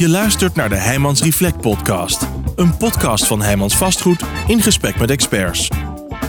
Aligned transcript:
Je 0.00 0.08
luistert 0.08 0.54
naar 0.54 0.68
de 0.68 0.76
Heijmans 0.76 1.22
Reflect 1.22 1.60
podcast. 1.60 2.26
Een 2.56 2.76
podcast 2.76 3.26
van 3.26 3.42
Heijmans 3.42 3.76
Vastgoed 3.76 4.22
in 4.46 4.62
gesprek 4.62 4.98
met 4.98 5.10
experts. 5.10 5.68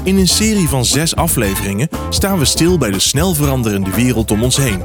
In 0.03 0.17
een 0.17 0.27
serie 0.27 0.67
van 0.67 0.85
zes 0.85 1.15
afleveringen 1.15 1.89
staan 2.09 2.39
we 2.39 2.45
stil 2.45 2.77
bij 2.77 2.91
de 2.91 2.99
snel 2.99 3.33
veranderende 3.33 3.91
wereld 3.91 4.31
om 4.31 4.43
ons 4.43 4.57
heen. 4.57 4.81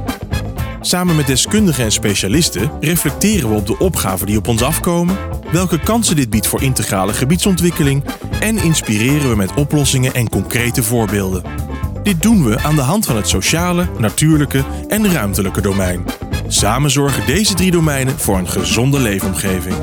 Samen 0.81 1.17
met 1.17 1.27
deskundigen 1.27 1.85
en 1.85 1.93
specialisten 1.93 2.71
reflecteren 2.81 3.49
we 3.49 3.55
op 3.55 3.67
de 3.67 3.79
opgaven 3.79 4.27
die 4.27 4.37
op 4.37 4.49
ons 4.49 4.63
afkomen, 4.63 5.17
welke 5.53 5.81
kansen 5.81 6.17
dit 6.17 6.31
biedt 6.31 6.47
voor 6.47 6.63
integrale 6.63 7.13
gebiedsontwikkeling 7.13 8.05
en 8.41 8.59
inspireren 8.59 9.31
we 9.31 9.37
met 9.37 9.55
oplossingen 9.55 10.15
en 10.15 10.29
concrete 10.29 10.83
voorbeelden. 10.83 11.43
Dit 12.03 12.23
doen 12.23 12.45
we 12.45 12.63
aan 12.63 12.77
de 12.77 12.83
hand 12.83 13.07
van 13.07 13.17
het 13.17 13.29
sociale, 13.29 13.89
natuurlijke 13.99 14.65
en 14.89 15.13
ruimtelijke 15.13 15.61
domein. 15.61 16.05
Samen 16.49 16.91
zorgen 16.91 17.27
deze 17.27 17.55
drie 17.55 17.71
domeinen 17.71 18.19
voor 18.19 18.39
een 18.39 18.49
gezonde 18.49 18.99
leefomgeving. 18.99 19.77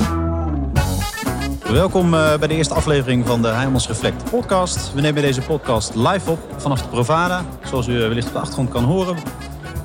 Welkom 1.70 2.14
eh, 2.14 2.38
bij 2.38 2.48
de 2.48 2.54
eerste 2.54 2.74
aflevering 2.74 3.26
van 3.26 3.42
de 3.42 3.48
Heimels 3.48 3.88
Reflect 3.88 4.30
podcast. 4.30 4.94
We 4.94 5.00
nemen 5.00 5.22
deze 5.22 5.40
podcast 5.40 5.94
live 5.94 6.30
op 6.30 6.38
vanaf 6.56 6.82
de 6.82 6.88
Provada, 6.88 7.44
zoals 7.64 7.86
u 7.86 8.02
eh, 8.02 8.08
wellicht 8.08 8.26
op 8.26 8.32
de 8.32 8.38
achtergrond 8.38 8.70
kan 8.70 8.84
horen. 8.84 9.16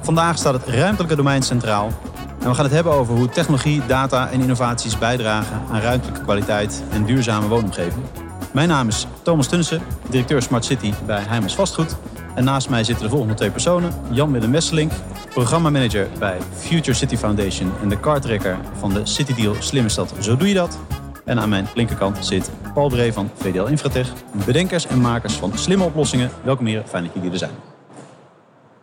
Vandaag 0.02 0.38
staat 0.38 0.54
het 0.54 0.68
ruimtelijke 0.68 1.16
domein 1.16 1.42
centraal. 1.42 1.92
En 2.40 2.50
we 2.50 2.56
gaan 2.56 2.66
het 2.66 2.74
hebben 2.74 2.94
over 2.94 3.16
hoe 3.16 3.30
technologie, 3.30 3.82
data 3.88 4.30
en 4.30 4.42
innovaties 4.42 4.98
bijdragen 4.98 5.62
aan 5.72 5.82
ruimtelijke 5.82 6.22
kwaliteit 6.22 6.84
en 6.92 7.06
duurzame 7.06 7.48
woonomgeving. 7.48 8.06
Mijn 8.54 8.68
naam 8.68 8.88
is 8.88 9.08
Thomas 9.22 9.48
Tunsen, 9.48 9.82
directeur 10.10 10.42
Smart 10.42 10.66
City 10.66 10.94
bij 11.06 11.24
Heimels 11.28 11.56
Vastgoed. 11.56 11.96
En 12.40 12.46
naast 12.46 12.70
mij 12.70 12.84
zitten 12.84 13.04
de 13.04 13.10
volgende 13.10 13.34
twee 13.34 13.52
personen. 13.52 13.94
Jan-Willem 14.12 14.52
Wesselink, 14.52 14.92
programmamanager 15.30 16.08
bij 16.20 16.38
Future 16.56 16.98
City 16.98 17.18
Foundation... 17.18 17.72
en 17.82 17.90
de 17.90 18.00
kartrekker 18.00 18.58
van 18.78 18.94
de 18.94 19.06
City 19.06 19.34
Deal 19.34 19.56
Slimme 19.60 19.90
Stad 19.90 20.14
Zo 20.20 20.38
Doe 20.38 20.48
Je 20.48 20.54
Dat. 20.54 20.80
En 21.26 21.40
aan 21.40 21.50
mijn 21.50 21.68
linkerkant 21.76 22.26
zit 22.26 22.52
Paul 22.74 22.90
Bree 22.90 23.14
van 23.14 23.30
VDL 23.36 23.66
Infratech... 23.66 24.14
bedenkers 24.46 24.88
en 24.88 25.02
makers 25.02 25.34
van 25.34 25.58
slimme 25.58 25.84
oplossingen. 25.84 26.30
Welkom 26.44 26.66
heren, 26.66 26.88
fijn 26.88 27.04
dat 27.04 27.14
jullie 27.14 27.32
er 27.32 27.38
zijn. 27.38 27.52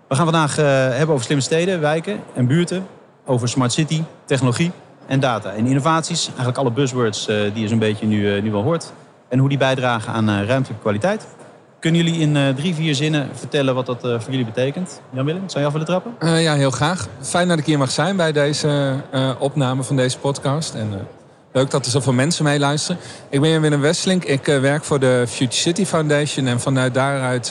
We 0.08 0.14
gaan 0.14 0.24
vandaag 0.24 0.58
uh, 0.58 0.64
hebben 0.66 1.14
over 1.14 1.24
slimme 1.24 1.42
steden, 1.42 1.80
wijken 1.80 2.20
en 2.34 2.46
buurten. 2.46 2.86
Over 3.24 3.48
smart 3.48 3.72
city, 3.72 4.02
technologie 4.24 4.70
en 5.06 5.20
data 5.20 5.50
en 5.52 5.66
innovaties. 5.66 6.26
Eigenlijk 6.26 6.58
alle 6.58 6.70
buzzwords 6.70 7.28
uh, 7.28 7.42
die 7.52 7.62
je 7.62 7.68
zo'n 7.68 7.78
beetje 7.78 8.06
nu, 8.06 8.34
uh, 8.34 8.42
nu 8.42 8.50
wel 8.50 8.62
hoort. 8.62 8.92
En 9.28 9.38
hoe 9.38 9.48
die 9.48 9.58
bijdragen 9.58 10.12
aan 10.12 10.28
ruimtelijke 10.28 10.82
kwaliteit. 10.82 11.26
Kunnen 11.80 12.04
jullie 12.04 12.20
in 12.20 12.36
uh, 12.36 12.48
drie, 12.48 12.74
vier 12.74 12.94
zinnen 12.94 13.28
vertellen 13.32 13.74
wat 13.74 13.86
dat 13.86 14.04
uh, 14.04 14.20
voor 14.20 14.30
jullie 14.30 14.44
betekent? 14.44 15.00
Jan-Willem, 15.10 15.42
zou 15.46 15.60
je 15.60 15.66
af 15.66 15.72
willen 15.72 15.86
trappen? 15.86 16.14
Uh, 16.20 16.42
ja, 16.42 16.54
heel 16.54 16.70
graag. 16.70 17.08
Fijn 17.22 17.48
dat 17.48 17.58
ik 17.58 17.66
hier 17.66 17.78
mag 17.78 17.90
zijn 17.90 18.16
bij 18.16 18.32
deze 18.32 18.94
opname 19.38 19.82
van 19.82 19.96
deze 19.96 20.18
podcast. 20.18 20.74
En 20.74 21.06
leuk 21.52 21.70
dat 21.70 21.84
er 21.84 21.90
zoveel 21.90 22.12
mensen 22.12 22.44
meeluisteren. 22.44 23.00
Ik 23.30 23.40
ben 23.40 23.50
Jan-Willem 23.50 23.80
Westlink. 23.80 24.24
Ik 24.24 24.44
werk 24.44 24.84
voor 24.84 25.00
de 25.00 25.24
Future 25.28 25.60
City 25.60 25.84
Foundation. 25.84 26.46
En 26.46 26.60
vanuit 26.60 26.94
daaruit 26.94 27.50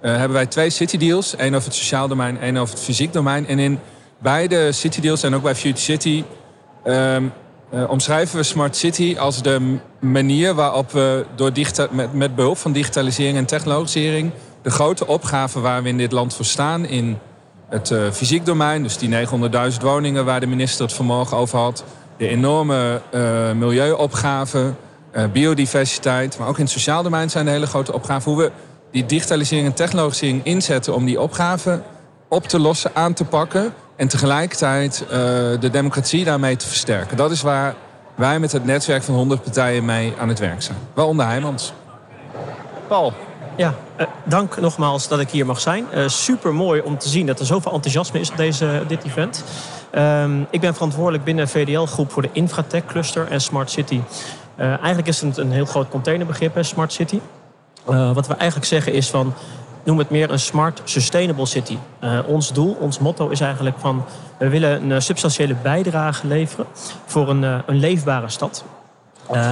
hebben 0.00 0.32
wij 0.32 0.46
twee 0.46 0.70
city 0.70 0.96
deals. 0.96 1.34
Eén 1.36 1.54
over 1.54 1.68
het 1.68 1.76
sociaal 1.76 2.08
domein, 2.08 2.40
één 2.40 2.56
over 2.56 2.74
het 2.74 2.84
fysiek 2.84 3.12
domein. 3.12 3.46
En 3.46 3.58
in 3.58 3.78
beide 4.18 4.72
city 4.72 5.00
deals 5.00 5.22
en 5.22 5.34
ook 5.34 5.42
bij 5.42 5.54
Future 5.54 5.80
City... 5.80 6.24
Um, 6.84 7.32
uh, 7.72 7.90
omschrijven 7.90 8.36
we 8.36 8.42
Smart 8.42 8.76
City 8.76 9.16
als 9.18 9.42
de 9.42 9.76
manier 9.98 10.54
waarop 10.54 10.92
we 10.92 11.26
door 11.34 11.52
met, 11.90 12.12
met 12.12 12.34
behulp 12.34 12.58
van 12.58 12.72
digitalisering 12.72 13.36
en 13.36 13.44
technologisering 13.44 14.30
de 14.62 14.70
grote 14.70 15.06
opgaven 15.06 15.62
waar 15.62 15.82
we 15.82 15.88
in 15.88 15.96
dit 15.96 16.12
land 16.12 16.34
voor 16.34 16.44
staan 16.44 16.84
in 16.84 17.18
het 17.68 17.90
uh, 17.90 18.10
fysiek 18.10 18.46
domein, 18.46 18.82
dus 18.82 18.98
die 18.98 19.26
900.000 19.72 19.80
woningen 19.80 20.24
waar 20.24 20.40
de 20.40 20.46
minister 20.46 20.84
het 20.84 20.94
vanmorgen 20.94 21.36
over 21.36 21.58
had, 21.58 21.84
de 22.16 22.28
enorme 22.28 23.00
uh, 23.14 23.52
milieuopgaven, 23.52 24.76
biodiversiteit, 25.32 26.38
maar 26.38 26.48
ook 26.48 26.56
in 26.56 26.62
het 26.62 26.72
sociaal 26.72 27.02
domein 27.02 27.30
zijn 27.30 27.44
de 27.44 27.50
hele 27.50 27.66
grote 27.66 27.92
opgaven. 27.92 28.32
Hoe 28.32 28.42
we 28.42 28.52
die 28.90 29.06
digitalisering 29.06 29.66
en 29.66 29.74
technologisering 29.74 30.44
inzetten 30.44 30.94
om 30.94 31.04
die 31.04 31.20
opgaven 31.20 31.82
op 32.28 32.46
te 32.46 32.58
lossen, 32.58 32.90
aan 32.94 33.12
te 33.12 33.24
pakken 33.24 33.74
en 33.96 34.08
tegelijkertijd 34.08 35.04
uh, 35.04 35.10
de 35.60 35.70
democratie 35.70 36.24
daarmee 36.24 36.56
te 36.56 36.66
versterken. 36.66 37.16
Dat 37.16 37.30
is 37.30 37.42
waar 37.42 37.74
wij 38.14 38.38
met 38.38 38.52
het 38.52 38.64
netwerk 38.64 39.02
van 39.02 39.14
100 39.14 39.42
partijen 39.42 39.84
mee 39.84 40.14
aan 40.18 40.28
het 40.28 40.38
werk 40.38 40.62
zijn. 40.62 40.78
Waaronder 40.94 41.26
Heijmans. 41.26 41.72
Paul. 42.88 43.12
Ja, 43.56 43.74
uh, 44.00 44.06
dank 44.24 44.60
nogmaals 44.60 45.08
dat 45.08 45.20
ik 45.20 45.30
hier 45.30 45.46
mag 45.46 45.60
zijn. 45.60 45.86
Uh, 45.94 46.08
Super 46.08 46.54
mooi 46.54 46.80
om 46.80 46.98
te 46.98 47.08
zien 47.08 47.26
dat 47.26 47.40
er 47.40 47.46
zoveel 47.46 47.72
enthousiasme 47.72 48.20
is 48.20 48.30
op 48.30 48.36
deze, 48.36 48.82
dit 48.88 49.04
event. 49.04 49.44
Um, 49.94 50.46
ik 50.50 50.60
ben 50.60 50.74
verantwoordelijk 50.74 51.24
binnen 51.24 51.48
VDL-groep 51.48 52.12
voor 52.12 52.22
de 52.22 52.28
Infratech 52.32 52.84
Cluster 52.86 53.26
en 53.30 53.40
Smart 53.40 53.70
City. 53.70 54.00
eigenlijk 54.56 55.06
is 55.06 55.20
het 55.20 55.36
een 55.36 55.52
heel 55.52 55.64
groot 55.64 55.88
containerbegrip, 55.88 56.54
hè, 56.54 56.62
Smart 56.62 56.92
City. 56.92 57.20
wat 57.84 58.26
we 58.26 58.34
eigenlijk 58.34 58.68
zeggen 58.68 58.92
is 58.92 59.10
van 59.10 59.34
noem 59.82 59.98
het 59.98 60.10
meer 60.10 60.30
een 60.30 60.38
smart, 60.38 60.80
sustainable 60.84 61.46
city. 61.46 61.78
Uh, 62.00 62.18
ons 62.26 62.52
doel, 62.52 62.76
ons 62.80 62.98
motto 62.98 63.28
is 63.28 63.40
eigenlijk 63.40 63.78
van... 63.78 64.04
we 64.38 64.48
willen 64.48 64.90
een 64.90 65.02
substantiële 65.02 65.54
bijdrage 65.54 66.26
leveren 66.26 66.66
voor 67.06 67.28
een, 67.28 67.42
uh, 67.42 67.58
een 67.66 67.76
leefbare 67.76 68.28
stad. 68.28 68.64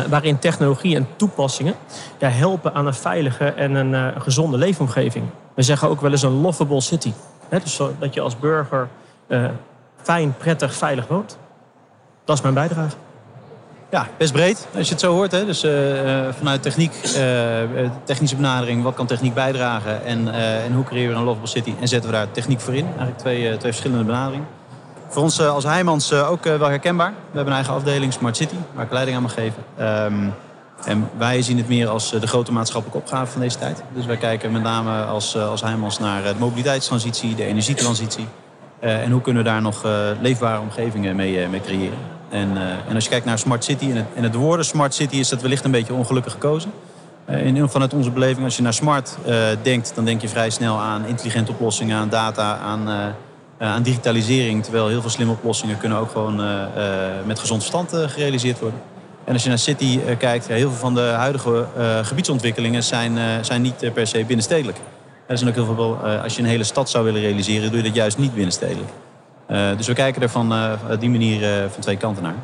Waarin 0.08 0.38
technologie 0.38 0.96
en 0.96 1.08
toepassingen 1.16 1.74
helpen 2.18 2.74
aan 2.74 2.86
een 2.86 2.94
veilige 2.94 3.44
en 3.44 3.74
een 3.74 4.20
gezonde 4.20 4.56
leefomgeving. 4.56 5.24
We 5.54 5.62
zeggen 5.62 5.88
ook 5.88 6.00
wel 6.00 6.10
eens 6.10 6.22
een 6.22 6.40
lovable 6.40 6.80
city. 6.80 7.12
Hè, 7.48 7.58
dus 7.58 7.80
dat 7.98 8.14
je 8.14 8.20
als 8.20 8.38
burger 8.38 8.88
fijn, 10.02 10.34
prettig, 10.36 10.74
veilig 10.74 11.06
woont. 11.06 11.38
Dat 12.24 12.36
is 12.36 12.42
mijn 12.42 12.54
bijdrage. 12.54 12.96
Ja, 13.90 14.08
best 14.16 14.32
breed 14.32 14.66
als 14.76 14.86
je 14.86 14.92
het 14.92 15.00
zo 15.00 15.12
hoort. 15.12 15.32
Hè? 15.32 15.44
Dus 15.44 15.64
uh, 15.64 15.72
vanuit 16.38 16.62
techniek, 16.62 16.92
uh, 17.04 17.20
technische 18.04 18.36
benadering, 18.36 18.82
wat 18.82 18.94
kan 18.94 19.06
techniek 19.06 19.34
bijdragen 19.34 20.04
en, 20.04 20.34
en 20.64 20.72
hoe 20.72 20.84
creëren 20.84 21.12
we 21.12 21.18
een 21.18 21.24
lovable 21.24 21.48
city 21.48 21.74
en 21.80 21.88
zetten 21.88 22.10
we 22.10 22.16
daar 22.16 22.30
techniek 22.30 22.60
voor 22.60 22.74
in. 22.74 22.86
Eigenlijk 22.86 23.18
twee, 23.18 23.56
twee 23.56 23.72
verschillende 23.72 24.04
benaderingen. 24.04 24.46
Voor 25.08 25.22
ons 25.22 25.40
als 25.40 25.64
Heijmans 25.64 26.12
ook 26.12 26.44
wel 26.44 26.68
herkenbaar. 26.68 27.10
We 27.10 27.16
hebben 27.36 27.46
een 27.46 27.52
eigen 27.52 27.74
afdeling 27.74 28.12
Smart 28.12 28.36
City, 28.36 28.54
waar 28.74 28.84
ik 28.84 28.92
leiding 28.92 29.16
aan 29.16 29.22
mag 29.22 29.34
geven. 29.34 29.62
Um, 29.80 30.34
en 30.84 31.10
wij 31.18 31.42
zien 31.42 31.56
het 31.56 31.68
meer 31.68 31.88
als 31.88 32.10
de 32.10 32.26
grote 32.26 32.52
maatschappelijke 32.52 33.02
opgave 33.02 33.32
van 33.32 33.40
deze 33.40 33.58
tijd. 33.58 33.82
Dus 33.94 34.06
wij 34.06 34.16
kijken 34.16 34.52
met 34.52 34.62
name 34.62 35.04
als, 35.04 35.36
als 35.36 35.60
Heijmans 35.60 35.98
naar 35.98 36.22
de 36.22 36.34
mobiliteitstransitie, 36.38 37.34
de 37.34 37.44
energietransitie. 37.44 38.26
en 38.80 39.10
hoe 39.10 39.20
kunnen 39.20 39.42
we 39.42 39.48
daar 39.48 39.62
nog 39.62 39.84
leefbare 40.20 40.60
omgevingen 40.60 41.16
mee, 41.16 41.48
mee 41.48 41.60
creëren. 41.60 42.19
En, 42.30 42.50
uh, 42.50 42.62
en, 42.88 42.94
als 42.94 43.04
je 43.04 43.10
kijkt 43.10 43.26
naar 43.26 43.38
Smart 43.38 43.64
City 43.64 43.84
en 43.90 43.96
het, 43.96 44.06
en 44.14 44.22
het 44.22 44.34
woorden 44.34 44.64
Smart 44.64 44.94
City 44.94 45.16
is 45.16 45.28
dat 45.28 45.42
wellicht 45.42 45.64
een 45.64 45.70
beetje 45.70 45.94
ongelukkig 45.94 46.32
gekozen. 46.32 46.72
Uh, 47.30 47.46
in 47.46 47.68
vanuit 47.68 47.94
onze 47.94 48.10
beleving, 48.10 48.44
als 48.44 48.56
je 48.56 48.62
naar 48.62 48.74
smart 48.74 49.18
uh, 49.26 49.34
denkt, 49.62 49.92
dan 49.94 50.04
denk 50.04 50.20
je 50.20 50.28
vrij 50.28 50.50
snel 50.50 50.78
aan 50.78 51.06
intelligente 51.06 51.52
oplossingen, 51.52 51.96
aan 51.96 52.08
data, 52.08 52.56
aan, 52.58 53.14
aan 53.58 53.82
digitalisering. 53.82 54.62
Terwijl 54.62 54.88
heel 54.88 55.00
veel 55.00 55.10
slimme 55.10 55.32
oplossingen 55.32 55.78
kunnen 55.78 55.98
ook 55.98 56.10
gewoon 56.10 56.42
met 57.26 57.38
gezond 57.38 57.60
verstand 57.60 57.92
gerealiseerd 58.10 58.60
worden. 58.60 58.80
En 59.24 59.32
als 59.32 59.42
je 59.42 59.48
naar 59.48 59.58
City 59.58 60.00
kijkt, 60.18 60.46
heel 60.46 60.68
veel 60.68 60.78
van 60.78 60.94
de 60.94 61.00
huidige 61.00 61.66
gebiedsontwikkelingen 62.02 62.82
zijn, 62.82 63.44
zijn 63.44 63.62
niet 63.62 63.92
per 63.92 64.06
se 64.06 64.24
binnenstedelijk. 64.24 64.78
Er 65.26 65.38
zijn 65.38 65.50
ook 65.50 65.56
heel 65.56 65.74
veel, 65.74 65.96
als 66.22 66.36
je 66.36 66.42
een 66.42 66.48
hele 66.48 66.64
stad 66.64 66.90
zou 66.90 67.04
willen 67.04 67.20
realiseren, 67.20 67.68
doe 67.68 67.76
je 67.76 67.84
dat 67.84 67.94
juist 67.94 68.18
niet 68.18 68.34
binnenstedelijk. 68.34 68.88
Uh, 69.50 69.76
dus 69.76 69.86
we 69.86 69.94
kijken 69.94 70.22
er 70.22 70.28
van 70.28 70.52
uh, 70.52 70.72
die 70.98 71.10
manier 71.10 71.62
uh, 71.62 71.70
van 71.70 71.82
twee 71.82 71.96
kanten 71.96 72.22
naar. 72.22 72.34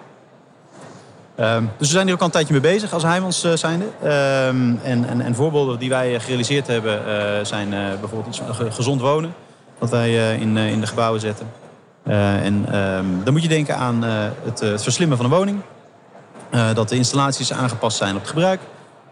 Um, 1.57 1.71
dus 1.79 1.89
we 1.89 1.95
zijn 1.95 2.05
hier 2.05 2.15
ook 2.15 2.21
al 2.21 2.27
een 2.27 2.33
tijdje 2.33 2.53
mee 2.53 2.63
bezig 2.63 2.93
als 2.93 3.03
Heijmans 3.03 3.47
zijnde. 3.55 3.85
Um, 3.85 4.81
en, 4.83 5.09
en, 5.09 5.21
en, 5.21 5.35
voorbeelden 5.35 5.79
die 5.79 5.89
wij 5.89 6.21
gerealiseerd 6.21 6.67
hebben 6.67 7.01
zijn 7.47 7.71
bijvoorbeeld 8.01 8.27
iets 8.27 8.41
gezond 8.71 9.01
wonen. 9.01 9.35
Wat 9.79 9.91
wij 9.91 10.37
in, 10.37 10.57
in 10.57 10.81
de 10.81 10.87
gebouwen 10.87 11.21
zetten. 11.21 11.47
en 12.05 12.77
um, 12.77 13.25
dan 13.25 13.33
moet 13.33 13.43
je 13.43 13.49
denken 13.49 13.77
aan 13.77 14.03
het, 14.03 14.61
het, 14.61 14.83
verslimmen 14.83 15.17
van 15.17 15.27
een 15.27 15.33
woning. 15.33 15.61
dat 16.75 16.89
de 16.89 16.97
installaties 16.97 17.53
aangepast 17.53 17.97
zijn 17.97 18.17
op 18.17 18.25
gebruik. 18.25 18.61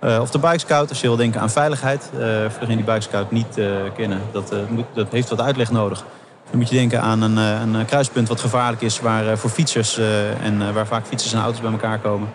of 0.00 0.30
de 0.30 0.38
Bike 0.38 0.74
als 0.74 1.00
je 1.00 1.06
wil 1.06 1.16
denken 1.16 1.40
aan 1.40 1.50
veiligheid. 1.50 2.08
voor 2.48 2.60
degenen 2.60 2.76
die 2.76 2.84
Bike 2.84 3.00
Scout 3.00 3.30
niet 3.30 3.60
kennen, 3.96 4.20
dat, 4.32 4.52
moet, 4.68 4.86
dat 4.94 5.06
heeft 5.10 5.28
wat 5.28 5.40
uitleg 5.40 5.70
nodig. 5.70 6.04
Dan 6.50 6.58
moet 6.58 6.68
je 6.68 6.76
denken 6.76 7.00
aan 7.00 7.22
een, 7.22 7.38
eh, 7.38 7.60
een 7.60 7.84
kruispunt 7.84 8.28
wat 8.28 8.40
gevaarlijk 8.40 8.82
is 8.82 9.00
waar, 9.00 9.28
eh, 9.28 9.36
voor 9.36 9.50
fietsers 9.50 9.98
eh, 9.98 10.44
en 10.44 10.74
waar 10.74 10.86
vaak 10.86 11.06
fietsers 11.06 11.32
en 11.32 11.40
auto's 11.40 11.60
bij 11.60 11.70
elkaar 11.70 11.98
komen. 11.98 12.28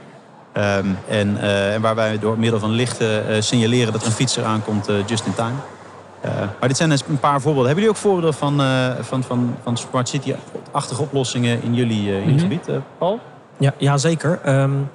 Um, 0.53 0.97
en, 1.07 1.37
en, 1.37 1.81
waar 1.81 1.95
wij 1.95 2.19
door 2.19 2.39
middel 2.39 2.59
van 2.59 2.71
lichten 2.71 3.43
signaleren 3.43 3.91
dat 3.91 4.01
er 4.01 4.07
een 4.07 4.13
fietser 4.13 4.43
aankomt 4.43 4.89
just 5.05 5.25
in 5.25 5.33
time. 5.33 5.55
maar 6.59 6.67
dit 6.67 6.77
zijn 6.77 6.91
een 6.91 7.19
paar 7.19 7.41
voorbeelden. 7.41 7.65
Hebben 7.65 7.83
jullie 7.83 7.89
ook 7.89 7.95
voorbeelden 7.95 8.33
van, 8.33 8.61
van, 9.01 9.23
van, 9.23 9.55
van 9.63 9.77
Smart 9.77 10.09
City-achtige 10.09 11.01
oplossingen 11.01 11.63
in 11.63 11.75
jullie, 11.75 12.11
in 12.11 12.21
mm 12.21 12.29
-hmm. 12.29 12.39
gebied, 12.39 12.69
Paul? 12.97 13.19
Ja, 13.57 13.73
ja 13.77 13.97
zeker. 13.97 14.39
Um, 14.45 14.89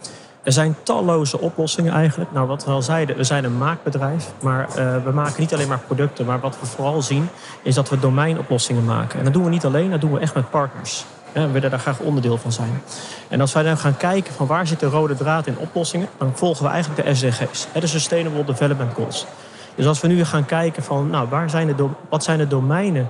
er 0.44 0.52
zijn 0.52 0.76
talloze 0.82 1.41
oplossingen 1.41 1.93
eigenlijk. 1.93 2.32
Nou, 2.32 2.46
wat 2.46 2.64
we 2.64 2.70
al 2.70 2.82
zeiden, 2.82 3.17
we 3.17 3.25
zijn 3.25 3.44
een 3.44 3.58
maakbedrijf. 3.58 4.32
Maar 4.43 4.69
uh, 4.69 5.05
we 5.05 5.11
maken 5.11 5.41
niet 5.41 5.55
alleen 5.55 5.69
maar 5.69 5.79
producten. 5.79 6.26
Maar 6.26 6.41
wat 6.41 6.61
we 6.61 6.67
vooral 6.67 7.02
zien, 7.02 7.29
is 7.62 7.75
dat 7.75 7.88
we 7.88 7.99
domeinoplossingen 7.99 8.85
maken. 8.85 9.19
En 9.19 9.25
dat 9.25 9.32
doen 9.32 9.44
we 9.44 9.50
niet 9.50 9.64
alleen, 9.64 9.91
dat 9.91 10.00
doen 10.00 10.12
we 10.12 10.19
echt 10.19 10.35
met 10.35 10.50
partners. 10.50 11.05
Hè, 11.32 11.46
we 11.46 11.52
willen 11.52 11.70
daar 11.70 11.79
graag 11.79 11.99
onderdeel 11.99 12.37
van 12.37 12.52
zijn. 12.52 12.82
En 13.29 13.41
als 13.41 13.52
wij 13.52 13.62
dan 13.62 13.79
gaan 13.79 13.96
kijken 13.96 14.35
van 14.35 14.46
waar 14.46 14.67
zit 14.67 14.81
de 14.81 14.87
rode 14.87 15.14
draad 15.14 15.46
in 15.46 15.58
oplossingen, 15.58 16.08
dan 16.19 16.32
volgen 16.35 16.64
we 16.64 16.70
eigenlijk 16.70 17.05
de 17.05 17.14
SDG's, 17.14 17.67
de 17.81 17.87
Sustainable 17.87 18.44
Development 18.44 18.94
Goals. 18.94 19.26
Dus 19.75 19.87
als 19.87 20.00
we 20.00 20.08
nu 20.08 20.25
gaan 20.25 20.44
kijken 20.44 20.82
van 20.82 21.11
nou, 21.11 21.29
waar 21.29 21.50
zijn 21.50 21.76
de, 21.76 21.88
wat 22.08 22.25
zijn 22.25 22.38
de 22.38 22.46
domeinen 22.46 23.08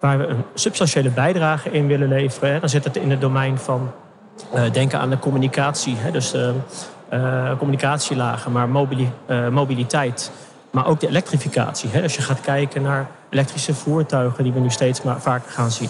waar 0.00 0.18
we 0.18 0.26
een 0.26 0.44
substantiële 0.54 1.10
bijdrage 1.10 1.70
in 1.70 1.86
willen 1.86 2.08
leveren, 2.08 2.60
dan 2.60 2.68
zit 2.68 2.84
het 2.84 2.96
in 2.96 3.10
het 3.10 3.20
domein 3.20 3.58
van 3.58 3.92
denken 4.72 4.98
aan 4.98 5.10
de 5.10 5.18
communicatie, 5.18 5.96
hè, 5.96 6.10
dus 6.10 6.34
uh, 6.34 6.48
uh, 7.12 7.50
communicatielagen, 7.58 8.52
maar 8.52 8.68
mobili 8.68 9.10
mobiliteit. 9.50 10.30
Maar 10.70 10.86
ook 10.86 11.00
de 11.00 11.08
elektrificatie. 11.08 11.90
Hè, 11.90 12.02
als 12.02 12.14
je 12.14 12.22
gaat 12.22 12.40
kijken 12.40 12.82
naar 12.82 13.06
elektrische 13.30 13.74
voertuigen, 13.74 14.44
die 14.44 14.52
we 14.52 14.60
nu 14.60 14.70
steeds 14.70 15.02
maar 15.02 15.20
vaker 15.20 15.50
gaan 15.50 15.70
zien. 15.70 15.88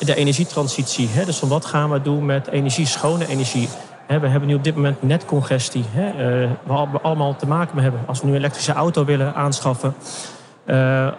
de 0.00 0.14
energietransitie, 0.14 1.08
hè, 1.08 1.24
dus 1.24 1.38
van 1.38 1.48
wat 1.48 1.64
gaan 1.64 1.90
we 1.90 2.02
doen 2.02 2.26
met 2.26 2.46
energie, 2.46 2.86
schone 2.86 3.26
energie. 3.26 3.68
We 4.06 4.28
hebben 4.28 4.48
nu 4.48 4.54
op 4.54 4.64
dit 4.64 4.74
moment 4.74 5.02
netcongestie, 5.02 5.84
waar 6.62 6.90
we 6.90 7.00
allemaal 7.00 7.36
te 7.36 7.46
maken 7.46 7.74
mee 7.74 7.84
hebben. 7.84 8.02
Als 8.06 8.20
we 8.20 8.26
nu 8.26 8.32
een 8.32 8.38
elektrische 8.38 8.72
auto 8.72 9.04
willen 9.04 9.34
aanschaffen, 9.34 9.94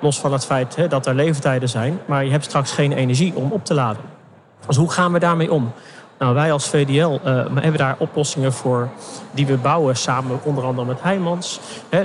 los 0.02 0.20
van 0.20 0.34
het 0.34 0.46
feit 0.46 0.90
dat 0.90 1.06
er 1.06 1.16
leeftijden 1.16 1.70
zijn, 1.70 2.00
maar 2.06 2.26
je 2.26 2.32
hebt 2.32 2.44
straks 2.44 2.72
geen 2.72 2.92
energie 2.92 3.36
om 3.36 3.52
op 3.52 3.66
te 3.66 3.74
laden. 3.74 4.19
Dus 4.68 4.78
hoe 4.78 4.92
gaan 4.92 5.14
we 5.14 5.20
daarmee 5.20 5.52
om? 5.52 5.72
Nou, 6.20 6.34
wij 6.34 6.52
als 6.52 6.70
VDL 6.70 6.92
uh, 6.94 7.40
eh, 7.40 7.46
hebben 7.54 7.78
daar 7.78 7.96
oplossingen 7.98 8.54
voor 8.54 8.90
die 9.32 9.46
we 9.46 9.58
bouwen 9.58 9.96
samen 9.96 10.40
onder 10.44 10.64
andere 10.64 10.88
met 10.88 11.02
Heijmans. 11.02 11.60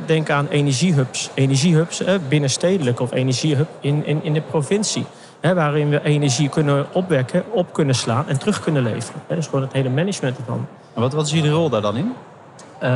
denk 0.06 0.30
aan 0.30 0.46
energiehubs. 0.48 1.30
Energiehubs 1.34 2.02
binnenstedelijk 2.28 3.00
of 3.00 3.12
energiehub 3.12 3.68
in, 3.80 4.06
in, 4.06 4.22
in 4.22 4.32
de 4.32 4.40
provincie. 4.40 5.06
waarin 5.40 5.88
we 5.88 6.02
energie 6.02 6.48
kunnen 6.48 6.86
opwekken, 6.92 7.44
op 7.50 7.72
kunnen 7.72 7.94
slaan 7.94 8.28
en 8.28 8.38
terug 8.38 8.60
kunnen 8.60 8.82
leveren. 8.82 9.20
He, 9.26 9.34
dus 9.34 9.46
gewoon 9.46 9.62
het 9.62 9.72
hele 9.72 9.88
management 9.88 10.38
ervan. 10.38 10.66
En 10.94 11.00
wat, 11.00 11.12
wat 11.12 11.26
is 11.26 11.32
jullie 11.32 11.50
rol 11.50 11.68
daar 11.68 11.82
dan 11.82 11.96
in? 11.96 12.12
Uh, 12.82 12.90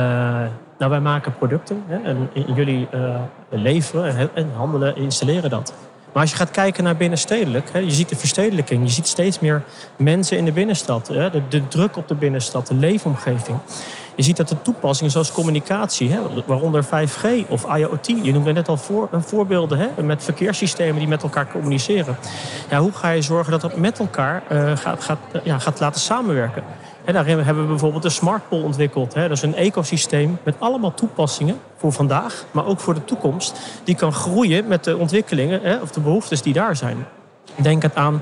nou, 0.77 0.91
wij 0.91 0.99
maken 0.99 1.33
producten 1.37 1.83
en 2.03 2.29
jullie 2.55 2.87
uh, 2.93 3.15
leveren 3.49 4.29
en 4.33 4.51
handelen, 4.55 4.95
installeren 4.95 5.49
dat. 5.49 5.73
Maar 6.13 6.21
als 6.21 6.31
je 6.31 6.37
gaat 6.37 6.51
kijken 6.51 6.83
naar 6.83 6.97
binnenstedelijk, 6.97 7.69
hè, 7.71 7.79
je 7.79 7.91
ziet 7.91 8.09
de 8.09 8.15
verstedelijking, 8.15 8.83
je 8.83 8.91
ziet 8.91 9.07
steeds 9.07 9.39
meer 9.39 9.63
mensen 9.95 10.37
in 10.37 10.45
de 10.45 10.51
binnenstad, 10.51 11.07
hè, 11.07 11.29
de, 11.29 11.41
de, 11.47 11.67
druk 11.67 11.97
op 11.97 12.07
de 12.07 12.15
binnenstad, 12.15 12.67
de 12.67 12.73
leefomgeving. 12.73 13.57
Je 14.19 14.25
ziet 14.25 14.37
dat 14.37 14.47
de 14.47 14.61
toepassingen 14.61 15.11
zoals 15.11 15.31
communicatie, 15.31 16.11
hè, 16.11 16.19
waaronder 16.45 16.83
5G 16.83 17.47
of 17.47 17.75
IoT, 17.77 18.07
je 18.23 18.31
noemde 18.31 18.53
net 18.53 18.67
al 18.67 18.77
voor, 18.77 19.09
voorbeelden 19.11 19.77
hè, 19.77 20.03
met 20.03 20.23
verkeerssystemen 20.23 20.99
die 20.99 21.07
met 21.07 21.23
elkaar 21.23 21.51
communiceren. 21.51 22.17
Ja, 22.69 22.79
hoe 22.79 22.91
ga 22.91 23.09
je 23.09 23.21
zorgen 23.21 23.51
dat 23.51 23.61
dat 23.61 23.77
met 23.77 23.99
elkaar 23.99 24.43
uh, 24.51 24.77
gaat, 24.77 25.03
gaat, 25.03 25.17
ja, 25.43 25.59
gaat 25.59 25.79
laten 25.79 26.01
samenwerken? 26.01 26.63
En 27.05 27.13
daarin 27.13 27.39
hebben 27.39 27.63
we 27.63 27.69
bijvoorbeeld 27.69 28.03
de 28.03 28.09
SmartPol 28.09 28.63
ontwikkeld. 28.63 29.13
Dat 29.13 29.31
is 29.31 29.41
een 29.41 29.55
ecosysteem 29.55 30.37
met 30.43 30.55
allemaal 30.59 30.93
toepassingen 30.93 31.59
voor 31.77 31.91
vandaag, 31.91 32.45
maar 32.51 32.65
ook 32.65 32.79
voor 32.79 32.93
de 32.93 33.05
toekomst. 33.05 33.59
Die 33.83 33.95
kan 33.95 34.13
groeien 34.13 34.67
met 34.67 34.83
de 34.83 34.97
ontwikkelingen 34.97 35.81
of 35.81 35.91
de 35.91 35.99
behoeftes 35.99 36.41
die 36.41 36.53
daar 36.53 36.75
zijn. 36.75 37.05
Denk 37.55 37.81
het 37.81 37.95
aan 37.95 38.21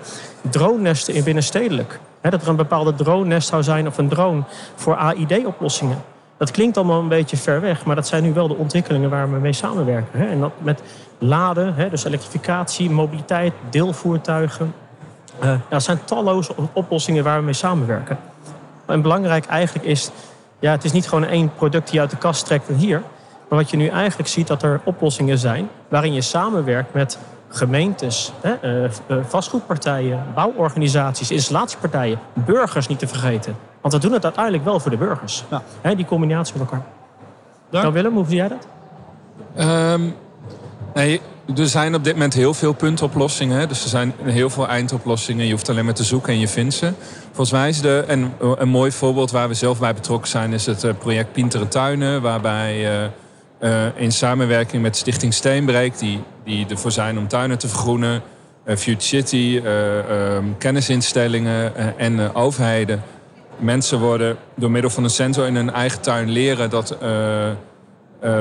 drone-nesten 0.50 1.14
in 1.14 1.24
binnenstedelijk. 1.24 2.00
Dat 2.32 2.42
er 2.42 2.48
een 2.48 2.56
bepaalde 2.56 2.96
drone-nest 2.96 3.48
zou 3.48 3.64
zijn 3.64 3.88
of 3.88 3.98
een 3.98 4.08
drone 4.08 4.44
voor 4.76 4.96
AID-oplossingen. 4.96 5.98
Dat 6.38 6.52
klinkt 6.52 6.78
allemaal 6.78 7.00
een 7.00 7.08
beetje 7.08 7.38
ver 7.38 7.62
weg, 7.62 7.86
maar 7.86 7.96
dat 7.96 8.08
zijn 8.08 8.24
nu 8.24 8.34
wel 8.34 8.48
de 8.48 8.56
ontwikkelingen 8.56 9.10
waar 9.10 9.32
we 9.32 9.40
mee 9.40 9.54
samenwerken. 9.54 10.30
En 10.30 10.40
dat 10.40 10.52
met 10.58 10.82
laden, 11.18 11.90
dus 11.90 12.04
elektrificatie, 12.04 12.90
mobiliteit, 12.90 13.54
deelvoertuigen. 13.70 14.74
Uh, 15.44 15.54
dat 15.70 15.84
zijn 15.84 16.00
talloze 16.04 16.56
oplossingen 16.74 17.24
waar 17.24 17.40
we 17.40 17.46
mee 17.46 17.54
samenwerken. 17.54 18.18
En 18.86 19.02
belangrijk 19.02 19.46
eigenlijk 19.46 19.86
is, 19.86 20.12
ja, 20.60 20.72
het 20.72 20.84
is 20.84 20.92
niet 20.92 21.08
gewoon 21.08 21.26
één 21.26 21.54
product 21.56 21.86
die 21.86 21.96
je 21.96 22.02
uit 22.02 22.10
de 22.10 22.18
kast 22.18 22.46
trekt 22.46 22.70
en 22.70 22.76
hier. 22.76 23.02
Maar 23.50 23.60
wat 23.60 23.70
je 23.70 23.78
nu 23.78 23.88
eigenlijk 23.88 24.30
ziet, 24.30 24.48
dat 24.48 24.64
er 24.64 24.82
oplossingen 24.84 25.38
zijn 25.38 25.70
waarin 25.88 26.14
je 26.14 26.22
samenwerkt 26.22 26.94
met 26.94 27.18
gemeentes, 27.50 28.32
hè, 28.42 28.54
eh, 28.54 28.84
eh, 28.84 28.92
vastgoedpartijen, 29.28 30.24
bouworganisaties, 30.36 31.32
installatiepartijen, 31.32 32.20
burgers 32.34 32.88
niet 32.88 33.00
te 33.00 33.08
vergeten. 33.08 33.56
Want 33.82 33.94
we 33.94 34.00
doen 34.00 34.12
het 34.14 34.24
uiteindelijk 34.24 34.64
wel 34.64 34.80
voor 34.80 34.92
de 34.92 34.98
burgers. 34.98 35.44
Ja. 35.50 35.62
Hè, 35.82 35.96
die 35.96 36.06
combinatie 36.06 36.58
met 36.58 36.70
elkaar. 36.70 36.86
Dank. 37.70 37.84
Nou 37.84 37.96
Willem, 37.96 38.14
hoe 38.14 38.26
zie 38.26 38.36
jij 38.36 38.48
dat? 38.48 38.68
Um, 39.94 40.16
nee, 40.94 41.22
er 41.56 41.68
zijn 41.68 41.96
op 41.96 42.04
dit 42.04 42.14
moment 42.14 42.34
heel 42.34 42.54
veel 42.54 42.74
puntoplossingen. 42.74 43.68
Dus 43.68 43.84
er 43.84 43.90
zijn 43.90 44.14
heel 44.24 44.50
veel 44.50 44.68
eindoplossingen. 44.68 45.46
Je 45.46 45.52
hoeft 45.52 45.70
alleen 45.70 45.86
maar 45.86 45.94
te 45.94 46.04
zoeken 46.04 46.34
en 46.34 46.40
je 46.40 46.48
vindt 46.48 46.74
ze. 46.74 46.94
Volgens 47.26 47.52
mij 47.52 47.70
is 47.70 47.82
de, 47.82 48.04
en 48.08 48.34
een 48.58 48.70
mooi 48.70 48.92
voorbeeld 48.92 49.32
waar 49.32 49.48
we 49.48 49.54
zelf 49.54 49.80
bij 49.80 49.94
betrokken 49.94 50.30
zijn... 50.30 50.54
is 50.54 50.66
het 50.66 50.84
eh, 50.84 50.94
project 51.00 51.32
Pintere 51.32 51.68
Tuinen. 51.68 52.22
Waarbij 52.22 53.02
uh, 53.02 53.08
in 53.96 54.12
samenwerking 54.12 54.82
met 54.82 54.98
Stichting 54.98 55.34
Steenbreek... 55.34 55.98
die, 55.98 56.24
die 56.44 56.66
ervoor 56.70 56.92
zijn 56.92 57.18
om 57.18 57.28
tuinen 57.28 57.58
te 57.58 57.68
vergroenen... 57.68 58.22
Uh, 58.66 58.76
Future 58.76 59.02
City, 59.02 59.62
um, 59.66 60.56
kennisinstellingen 60.58 61.98
en 61.98 62.36
overheden... 62.36 63.04
mensen 63.58 64.00
worden 64.00 64.38
door 64.56 64.72
middel 64.72 64.92
van 64.92 65.04
een 65.04 65.10
sensor 65.10 65.48
in 65.48 65.56
hun 65.56 65.72
eigen 65.72 66.02
tuin 66.02 66.30
leren... 66.30 66.70
dat 66.70 66.98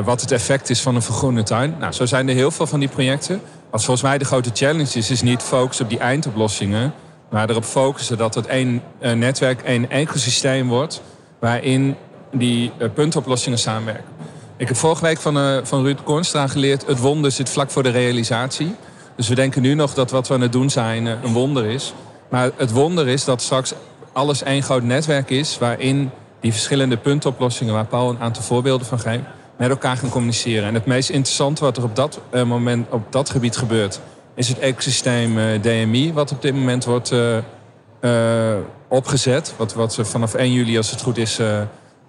wat 0.04 0.20
het 0.20 0.32
effect 0.32 0.70
is 0.70 0.80
van 0.80 0.94
een 0.94 1.02
vergroene 1.02 1.42
tuin. 1.42 1.74
Nou, 1.78 1.92
zo 1.92 2.06
zijn 2.06 2.28
er 2.28 2.34
heel 2.34 2.50
veel 2.50 2.66
van 2.66 2.80
die 2.80 2.88
projecten. 2.88 3.40
Wat 3.70 3.84
volgens 3.84 4.06
mij 4.06 4.18
de 4.18 4.24
grote 4.24 4.50
challenge 4.52 4.98
is, 4.98 5.10
is 5.10 5.22
niet 5.22 5.42
focussen 5.42 5.84
op 5.84 5.90
die 5.90 6.00
eindoplossingen, 6.00 6.92
maar 7.30 7.50
erop 7.50 7.64
focussen 7.64 8.18
dat 8.18 8.34
het 8.34 8.46
één 8.46 8.82
netwerk, 9.00 9.62
één 9.62 9.90
ecosysteem 9.90 10.68
wordt, 10.68 11.02
waarin 11.38 11.96
die 12.32 12.72
puntoplossingen 12.94 13.58
samenwerken. 13.58 14.15
Ik 14.58 14.68
heb 14.68 14.76
vorige 14.76 15.02
week 15.02 15.20
van, 15.20 15.66
van 15.66 15.82
Ruud 15.82 16.02
Kornstra 16.02 16.46
geleerd, 16.46 16.86
het 16.86 17.00
wonder 17.00 17.30
zit 17.30 17.50
vlak 17.50 17.70
voor 17.70 17.82
de 17.82 17.88
realisatie. 17.88 18.74
Dus 19.16 19.28
we 19.28 19.34
denken 19.34 19.62
nu 19.62 19.74
nog 19.74 19.94
dat 19.94 20.10
wat 20.10 20.28
we 20.28 20.34
aan 20.34 20.40
het 20.40 20.52
doen 20.52 20.70
zijn 20.70 21.06
een 21.06 21.32
wonder 21.32 21.64
is. 21.64 21.94
Maar 22.28 22.50
het 22.56 22.70
wonder 22.72 23.08
is 23.08 23.24
dat 23.24 23.42
straks 23.42 23.74
alles 24.12 24.42
één 24.42 24.62
groot 24.62 24.82
netwerk 24.82 25.30
is, 25.30 25.58
waarin 25.58 26.10
die 26.40 26.52
verschillende 26.52 26.96
puntoplossingen, 26.96 27.74
waar 27.74 27.84
Paul 27.84 28.10
een 28.10 28.20
aantal 28.20 28.42
voorbeelden 28.42 28.86
van 28.86 28.98
geeft, 28.98 29.22
met 29.56 29.70
elkaar 29.70 29.96
gaan 29.96 30.08
communiceren. 30.08 30.68
En 30.68 30.74
het 30.74 30.86
meest 30.86 31.10
interessante 31.10 31.64
wat 31.64 31.76
er 31.76 31.84
op 31.84 31.96
dat 31.96 32.20
uh, 32.30 32.42
moment 32.42 32.86
op 32.90 33.12
dat 33.12 33.30
gebied 33.30 33.56
gebeurt, 33.56 34.00
is 34.34 34.48
het 34.48 34.58
ecosysteem 34.58 35.38
uh, 35.38 35.54
eh, 35.54 35.62
DMI, 35.62 36.12
wat 36.12 36.32
op 36.32 36.42
dit 36.42 36.54
moment 36.54 36.84
wordt 36.84 37.12
uh, 37.12 38.56
opgezet. 38.88 39.54
Wat, 39.56 39.74
wat 39.74 39.98
vanaf 40.02 40.34
1 40.34 40.52
juli, 40.52 40.76
als 40.76 40.90
het 40.90 41.02
goed 41.02 41.16
is, 41.16 41.40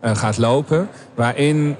gaat 0.01 0.37
lopen. 0.37 0.89
Waarin 1.15 1.75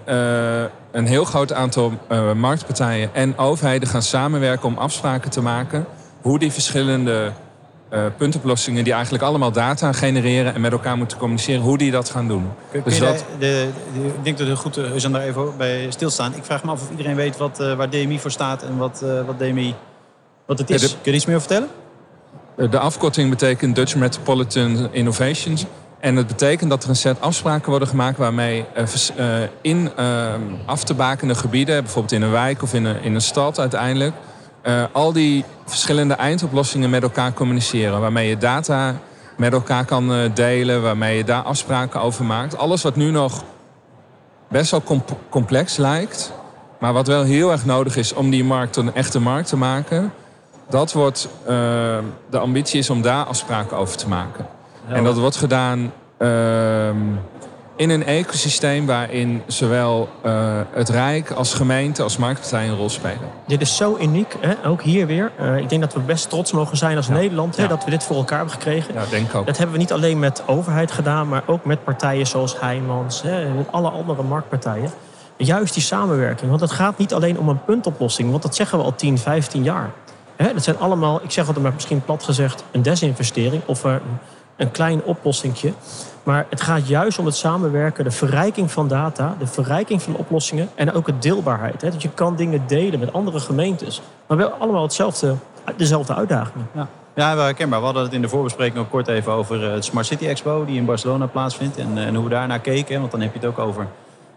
een 0.92 1.06
heel 1.06 1.26
groot 1.26 1.54
aantal 1.54 1.94
marktpartijen 2.36 3.10
en 3.14 3.38
overheden 3.38 3.88
gaan 3.88 4.02
samenwerken 4.02 4.68
om 4.68 4.78
afspraken 4.78 5.30
te 5.30 5.42
maken 5.42 5.86
hoe 6.22 6.40
die 6.40 6.52
verschillende 6.52 7.32
uh, 7.94 8.06
puntoplossingen 8.18 8.84
die 8.84 8.94
eigenlijk 8.94 9.24
allemaal 9.24 9.52
data 9.52 9.94
genereren 9.94 10.54
en 10.54 10.62
met 10.62 10.72
elkaar 10.72 10.98
moeten 10.98 11.18
communiceren, 11.18 11.62
hoe 11.62 11.78
die 11.78 11.92
dat 11.92 12.10
gaan 12.10 12.28
doen. 12.28 12.50
dus 12.84 13.00
dat... 13.00 13.26
De, 13.40 13.70
ik 13.94 14.24
denk 14.24 14.38
dat 14.38 14.48
het 14.48 14.58
goed 14.58 14.78
is 14.78 15.06
om 15.06 15.12
daar 15.12 15.22
even 15.22 15.58
bij 15.58 15.86
stilstaan. 15.90 16.36
Ik 16.36 16.44
vraag 16.44 16.64
me 16.64 16.72
af 16.72 16.82
of 16.82 16.90
iedereen 16.90 17.16
weet 17.16 17.38
wat, 17.38 17.60
uh, 17.62 17.74
waar 17.74 17.90
DMI 17.90 18.20
voor 18.20 18.32
staat 18.32 18.64
en 18.64 18.78
wat, 18.78 19.02
uh, 19.04 19.26
wat 19.26 19.40
DMI 19.40 19.76
wat 20.46 20.58
het 20.58 20.70
is. 20.70 20.82
Kun 20.82 21.12
je 21.12 21.14
iets 21.14 21.26
meer 21.26 21.40
vertellen? 21.40 21.68
De 22.56 22.80
afkorting 22.80 23.30
betekent 23.30 23.76
Dutch 23.76 23.96
Metropolitan 23.96 24.90
Innovations. 24.92 25.66
En 26.00 26.16
het 26.16 26.28
betekent 26.28 26.70
dat 26.70 26.84
er 26.84 26.90
een 26.90 26.96
set 26.96 27.22
afspraken 27.22 27.70
worden 27.70 27.88
gemaakt 27.88 28.18
waarmee 28.18 28.66
in 29.62 29.92
af 30.66 30.84
te 30.84 30.94
bakende 30.94 31.36
gebieden, 31.36 31.84
bijvoorbeeld 31.84 32.14
in 32.14 32.22
een 32.22 32.32
wijk 32.32 32.62
of 32.62 32.74
in 32.74 32.86
een, 32.86 33.02
in 33.02 33.16
een 33.16 33.22
stad 33.22 33.60
uiteindelijk, 33.60 34.16
al 34.92 35.14
die 35.14 35.46
verschillende 35.66 36.14
eindoplossingen 36.14 36.90
met 36.90 37.04
elkaar 37.04 37.34
communiceren. 37.34 38.00
Waarmee 38.00 38.30
je 38.30 38.38
data 38.38 38.96
met 39.38 39.54
elkaar 39.54 39.86
kan 39.86 40.32
delen, 40.34 40.82
waarmee 40.82 41.18
je 41.18 41.24
daar 41.24 41.42
afspraken 41.42 42.02
over 42.02 42.26
maakt. 42.26 42.58
Alles 42.58 42.84
wat 42.84 42.96
nu 42.96 43.12
nog 43.12 43.44
best 44.50 44.72
wel 44.72 44.84
comp 44.84 45.18
complex 45.30 45.78
lijkt, 45.78 46.32
maar 46.80 46.94
wat 46.94 47.08
wel 47.08 47.24
heel 47.24 47.52
erg 47.52 47.66
nodig 47.66 47.96
is 47.96 48.14
om 48.14 48.30
die 48.30 48.44
markt 48.44 48.76
een 48.76 48.94
echte 48.94 49.20
markt 49.20 49.48
te 49.48 49.58
maken. 49.58 50.14
Dat 50.70 50.94
wordt, 50.94 51.30
de 52.30 52.40
ambitie 52.40 52.80
is 52.80 52.90
om 52.90 53.02
daar 53.02 53.26
afspraken 53.26 53.78
over 53.78 53.98
te 53.98 54.08
maken. 54.08 54.48
En 54.90 55.04
dat 55.04 55.18
wordt 55.18 55.36
gedaan 55.36 55.92
ehm, 56.18 56.98
in 57.76 57.90
een 57.90 58.06
ecosysteem 58.06 58.86
waarin 58.86 59.42
zowel 59.48 60.10
uh, 60.26 60.60
het 60.72 60.90
Rijk 60.90 61.32
als 61.32 61.54
gemeente 61.54 62.04
als 62.04 62.18
marktpartijen 62.18 62.72
een 62.72 62.78
rol 62.78 62.90
spelen. 62.90 63.30
Dit 63.48 63.62
is 63.62 63.76
zo 63.76 63.98
uniek, 64.02 64.36
hè? 64.40 64.70
ook 64.70 64.82
hier 64.82 65.08
weer. 65.08 65.32
Uh, 65.40 65.58
ik 65.58 65.70
denk 65.70 65.82
dat 65.82 65.94
we 65.94 66.00
best 66.00 66.30
trots 66.30 66.52
mogen 66.52 66.78
zijn 66.78 66.98
als 66.98 67.08
Nederland 67.08 67.58
hè, 67.58 67.68
dat 67.68 67.84
we 67.84 67.90
dit 67.90 68.04
voor 68.04 68.16
elkaar 68.16 68.38
hebben 68.38 68.56
gekregen. 68.56 68.94
Ja, 68.94 69.04
denk 69.10 69.36
ook. 69.36 69.46
Dat 69.46 69.58
hebben 69.58 69.76
we 69.76 69.82
niet 69.82 69.92
alleen 69.92 70.20
met 70.20 70.44
overheid 70.46 70.92
gedaan, 70.92 71.28
maar 71.28 71.44
ook 71.46 71.66
met 71.66 71.84
partijen 71.84 72.28
zoals 72.28 72.60
Heijmans 72.60 73.24
en 73.24 73.56
met 73.56 73.72
alle 73.72 73.90
andere 73.90 74.24
marktpartijen. 74.24 74.92
Juist 75.38 75.74
die 75.74 75.84
samenwerking, 75.84 76.50
want 76.50 76.62
het 76.62 76.72
gaat 76.72 76.98
niet 76.98 77.14
alleen 77.14 77.40
om 77.40 77.50
een 77.50 77.64
puntoplossing, 77.64 78.30
want 78.30 78.42
dat 78.42 78.56
zeggen 78.56 78.78
we 78.78 78.84
al 78.84 78.96
10, 78.96 79.18
15 79.18 79.64
jaar. 79.64 79.92
Hè, 80.36 80.54
dat 80.54 80.64
zijn 80.64 80.78
allemaal, 80.78 81.20
ik 81.24 81.32
zeg 81.32 81.46
altijd 81.46 81.64
maar 81.64 81.74
misschien 81.74 82.02
plat 82.02 82.24
gezegd, 82.24 82.64
een 82.72 82.82
desinvestering 82.82 83.62
of 83.66 83.84
een, 84.58 84.72
klein 84.72 85.04
oplossingje. 85.04 85.74
Maar 86.24 86.46
het 86.50 86.62
gaat 86.62 86.88
juist 86.88 87.20
om 87.20 87.26
het 87.26 87.36
samenwerken, 87.36 88.04
de 88.04 88.12
verrijking 88.12 88.72
van 88.72 88.88
data, 88.88 89.36
de 89.40 89.48
verrijking 89.48 90.02
van 90.02 90.16
oplossingen 90.16 90.70
en 90.76 90.94
ook 90.94 91.08
het 91.08 91.22
deelbaarheid. 91.22 91.82
Hè? 91.82 91.92
Dat 91.92 92.02
je 92.02 92.10
kan 92.10 92.36
dingen 92.36 92.64
delen 92.68 93.00
met 93.00 93.14
andere 93.14 93.40
gemeentes. 93.40 94.02
Maar 94.28 94.38
wel 94.38 94.50
allemaal 94.50 94.84
hetzelfde, 94.84 95.36
dezelfde 95.76 96.16
uitdagingen. 96.16 96.68
Ja. 96.74 96.88
Ja, 97.18 97.36
wel 97.36 97.44
herkenbaar. 97.44 97.80
We 97.80 97.86
hadden 97.86 98.04
het 98.04 98.14
in 98.14 98.22
de 98.22 98.30
voorbespreking 98.30 98.80
ook 98.80 98.90
kort 98.90 99.08
even 99.08 99.32
over 99.32 99.72
het 99.72 99.86
Smart 99.86 100.06
City 100.06 100.28
Expo 100.28 100.66
die 100.66 100.78
in 100.78 100.86
Barcelona 100.86 101.26
plaatsvindt. 101.26 101.78
En, 101.78 101.98
en 101.98 102.16
hoe 102.16 102.24
we 102.24 102.30
daar 102.30 102.48
naar 102.48 102.60
keken. 102.60 103.00
Want 103.00 103.12
dan 103.12 103.22
heb 103.22 103.34
je 103.34 103.40
het 103.40 103.48
ook 103.48 103.60
over 103.60 103.88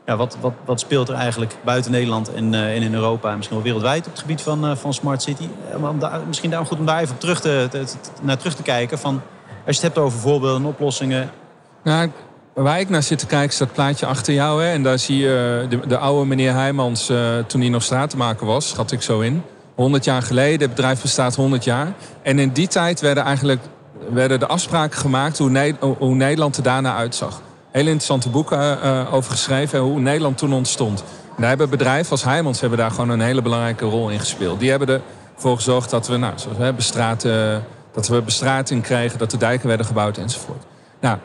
ja, 0.06 0.16
wat, 0.16 0.36
wat, 0.40 0.52
wat 0.64 0.80
speelt 0.80 1.08
er 1.08 1.14
eigenlijk 1.14 1.56
buiten 1.64 1.90
Nederland 1.90 2.32
en, 2.32 2.54
en 2.54 2.82
in 2.82 2.94
Europa 2.94 3.30
en 3.30 3.36
misschien 3.36 3.56
wel 3.56 3.64
wereldwijd 3.64 4.06
op 4.06 4.12
het 4.12 4.20
gebied 4.20 4.42
van, 4.42 4.76
van 4.76 4.94
Smart 4.94 5.22
City. 5.22 5.48
Om 5.76 5.98
daar, 5.98 6.20
misschien 6.26 6.50
daarom 6.50 6.68
goed 6.68 6.78
om 6.78 6.86
daar 6.86 7.00
even 7.00 7.14
op 7.14 7.20
terug 7.20 7.40
te, 7.40 7.66
te, 7.70 7.84
te, 7.84 7.96
naar 8.22 8.36
terug 8.36 8.54
te 8.54 8.62
kijken. 8.62 8.98
Van, 8.98 9.22
als 9.66 9.76
je 9.76 9.82
het 9.82 9.94
hebt 9.94 9.98
over 9.98 10.18
voorbeelden 10.18 10.60
en 10.60 10.66
oplossingen. 10.66 11.30
Nou, 11.82 12.10
waar 12.54 12.80
ik 12.80 12.88
naar 12.88 13.02
zit 13.02 13.18
te 13.18 13.26
kijken 13.26 13.48
is 13.48 13.58
dat 13.58 13.72
plaatje 13.72 14.06
achter 14.06 14.34
jou. 14.34 14.62
Hè? 14.62 14.72
En 14.72 14.82
daar 14.82 14.98
zie 14.98 15.18
je 15.18 15.66
de, 15.68 15.86
de 15.86 15.98
oude 15.98 16.26
meneer 16.26 16.52
Heijmans, 16.52 17.10
uh, 17.10 17.18
toen 17.46 17.60
hij 17.60 17.70
nog 17.70 17.82
stratenmaker 17.82 18.46
was, 18.46 18.68
schat 18.68 18.92
ik 18.92 19.02
zo 19.02 19.20
in. 19.20 19.42
100 19.74 20.04
jaar 20.04 20.22
geleden, 20.22 20.60
het 20.60 20.74
bedrijf 20.74 21.02
bestaat 21.02 21.34
100 21.34 21.64
jaar. 21.64 21.92
En 22.22 22.38
in 22.38 22.50
die 22.50 22.68
tijd 22.68 23.00
werden 23.00 23.24
eigenlijk 23.24 23.60
werden 24.12 24.38
de 24.38 24.46
afspraken 24.46 24.98
gemaakt 24.98 25.38
hoe, 25.38 25.50
ne 25.50 25.74
hoe 25.98 26.14
Nederland 26.14 26.56
er 26.56 26.62
daarna 26.62 26.96
uitzag. 26.96 27.40
Hele 27.70 27.90
interessante 27.90 28.28
boeken 28.28 28.78
uh, 28.84 29.14
over 29.14 29.30
geschreven, 29.30 29.78
hoe 29.78 30.00
Nederland 30.00 30.38
toen 30.38 30.52
ontstond. 30.52 31.04
En 31.28 31.36
daar 31.36 31.48
hebben 31.48 31.70
bedrijven 31.70 32.10
als 32.10 32.24
Heijmans 32.24 32.60
hebben 32.60 32.78
daar 32.78 32.90
gewoon 32.90 33.08
een 33.08 33.20
hele 33.20 33.42
belangrijke 33.42 33.84
rol 33.84 34.08
in 34.08 34.18
gespeeld. 34.18 34.60
Die 34.60 34.70
hebben 34.70 35.02
ervoor 35.34 35.56
gezorgd 35.56 35.90
dat 35.90 36.08
we, 36.08 36.16
nou, 36.16 36.32
zoals 36.36 36.56
we 36.56 36.72
bestraat, 36.72 37.24
uh, 37.24 37.56
dat 37.92 38.08
we 38.08 38.22
bestrating 38.22 38.82
kregen, 38.82 39.18
dat 39.18 39.30
de 39.30 39.36
dijken 39.36 39.68
werden 39.68 39.86
gebouwd 39.86 40.16
enzovoort. 40.18 40.62
Nou, 41.00 41.18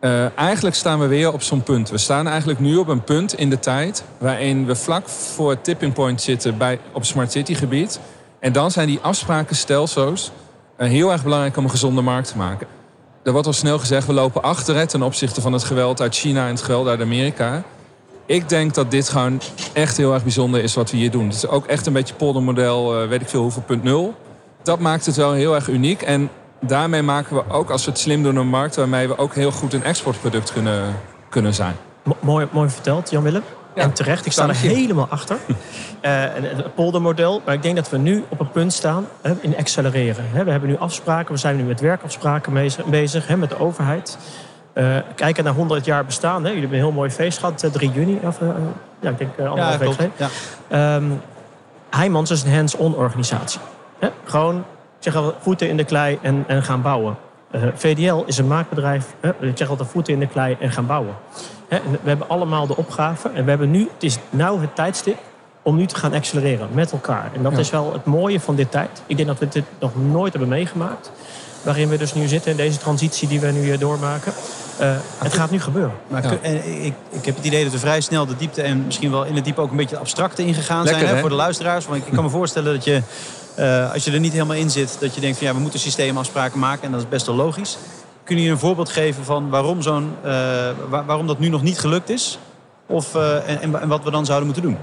uh, 0.00 0.38
eigenlijk 0.38 0.76
staan 0.76 1.00
we 1.00 1.06
weer 1.06 1.32
op 1.32 1.42
zo'n 1.42 1.62
punt. 1.62 1.90
We 1.90 1.98
staan 1.98 2.28
eigenlijk 2.28 2.60
nu 2.60 2.76
op 2.76 2.88
een 2.88 3.02
punt 3.02 3.34
in 3.34 3.50
de 3.50 3.58
tijd 3.58 4.04
waarin 4.18 4.66
we 4.66 4.74
vlak 4.74 5.08
voor 5.08 5.50
het 5.50 5.64
tipping 5.64 5.92
point 5.92 6.22
zitten 6.22 6.58
bij, 6.58 6.78
op 6.92 7.04
Smart 7.04 7.32
City 7.32 7.54
gebied. 7.54 8.00
En 8.38 8.52
dan 8.52 8.70
zijn 8.70 8.86
die 8.86 8.98
afsprakenstelsels 9.02 10.30
uh, 10.78 10.88
heel 10.88 11.12
erg 11.12 11.22
belangrijk 11.22 11.56
om 11.56 11.64
een 11.64 11.70
gezonde 11.70 12.00
markt 12.00 12.28
te 12.28 12.36
maken. 12.36 12.66
Er 13.22 13.32
wordt 13.32 13.46
al 13.46 13.52
snel 13.52 13.78
gezegd, 13.78 14.06
we 14.06 14.12
lopen 14.12 14.42
achter 14.42 14.86
ten 14.86 15.02
opzichte 15.02 15.40
van 15.40 15.52
het 15.52 15.64
geweld 15.64 16.00
uit 16.00 16.14
China 16.14 16.44
en 16.44 16.52
het 16.54 16.62
geweld 16.62 16.86
uit 16.86 17.00
Amerika. 17.00 17.62
Ik 18.26 18.48
denk 18.48 18.74
dat 18.74 18.90
dit 18.90 19.08
gewoon 19.08 19.40
echt 19.72 19.96
heel 19.96 20.12
erg 20.12 20.22
bijzonder 20.22 20.62
is 20.62 20.74
wat 20.74 20.90
we 20.90 20.96
hier 20.96 21.10
doen. 21.10 21.24
Het 21.24 21.34
is 21.34 21.46
ook 21.46 21.66
echt 21.66 21.86
een 21.86 21.92
beetje 21.92 22.14
poldermodel, 22.14 23.02
uh, 23.02 23.08
weet 23.08 23.20
ik 23.20 23.28
veel 23.28 23.42
hoeveel, 23.42 23.62
punt 23.62 23.82
nul. 23.82 24.14
Dat 24.62 24.78
maakt 24.78 25.06
het 25.06 25.16
wel 25.16 25.32
heel 25.32 25.54
erg 25.54 25.68
uniek. 25.68 26.02
En 26.02 26.30
daarmee 26.60 27.02
maken 27.02 27.36
we 27.36 27.42
ook, 27.48 27.70
als 27.70 27.84
we 27.84 27.90
het 27.90 28.00
slim 28.00 28.22
doen, 28.22 28.36
een 28.36 28.48
markt 28.48 28.76
waarmee 28.76 29.08
we 29.08 29.18
ook 29.18 29.34
heel 29.34 29.50
goed 29.50 29.72
een 29.72 29.84
exportproduct 29.84 30.52
kunnen, 30.52 30.96
kunnen 31.28 31.54
zijn. 31.54 31.76
Mo 32.02 32.16
mooi, 32.20 32.48
mooi 32.50 32.68
verteld, 32.68 33.10
Jan-Willem. 33.10 33.42
Ja, 33.74 33.82
en 33.82 33.92
terecht, 33.92 34.26
ik 34.26 34.32
sta 34.32 34.48
er 34.48 34.56
helemaal 34.56 35.06
achter. 35.08 35.36
uh, 35.46 35.54
het 36.34 36.74
poldermodel. 36.74 37.42
Maar 37.44 37.54
ik 37.54 37.62
denk 37.62 37.76
dat 37.76 37.90
we 37.90 37.98
nu 37.98 38.24
op 38.28 38.40
een 38.40 38.50
punt 38.50 38.72
staan 38.72 39.06
hè, 39.22 39.34
in 39.40 39.56
accelereren. 39.56 40.24
Hè, 40.32 40.44
we 40.44 40.50
hebben 40.50 40.68
nu 40.68 40.76
afspraken, 40.76 41.34
we 41.34 41.40
zijn 41.40 41.56
nu 41.56 41.62
met 41.62 41.80
werkafspraken 41.80 42.52
bezig, 42.52 42.84
bezig 42.84 43.26
hè, 43.26 43.36
met 43.36 43.48
de 43.48 43.58
overheid. 43.58 44.18
Uh, 44.74 44.96
kijken 45.14 45.44
naar 45.44 45.52
100 45.54 45.84
jaar 45.84 46.04
bestaan. 46.04 46.42
Hè. 46.42 46.48
Jullie 46.48 46.60
hebben 46.60 46.78
een 46.78 46.84
heel 46.84 46.94
mooi 46.94 47.10
feest 47.10 47.38
gehad, 47.38 47.68
3 47.72 47.90
juni. 47.90 48.18
Of, 48.22 48.40
uh, 48.40 48.48
ja, 49.00 49.10
ik 49.10 49.18
denk 49.18 49.38
anderhalf 49.38 49.72
ja, 49.72 49.78
week 49.78 49.92
geleden. 49.92 50.12
Ja. 50.68 50.94
Um, 50.94 51.20
Heijmans 51.90 52.30
is 52.30 52.42
een 52.42 52.54
hands-on 52.54 52.94
organisatie. 52.94 53.60
Hè. 54.02 54.08
Gewoon 54.24 54.64
zeggen 54.98 55.32
voeten 55.40 55.68
in 55.68 55.76
de 55.76 55.84
klei 55.84 56.18
en, 56.22 56.44
en 56.46 56.62
gaan 56.62 56.82
bouwen. 56.82 57.16
Uh, 57.54 57.62
VDL 57.74 58.22
is 58.26 58.38
een 58.38 58.46
maakbedrijf. 58.46 59.14
Hè. 59.20 59.30
Ik 59.40 59.56
zeg 59.56 59.68
altijd 59.68 59.88
voeten 59.88 60.12
in 60.12 60.18
de 60.18 60.26
klei 60.26 60.56
en 60.60 60.70
gaan 60.70 60.86
bouwen. 60.86 61.14
Hè. 61.68 61.76
En 61.76 61.90
we 62.02 62.08
hebben 62.08 62.28
allemaal 62.28 62.66
de 62.66 62.76
opgave. 62.76 63.28
En 63.28 63.44
we 63.44 63.50
hebben 63.50 63.70
nu, 63.70 63.88
het 63.94 64.02
is 64.02 64.18
nu 64.30 64.44
het 64.44 64.74
tijdstip 64.74 65.18
om 65.62 65.76
nu 65.76 65.86
te 65.86 65.94
gaan 65.94 66.12
accelereren 66.12 66.68
met 66.72 66.92
elkaar. 66.92 67.30
En 67.34 67.42
dat 67.42 67.52
ja. 67.52 67.58
is 67.58 67.70
wel 67.70 67.92
het 67.92 68.04
mooie 68.04 68.40
van 68.40 68.54
dit 68.54 68.70
tijd. 68.70 69.02
Ik 69.06 69.16
denk 69.16 69.28
dat 69.28 69.38
we 69.38 69.48
dit 69.48 69.64
nog 69.78 69.90
nooit 69.96 70.32
hebben 70.32 70.50
meegemaakt. 70.50 71.10
Waarin 71.62 71.88
we 71.88 71.98
dus 71.98 72.14
nu 72.14 72.26
zitten 72.26 72.50
in 72.50 72.56
deze 72.56 72.78
transitie 72.78 73.28
die 73.28 73.40
we 73.40 73.46
nu 73.46 73.78
doormaken. 73.78 74.32
Uh, 74.80 74.96
het 75.18 75.34
gaat 75.34 75.50
nu 75.50 75.60
gebeuren. 75.60 75.92
Maar 76.08 76.22
ja. 76.22 76.38
en 76.42 76.84
ik, 76.84 76.94
ik 77.10 77.24
heb 77.24 77.36
het 77.36 77.44
idee 77.44 77.64
dat 77.64 77.72
we 77.72 77.78
vrij 77.78 78.00
snel 78.00 78.26
de 78.26 78.36
diepte 78.36 78.62
en 78.62 78.84
misschien 78.84 79.10
wel 79.10 79.24
in 79.24 79.34
het 79.34 79.44
diepe 79.44 79.60
ook 79.60 79.70
een 79.70 79.76
beetje 79.76 79.98
abstracte 79.98 80.44
ingegaan 80.46 80.84
Lekker, 80.84 80.94
zijn 80.94 81.08
hè, 81.08 81.14
hè? 81.14 81.20
voor 81.20 81.30
de 81.30 81.34
luisteraars. 81.34 81.86
Want 81.86 82.06
ik 82.06 82.12
kan 82.12 82.24
me 82.24 82.30
voorstellen 82.30 82.74
dat 82.74 82.84
je, 82.84 83.02
uh, 83.58 83.92
als 83.92 84.04
je 84.04 84.10
er 84.10 84.20
niet 84.20 84.32
helemaal 84.32 84.56
in 84.56 84.70
zit, 84.70 84.96
dat 85.00 85.14
je 85.14 85.20
denkt 85.20 85.38
van 85.38 85.46
ja, 85.46 85.54
we 85.54 85.60
moeten 85.60 85.80
systeemafspraken 85.80 86.58
maken 86.58 86.84
en 86.84 86.90
dat 86.90 87.00
is 87.00 87.08
best 87.08 87.26
wel 87.26 87.34
logisch. 87.34 87.78
Kun 88.24 88.40
je 88.40 88.50
een 88.50 88.58
voorbeeld 88.58 88.88
geven 88.88 89.24
van 89.24 89.48
waarom, 89.48 89.82
zo'n, 89.82 90.14
waar, 90.88 91.04
waarom 91.06 91.26
dat 91.26 91.38
nu 91.38 91.48
nog 91.48 91.62
niet 91.62 91.78
gelukt 91.78 92.10
is? 92.10 92.38
Of, 92.86 93.14
en, 93.14 93.80
en 93.80 93.88
wat 93.88 94.04
we 94.04 94.10
dan 94.10 94.24
zouden 94.24 94.46
moeten 94.46 94.64
doen? 94.64 94.78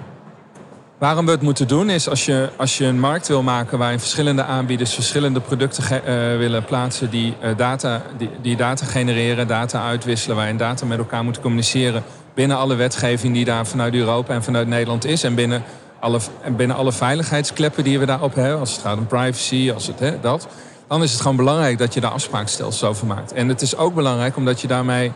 Waarom 0.98 1.26
we 1.26 1.32
het 1.32 1.42
moeten 1.42 1.68
doen 1.68 1.90
is 1.90 2.10
als 2.10 2.26
je, 2.26 2.50
als 2.56 2.78
je 2.78 2.86
een 2.86 3.00
markt 3.00 3.28
wil 3.28 3.44
maken 3.44 3.78
waarin 3.78 4.00
verschillende 4.00 4.44
aanbieders 4.44 4.94
verschillende 4.94 5.40
producten 5.40 6.02
willen 6.38 6.66
plaatsen 6.66 7.10
die, 7.10 7.36
data, 7.58 8.02
die, 8.18 8.30
die 8.42 8.56
data 8.56 8.86
genereren, 8.86 9.48
data 9.48 9.84
uitwisselen, 9.84 10.36
waarin 10.36 10.58
data 10.58 10.86
met 10.86 10.98
elkaar 10.98 11.24
moeten 11.24 11.42
communiceren 11.42 12.04
binnen 12.34 12.58
alle 12.58 12.76
wetgeving 12.76 13.34
die 13.34 13.46
daar 13.46 13.68
vanuit 13.68 13.94
Europa 13.94 14.34
en 14.34 14.44
vanuit 14.44 14.68
Nederland 14.68 15.06
is 15.06 15.24
en 15.24 15.36
binnen 15.36 15.64
alle, 16.00 16.20
en 16.42 16.56
binnen 16.56 16.78
alle 16.78 16.92
veiligheidskleppen 16.92 17.84
die 17.84 18.00
we 18.00 18.06
daarop 18.06 18.36
hebben, 18.36 18.60
als 18.60 18.72
het 18.72 18.82
gaat 18.82 18.98
om 18.98 19.08
privacy, 19.08 19.72
als 19.74 19.88
het 19.88 20.00
hè, 20.00 20.20
dat, 20.20 20.48
dan 20.88 21.04
is 21.04 21.12
het 21.12 21.22
gewoon 21.22 21.38
belangrijk 21.38 21.78
dat 21.78 21.94
je 21.94 22.00
daar 22.00 22.12
afspraakstelsels 22.12 22.84
over 22.90 23.08
maakt. 23.08 23.34
En 23.34 23.48
het 23.48 23.62
is 23.62 23.78
ook 23.78 23.94
belangrijk 23.94 24.36
omdat 24.36 24.62
je 24.62 24.68
daarmee 24.68 25.12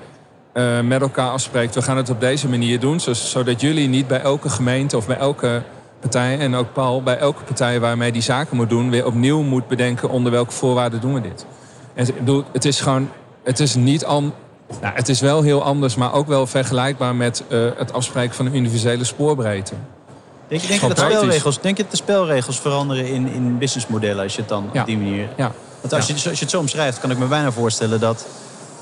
uh, 0.53 0.79
met 0.79 1.01
elkaar 1.01 1.29
afspreekt. 1.29 1.75
We 1.75 1.81
gaan 1.81 1.97
het 1.97 2.09
op 2.09 2.19
deze 2.19 2.49
manier 2.49 2.79
doen, 2.79 2.99
zodat 2.99 3.61
jullie 3.61 3.87
niet 3.87 4.07
bij 4.07 4.21
elke 4.21 4.49
gemeente 4.49 4.97
of 4.97 5.07
bij 5.07 5.17
elke 5.17 5.61
partij 5.99 6.39
en 6.39 6.55
ook 6.55 6.73
Paul 6.73 7.03
bij 7.03 7.17
elke 7.17 7.43
partij 7.43 7.79
waarmee 7.79 8.11
die 8.11 8.21
zaken 8.21 8.55
moet 8.55 8.69
doen, 8.69 8.89
weer 8.89 9.05
opnieuw 9.05 9.41
moet 9.41 9.67
bedenken 9.67 10.09
onder 10.09 10.31
welke 10.31 10.51
voorwaarden 10.51 11.01
doen 11.01 11.13
we 11.13 11.21
dit. 11.21 11.45
En 11.93 12.07
het 12.51 12.65
is 12.65 12.81
gewoon, 12.81 13.09
het 13.43 13.59
is 13.59 13.75
niet 13.75 14.05
an, 14.05 14.33
nou, 14.81 14.95
het 14.95 15.09
is 15.09 15.21
wel 15.21 15.41
heel 15.41 15.63
anders, 15.63 15.95
maar 15.95 16.13
ook 16.13 16.27
wel 16.27 16.47
vergelijkbaar 16.47 17.15
met 17.15 17.43
uh, 17.49 17.69
het 17.77 17.93
afspreken 17.93 18.35
van 18.35 18.45
een 18.45 18.55
universele 18.55 19.03
spoorbreedte. 19.03 19.75
Denk 20.53 20.65
je, 20.65 20.71
denk 20.71 20.81
je 20.81 20.87
dat 20.87 20.97
de 20.97 21.15
spelregels, 21.15 21.61
denk 21.61 21.77
je 21.77 21.83
dat 21.83 21.91
de 21.91 21.97
spelregels 21.97 22.59
veranderen 22.59 23.07
in, 23.07 23.27
in 23.27 23.57
businessmodellen 23.57 24.23
als 24.23 24.33
je 24.35 24.39
het 24.39 24.49
dan 24.49 24.69
ja. 24.73 24.81
op 24.81 24.87
die 24.87 24.97
manier. 24.97 25.27
Ja. 25.37 25.51
Want 25.81 25.93
als, 25.93 26.07
je, 26.07 26.13
als 26.13 26.23
je 26.23 26.29
het 26.29 26.49
zo 26.49 26.59
omschrijft, 26.59 26.99
kan 26.99 27.11
ik 27.11 27.17
me 27.17 27.25
bijna 27.25 27.51
voorstellen 27.51 27.99
dat 27.99 28.25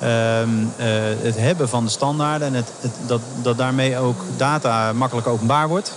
um, 0.04 0.62
uh, 0.62 0.86
het 1.22 1.38
hebben 1.38 1.70
van 1.70 1.84
de 1.84 1.90
standaarden 1.90 2.48
en 2.48 2.54
het, 2.54 2.72
het, 2.82 2.92
dat, 3.08 3.22
dat 3.42 3.58
daarmee 3.58 3.98
ook 3.98 4.22
data 4.38 4.94
makkelijk 4.94 5.28
openbaar 5.28 5.68
wordt. 5.68 5.94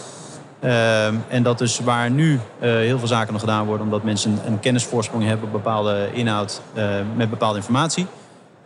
Uh, 0.61 1.07
en 1.07 1.43
dat 1.43 1.59
dus 1.59 1.78
waar 1.78 2.11
nu 2.11 2.33
uh, 2.33 2.40
heel 2.61 2.99
veel 2.99 3.09
zaken 3.09 3.33
nog 3.33 3.40
gedaan 3.40 3.66
worden... 3.66 3.87
omdat 3.87 4.02
mensen 4.02 4.31
een, 4.31 4.52
een 4.52 4.61
kennisvoorsprong 4.61 5.25
hebben 5.25 5.47
op 5.47 5.52
bepaalde 5.52 6.09
inhoud 6.12 6.61
uh, 6.75 6.85
met 7.16 7.31
bepaalde 7.31 7.57
informatie... 7.57 8.07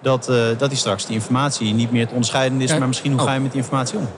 Dat, 0.03 0.31
dat 0.59 0.69
die 0.69 0.79
straks 0.79 1.07
die 1.07 1.15
informatie 1.15 1.75
niet 1.75 1.93
meer 1.93 2.07
te 2.07 2.13
onderscheiden 2.13 2.61
is... 2.61 2.79
Maar 2.79 2.89
misschien 2.89 3.13
hoe 3.13 3.21
oh. 3.21 3.27
ga 3.27 3.35
je 3.35 3.41
met 3.41 3.53
die 3.53 3.61
informatie 3.61 3.99
om? 3.99 4.09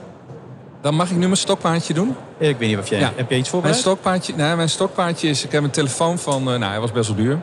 Dan 0.81 0.95
mag 0.95 1.09
ik 1.09 1.15
nu 1.15 1.25
mijn 1.25 1.37
stokpaardje 1.37 1.93
doen? 1.93 2.15
Ik 2.37 2.57
weet 2.57 2.69
niet 2.69 2.77
of 2.77 2.87
jij... 2.87 2.99
Ja. 2.99 3.11
Heb 3.15 3.29
je 3.29 3.35
iets 3.35 3.49
voorbereid? 3.49 3.83
Mijn 3.83 3.95
stokpaardje, 3.95 4.33
nee, 4.35 4.55
mijn 4.55 4.69
stokpaardje 4.69 5.27
is... 5.27 5.43
Ik 5.43 5.51
heb 5.51 5.63
een 5.63 5.69
telefoon 5.69 6.19
van... 6.19 6.43
nou, 6.43 6.63
hij 6.63 6.79
was 6.79 6.91
best 6.91 7.07
wel 7.07 7.17
duur. 7.17 7.39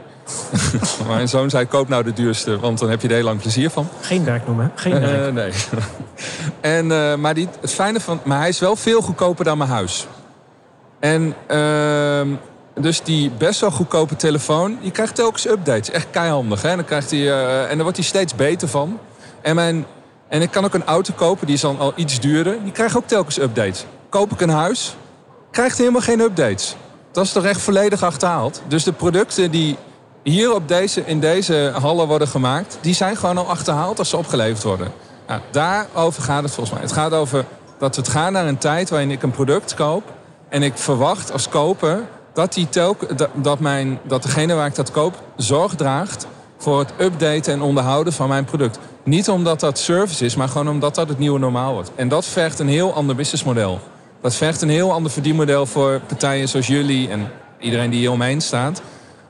mijn 1.06 1.28
zoon 1.28 1.50
zei, 1.50 1.66
koop 1.66 1.88
nou 1.88 2.04
de 2.04 2.12
duurste, 2.12 2.58
want 2.58 2.78
dan 2.78 2.90
heb 2.90 3.00
je 3.00 3.08
er 3.08 3.14
heel 3.14 3.24
lang 3.24 3.40
plezier 3.40 3.70
van. 3.70 3.88
Geen 4.00 4.24
werk 4.24 4.46
noemen, 4.46 4.72
geen 4.74 5.00
werk. 5.00 5.26
Uh, 5.26 5.32
nee. 5.32 5.52
en, 6.76 6.90
uh, 6.90 7.14
maar 7.14 7.34
die, 7.34 7.48
het 7.60 7.72
fijne 7.72 8.00
van... 8.00 8.20
Maar 8.22 8.38
hij 8.38 8.48
is 8.48 8.58
wel 8.58 8.76
veel 8.76 9.00
goedkoper 9.00 9.44
dan 9.44 9.58
mijn 9.58 9.70
huis. 9.70 10.06
En 11.00 11.34
uh, 11.50 12.36
dus 12.80 13.02
die 13.02 13.30
best 13.30 13.60
wel 13.60 13.70
goedkope 13.70 14.16
telefoon, 14.16 14.78
die 14.82 14.90
krijgt 14.90 15.14
telkens 15.14 15.46
updates. 15.46 15.90
Echt 15.90 16.06
keihandig. 16.10 16.62
Hè? 16.62 16.68
En, 16.68 16.76
dan 16.76 16.84
krijgt 16.84 17.10
hij, 17.10 17.20
uh, 17.20 17.62
en 17.62 17.68
daar 17.68 17.82
wordt 17.82 17.96
hij 17.96 18.06
steeds 18.06 18.34
beter 18.34 18.68
van. 18.68 18.98
En, 19.40 19.54
mijn, 19.54 19.86
en 20.28 20.42
ik 20.42 20.50
kan 20.50 20.64
ook 20.64 20.74
een 20.74 20.84
auto 20.84 21.12
kopen, 21.16 21.46
die 21.46 21.54
is 21.54 21.60
dan 21.60 21.78
al 21.78 21.92
iets 21.96 22.20
duurder. 22.20 22.62
Die 22.62 22.72
krijgt 22.72 22.96
ook 22.96 23.06
telkens 23.06 23.38
updates. 23.38 23.84
Koop 24.08 24.32
ik 24.32 24.40
een 24.40 24.48
huis, 24.48 24.96
krijgt 25.50 25.78
helemaal 25.78 26.00
geen 26.00 26.20
updates. 26.20 26.76
Dat 27.12 27.24
is 27.24 27.32
toch 27.32 27.44
echt 27.44 27.60
volledig 27.60 28.02
achterhaald. 28.02 28.62
Dus 28.68 28.84
de 28.84 28.92
producten 28.92 29.50
die 29.50 29.76
hier 30.22 30.54
op 30.54 30.68
deze, 30.68 31.02
in 31.06 31.20
deze 31.20 31.72
hallen 31.80 32.06
worden 32.06 32.28
gemaakt... 32.28 32.78
die 32.80 32.94
zijn 32.94 33.16
gewoon 33.16 33.38
al 33.38 33.48
achterhaald 33.48 33.98
als 33.98 34.08
ze 34.08 34.16
opgeleverd 34.16 34.62
worden. 34.62 34.92
Nou, 35.26 35.40
daarover 35.50 36.22
gaat 36.22 36.42
het 36.42 36.52
volgens 36.52 36.74
mij. 36.74 36.84
Het 36.84 36.92
gaat 36.92 37.12
over 37.12 37.44
dat 37.78 37.96
we 37.96 38.02
het 38.02 38.10
gaan 38.10 38.32
naar 38.32 38.46
een 38.46 38.58
tijd 38.58 38.90
waarin 38.90 39.10
ik 39.10 39.22
een 39.22 39.30
product 39.30 39.74
koop... 39.74 40.16
En 40.48 40.62
ik 40.62 40.76
verwacht 40.76 41.32
als 41.32 41.48
koper 41.48 42.04
dat, 42.32 42.52
die 42.52 42.68
telk, 42.68 43.28
dat, 43.34 43.60
mijn, 43.60 43.98
dat 44.02 44.22
degene 44.22 44.54
waar 44.54 44.66
ik 44.66 44.74
dat 44.74 44.90
koop 44.90 45.22
zorg 45.36 45.74
draagt 45.74 46.26
voor 46.58 46.78
het 46.78 46.92
updaten 47.00 47.52
en 47.52 47.62
onderhouden 47.62 48.12
van 48.12 48.28
mijn 48.28 48.44
product. 48.44 48.78
Niet 49.02 49.28
omdat 49.28 49.60
dat 49.60 49.78
service 49.78 50.24
is, 50.24 50.36
maar 50.36 50.48
gewoon 50.48 50.68
omdat 50.68 50.94
dat 50.94 51.08
het 51.08 51.18
nieuwe 51.18 51.38
normaal 51.38 51.72
wordt. 51.72 51.90
En 51.94 52.08
dat 52.08 52.24
vergt 52.24 52.58
een 52.58 52.68
heel 52.68 52.94
ander 52.94 53.16
businessmodel. 53.16 53.80
Dat 54.20 54.34
vergt 54.34 54.62
een 54.62 54.68
heel 54.68 54.92
ander 54.92 55.10
verdienmodel 55.10 55.66
voor 55.66 56.00
partijen 56.06 56.48
zoals 56.48 56.66
jullie 56.66 57.08
en 57.08 57.30
iedereen 57.58 57.90
die 57.90 57.98
hier 57.98 58.10
omheen 58.10 58.40
staat. 58.40 58.82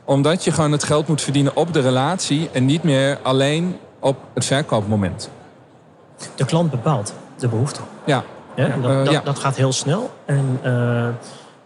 Omdat 0.05 0.45
je 0.45 0.53
gewoon 0.53 0.73
het 0.73 0.85
geld 0.85 1.09
moet 1.09 1.23
verdienen 1.23 1.57
op 1.57 1.73
de 1.73 1.81
relatie 1.81 2.49
en 2.53 2.65
niet 2.67 2.83
meer 2.83 3.19
alleen 3.23 3.77
op 3.99 4.17
het 4.35 4.45
verkoopmoment. 4.45 5.31
De 6.35 6.45
klant 6.45 6.71
bepaalt 6.71 7.15
de 7.39 7.49
behoefte. 7.49 7.81
Ja. 8.05 8.25
Ja, 8.55 8.65
en 8.67 8.83
dat, 8.83 8.91
Eh, 8.91 9.05
dat, 9.05 9.13
ja. 9.13 9.21
dat 9.21 9.39
gaat 9.39 9.57
heel 9.57 9.73
snel. 9.73 10.11
En 10.25 10.59
eh, 10.63 11.09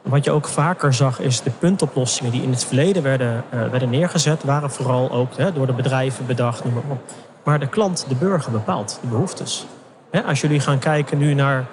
wat 0.03 0.25
je 0.25 0.31
ook 0.31 0.49
vaker 0.49 0.95
zag, 0.95 1.21
is 1.21 1.43
de 1.43 1.51
puntoplossingen 1.51 2.33
die 2.33 2.43
in 2.43 2.51
het 2.51 2.65
verleden 2.65 3.03
werden, 3.03 3.45
eh, 3.51 3.69
werden 3.69 3.91
neergezet, 3.91 4.45
waren 4.45 4.71
vooral 4.71 5.11
ook 5.11 5.37
hè, 5.37 5.53
door 5.53 5.67
de 5.67 5.73
bedrijven 5.73 6.27
bedacht. 6.27 6.65
Noem 6.65 6.75
maar, 6.75 6.97
maar 7.43 7.61
de 7.61 7.69
klant, 7.69 8.05
de 8.09 8.15
burger, 8.15 8.53
bepaalt 8.53 8.99
de 9.01 9.09
behoeftes. 9.09 9.67
Hè, 10.11 10.23
als 10.23 10.41
jullie 10.41 10.61
gaan 10.61 10.79
kijken 10.79 11.19
nu 11.19 11.35
naar 11.35 11.67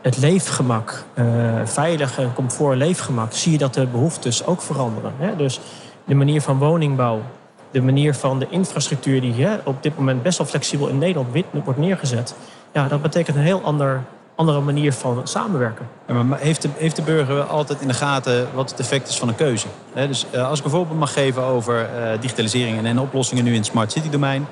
het 0.00 0.18
leefgemak, 0.18 1.04
eh, 1.14 1.24
veilig 1.64 2.18
en 2.18 2.32
comfort 2.34 2.76
leefgemak, 2.76 3.32
zie 3.32 3.52
je 3.52 3.58
dat 3.58 3.74
de 3.74 3.86
behoeftes 3.86 4.46
ook 4.46 4.60
veranderen. 4.60 5.12
Hè? 5.18 5.36
Dus 5.36 5.60
de 6.04 6.14
manier 6.14 6.40
van 6.40 6.58
woningbouw, 6.58 7.22
de 7.70 7.82
manier 7.82 8.14
van 8.14 8.38
de 8.38 8.46
infrastructuur 8.50 9.20
die 9.20 9.44
hè, 9.44 9.56
op 9.64 9.82
dit 9.82 9.98
moment 9.98 10.22
best 10.22 10.38
wel 10.38 10.46
flexibel 10.46 10.88
in 10.88 10.98
Nederland 10.98 11.44
wordt 11.64 11.78
neergezet. 11.78 12.34
Ja, 12.72 12.88
dat 12.88 13.02
betekent 13.02 13.36
een 13.36 13.42
heel 13.42 13.62
ander, 13.62 14.02
andere 14.38 14.60
manier 14.60 14.92
van 14.92 15.20
samenwerken. 15.24 15.88
Maar 16.06 16.38
heeft 16.38 16.62
de, 16.62 16.68
heeft 16.76 16.96
de 16.96 17.02
burger 17.02 17.42
altijd 17.42 17.80
in 17.80 17.88
de 17.88 17.94
gaten 17.94 18.48
wat 18.54 18.70
het 18.70 18.80
effect 18.80 19.08
is 19.08 19.18
van 19.18 19.28
een 19.28 19.34
keuze? 19.34 19.66
Dus 19.94 20.26
eh, 20.30 20.48
als 20.48 20.58
ik 20.58 20.64
een 20.64 20.70
voorbeeld 20.70 20.98
mag 20.98 21.12
geven 21.12 21.42
over 21.42 21.84
eh, 21.84 22.20
digitalisering 22.20 22.78
en, 22.78 22.86
en 22.86 22.98
oplossingen 22.98 23.44
nu 23.44 23.50
in 23.50 23.56
het 23.56 23.66
smart 23.66 23.92
city 23.92 24.10
domein. 24.10 24.46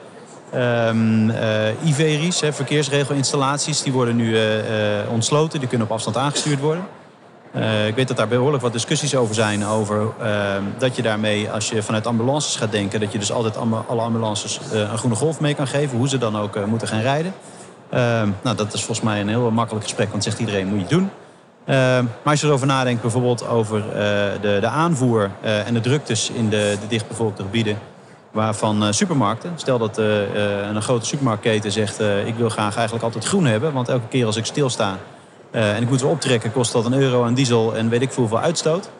IVRI's, 1.84 2.40
hè, 2.40 2.52
verkeersregelinstallaties, 2.52 3.82
die 3.82 3.92
worden 3.92 4.16
nu 4.16 4.36
ontsloten. 5.10 5.58
Die 5.58 5.68
kunnen 5.68 5.86
op 5.86 5.92
afstand 5.92 6.16
aangestuurd 6.16 6.60
worden. 6.60 6.84
Ik 7.86 7.94
weet 7.94 8.08
dat 8.08 8.16
daar 8.16 8.28
behoorlijk 8.28 8.62
wat 8.62 8.72
discussies 8.72 9.14
over 9.16 9.34
zijn. 9.34 9.66
Over 9.66 10.06
ehm, 10.20 10.62
dat 10.78 10.96
je 10.96 11.02
daarmee, 11.02 11.50
als 11.50 11.68
je 11.68 11.82
vanuit 11.82 12.06
ambulances 12.06 12.56
gaat 12.56 12.72
denken... 12.72 13.00
dat 13.00 13.12
je 13.12 13.18
dus 13.18 13.32
altijd 13.32 13.56
alle 13.86 14.02
ambulances 14.02 14.60
een 14.72 14.98
groene 14.98 15.16
golf 15.16 15.40
mee 15.40 15.54
kan 15.54 15.66
geven. 15.66 15.98
Hoe 15.98 16.08
ze 16.08 16.18
dan 16.18 16.36
ook 16.38 16.66
moeten 16.66 16.88
gaan 16.88 17.00
rijden. 17.00 17.32
Ehm, 17.90 18.28
nou, 18.42 18.56
dat 18.56 18.72
is 18.72 18.84
volgens 18.84 19.06
mij 19.06 19.20
een 19.20 19.28
heel 19.28 19.50
makkelijk 19.50 19.84
gesprek. 19.84 20.10
Want 20.10 20.22
zegt 20.22 20.38
iedereen, 20.38 20.66
moet 20.66 20.80
je 20.80 20.86
doen. 20.86 21.10
Ehm, 21.66 22.04
maar 22.04 22.32
als 22.32 22.40
je 22.40 22.46
erover 22.46 22.66
nadenkt, 22.66 23.02
bijvoorbeeld 23.02 23.48
over 23.48 23.78
eh, 23.78 23.94
de, 24.40 24.58
de 24.60 24.66
aanvoer 24.66 25.30
eh, 25.40 25.66
en 25.66 25.74
de 25.74 25.80
druktes 25.80 26.30
in 26.30 26.48
de, 26.48 26.76
de 26.80 26.86
dichtbevolkte 26.86 27.42
gebieden 27.42 27.78
waarvan 28.30 28.84
eh, 28.84 28.92
supermarkten. 28.92 29.52
Stel 29.56 29.78
dat 29.78 29.98
een 29.98 30.82
grote 30.82 31.06
supermarktketen 31.06 31.72
zegt, 31.72 32.00
ik 32.00 32.34
wil 32.36 32.48
graag 32.48 32.74
eigenlijk 32.74 33.04
altijd 33.04 33.24
groen 33.24 33.44
hebben, 33.44 33.72
want 33.72 33.88
elke 33.88 34.08
keer 34.08 34.26
als 34.26 34.36
ik 34.36 34.44
stilsta 34.44 34.96
en 35.50 35.82
ik 35.82 35.88
moet 35.88 36.00
weer 36.00 36.10
optrekken, 36.10 36.52
kost 36.52 36.72
dat 36.72 36.84
een 36.84 36.94
euro 36.94 37.24
aan 37.24 37.34
diesel 37.34 37.76
en 37.76 37.88
weet 37.88 38.02
ik 38.02 38.12
veel 38.12 38.38
uitstoot. 38.38 38.90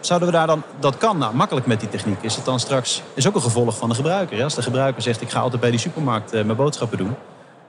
Zouden 0.00 0.28
we 0.28 0.34
daar 0.34 0.46
dan, 0.46 0.62
dat 0.78 0.96
kan 0.96 1.18
nou 1.18 1.34
makkelijk 1.34 1.66
met 1.66 1.80
die 1.80 1.88
techniek. 1.88 2.22
Is 2.22 2.36
het 2.36 2.44
dan 2.44 2.60
straks, 2.60 3.02
is 3.14 3.28
ook 3.28 3.34
een 3.34 3.40
gevolg 3.42 3.76
van 3.76 3.88
de 3.88 3.94
gebruiker. 3.94 4.42
Als 4.42 4.54
de 4.54 4.62
gebruiker 4.62 5.02
zegt, 5.02 5.20
ik 5.20 5.30
ga 5.30 5.40
altijd 5.40 5.60
bij 5.60 5.70
die 5.70 5.80
supermarkt 5.80 6.32
mijn 6.32 6.56
boodschappen 6.56 6.98
doen. 6.98 7.16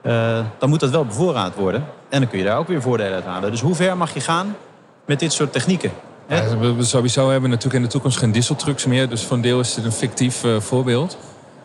Eh, 0.06 0.38
dan 0.58 0.68
moet 0.68 0.80
dat 0.80 0.90
wel 0.90 1.04
bevoorraad 1.04 1.54
worden. 1.54 1.84
En 2.08 2.20
dan 2.20 2.28
kun 2.28 2.38
je 2.38 2.44
daar 2.44 2.58
ook 2.58 2.68
weer 2.68 2.82
voordelen 2.82 3.14
uit 3.14 3.24
halen. 3.24 3.50
Dus 3.50 3.60
hoe 3.60 3.74
ver 3.74 3.96
mag 3.96 4.14
je 4.14 4.20
gaan 4.20 4.56
met 5.04 5.20
dit 5.20 5.32
soort 5.32 5.52
technieken? 5.52 5.90
Hè? 6.26 6.36
Ja, 6.36 6.58
we, 6.58 6.74
we 6.74 6.84
sowieso 6.84 7.22
hebben 7.22 7.42
we 7.42 7.48
natuurlijk 7.48 7.74
in 7.74 7.82
de 7.82 7.88
toekomst 7.88 8.18
geen 8.18 8.32
dieseltrucks 8.32 8.86
meer. 8.86 9.08
Dus 9.08 9.24
voor 9.24 9.36
een 9.36 9.42
deel 9.42 9.60
is 9.60 9.74
dit 9.74 9.84
een 9.84 9.92
fictief 9.92 10.44
eh, 10.44 10.60
voorbeeld. 10.60 11.18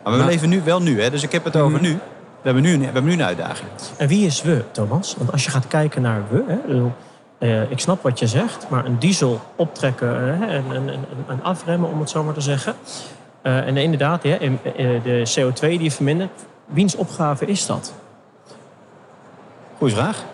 Maar 0.04 0.18
we 0.18 0.24
leven 0.24 0.48
nu 0.48 0.62
wel 0.64 0.82
nu, 0.82 1.02
hè? 1.02 1.10
dus 1.10 1.22
ik 1.22 1.32
heb 1.32 1.44
het 1.44 1.56
over 1.56 1.78
Mhm. 1.78 1.82
nu. 1.82 1.92
We 1.92 2.48
hebben 2.48 2.62
nu, 2.62 2.72
een, 2.72 2.78
we 2.78 2.84
hebben 2.84 3.04
nu 3.04 3.12
een 3.12 3.22
uitdaging. 3.22 3.68
En 3.96 4.08
wie 4.08 4.26
is 4.26 4.42
we, 4.42 4.64
Thomas? 4.70 5.14
Want 5.18 5.32
als 5.32 5.44
je 5.44 5.50
gaat 5.50 5.66
kijken 5.66 6.02
naar 6.02 6.22
we, 6.30 6.44
hè, 6.46 6.54
ik 6.54 6.66
bedoel, 6.66 6.92
eh, 7.38 7.70
ik 7.70 7.78
snap 7.78 8.02
wat 8.02 8.18
je 8.18 8.26
zegt, 8.26 8.66
maar 8.68 8.84
een 8.84 8.98
diesel 8.98 9.40
optrekken 9.56 10.08
hè, 10.08 10.46
en, 10.46 10.64
en, 10.70 10.88
en, 10.88 11.04
en 11.28 11.42
afremmen, 11.42 11.90
om 11.90 12.00
het 12.00 12.10
zo 12.10 12.22
maar 12.24 12.34
te 12.34 12.40
zeggen. 12.40 12.74
Eh, 13.42 13.66
en 13.66 13.76
inderdaad, 13.76 14.24
eh, 14.24 14.40
de 15.04 15.22
CO2 15.34 15.60
die 15.68 15.82
je 15.82 15.90
vermindert, 15.90 16.30
wiens 16.66 16.94
opgave 16.94 17.46
is 17.46 17.66
dat? 17.66 17.92
Goeie 19.82 19.96
vraag. 19.96 20.24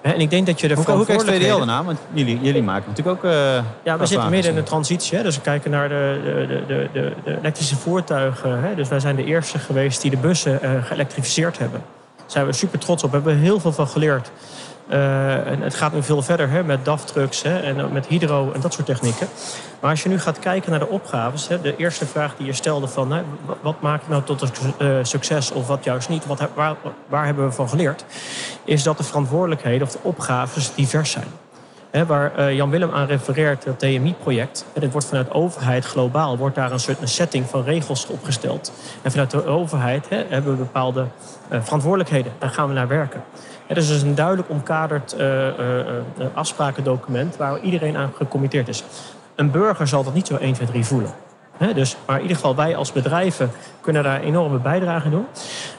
En 0.00 0.20
ik 0.20 0.30
denk 0.30 0.46
dat 0.46 0.60
je 0.60 0.68
de 0.68 0.74
Hoe, 0.74 0.90
hoe 0.90 1.04
kijkt 1.06 1.24
VDL 1.24 1.60
ernaar? 1.60 1.84
Want 1.84 1.98
jullie, 2.12 2.38
jullie 2.42 2.62
maken 2.62 2.88
natuurlijk 2.88 3.16
ook... 3.24 3.30
eh, 3.30 3.64
Ja, 3.82 3.98
we 3.98 4.06
zitten 4.06 4.30
midden 4.30 4.52
in 4.52 4.58
een 4.58 4.64
transitie. 4.64 5.16
Hè? 5.16 5.22
Dus 5.22 5.36
we 5.36 5.42
kijken 5.42 5.70
naar 5.70 5.88
de, 5.88 6.20
de, 6.24 6.64
de, 6.66 6.88
de, 6.92 7.12
de 7.24 7.38
elektrische 7.38 7.76
voertuigen. 7.76 8.62
Hè? 8.62 8.74
Dus 8.74 8.88
wij 8.88 9.00
zijn 9.00 9.16
de 9.16 9.24
eerste 9.24 9.58
geweest 9.58 10.02
die 10.02 10.10
de 10.10 10.16
bussen 10.16 10.62
eh, 10.62 10.84
geëlektrificeerd 10.84 11.58
hebben. 11.58 11.82
Daar 12.16 12.26
zijn 12.26 12.46
we 12.46 12.52
super 12.52 12.78
trots 12.78 13.02
op. 13.02 13.12
Daar 13.12 13.20
hebben 13.22 13.40
we 13.40 13.46
heel 13.46 13.60
veel 13.60 13.72
van 13.72 13.88
geleerd. 13.88 14.30
Eh, 14.88 15.46
en 15.46 15.60
het 15.60 15.74
gaat 15.74 15.92
nu 15.92 16.02
veel 16.02 16.22
verder 16.22 16.50
hè, 16.50 16.64
met 16.64 16.84
DAF-trucks 16.84 17.42
en 17.42 17.92
met 17.92 18.06
hydro 18.06 18.52
en 18.52 18.60
dat 18.60 18.72
soort 18.72 18.86
technieken. 18.86 19.28
Maar 19.80 19.90
als 19.90 20.02
je 20.02 20.08
nu 20.08 20.18
gaat 20.18 20.38
kijken 20.38 20.70
naar 20.70 20.80
de 20.80 20.88
opgaves, 20.88 21.48
hè, 21.48 21.60
de 21.60 21.76
eerste 21.76 22.06
vraag 22.06 22.36
die 22.36 22.46
je 22.46 22.52
stelde 22.52 22.88
van 22.88 23.08
wa- 23.08 23.22
wat 23.60 23.80
maakt 23.80 24.08
nou 24.08 24.22
tot 24.22 24.42
een 24.42 24.48
eh, 24.78 24.96
succes 25.02 25.52
of 25.52 25.66
wat 25.66 25.84
juist 25.84 26.08
niet, 26.08 26.26
wat, 26.26 26.40
waar, 27.08 27.24
hebben 27.24 27.44
we 27.44 27.52
van 27.52 27.68
geleerd, 27.68 28.04
is 28.64 28.82
dat 28.82 28.96
de 28.96 29.04
verantwoordelijkheden 29.04 29.86
of 29.86 29.92
de 29.92 29.98
opgaves 30.02 30.74
divers 30.74 31.10
zijn. 31.10 31.26
Waar 32.06 32.34
eh, 32.36 32.54
Jan 32.54 32.70
Willem 32.70 32.90
aan 32.92 33.06
refereert, 33.06 33.64
het 33.64 33.78
TMI-project. 33.78 34.64
Dit 34.72 34.92
wordt 34.92 35.06
vanuit 35.06 35.32
overheid 35.32 35.84
globaal, 35.84 36.36
wordt 36.36 36.54
daar 36.54 36.72
een 36.72 36.80
soort 36.80 36.98
setting 37.02 37.46
van 37.48 37.64
regels 37.64 38.06
opgesteld. 38.06 38.72
En 39.02 39.10
vanuit 39.10 39.30
de 39.30 39.46
overheid 39.46 40.06
hebben 40.08 40.52
we 40.52 40.58
bepaalde 40.58 41.06
verantwoordelijkheden. 41.50 42.32
Daar 42.38 42.50
gaan 42.50 42.68
we 42.68 42.74
naar 42.74 42.88
werken. 42.88 43.22
Dus 43.74 43.86
het 43.86 43.96
is 43.96 44.02
een 44.02 44.14
duidelijk 44.14 44.50
omkaderd 44.50 45.12
eh, 45.12 45.48
eh, 45.48 45.78
eh, 45.78 45.94
afsprakendocument 46.34 47.36
waar 47.36 47.60
iedereen 47.60 47.96
aan 47.96 48.12
gecommitteerd 48.16 48.68
is. 48.68 48.84
Een 49.34 49.50
burger 49.50 49.88
zal 49.88 50.04
dat 50.04 50.14
niet 50.14 50.26
zo 50.26 50.36
1, 50.36 50.52
2, 50.52 50.68
3 50.68 50.84
voelen. 50.84 51.10
Dus, 51.74 51.96
maar 52.06 52.16
in 52.16 52.22
ieder 52.22 52.36
geval 52.36 52.56
wij 52.56 52.76
als 52.76 52.92
bedrijven 52.92 53.50
kunnen 53.80 54.02
daar 54.02 54.20
enorme 54.20 54.58
bijdrage 54.58 55.10
doen. 55.10 55.26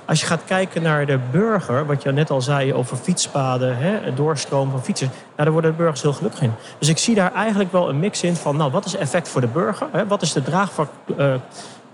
Als 0.05 0.19
je 0.19 0.25
gaat 0.25 0.43
kijken 0.45 0.81
naar 0.81 1.05
de 1.05 1.19
burger, 1.31 1.85
wat 1.85 2.03
je 2.03 2.11
net 2.11 2.29
al 2.29 2.41
zei 2.41 2.73
over 2.73 2.97
fietspaden, 2.97 3.77
het 3.77 4.17
doorstroom 4.17 4.71
van 4.71 4.83
fietsers, 4.83 5.09
nou, 5.09 5.21
daar 5.35 5.51
worden 5.51 5.71
de 5.71 5.77
burgers 5.77 6.01
heel 6.01 6.13
gelukkig 6.13 6.41
in. 6.41 6.51
Dus 6.79 6.87
ik 6.87 6.97
zie 6.97 7.15
daar 7.15 7.33
eigenlijk 7.33 7.71
wel 7.71 7.89
een 7.89 7.99
mix 7.99 8.23
in 8.23 8.35
van, 8.35 8.57
nou, 8.57 8.71
wat 8.71 8.85
is 8.85 8.95
effect 8.95 9.29
voor 9.29 9.41
de 9.41 9.47
burger? 9.47 9.87
Wat 10.07 10.21
is 10.21 10.33
de 10.33 10.41
draagvlak, 10.41 10.89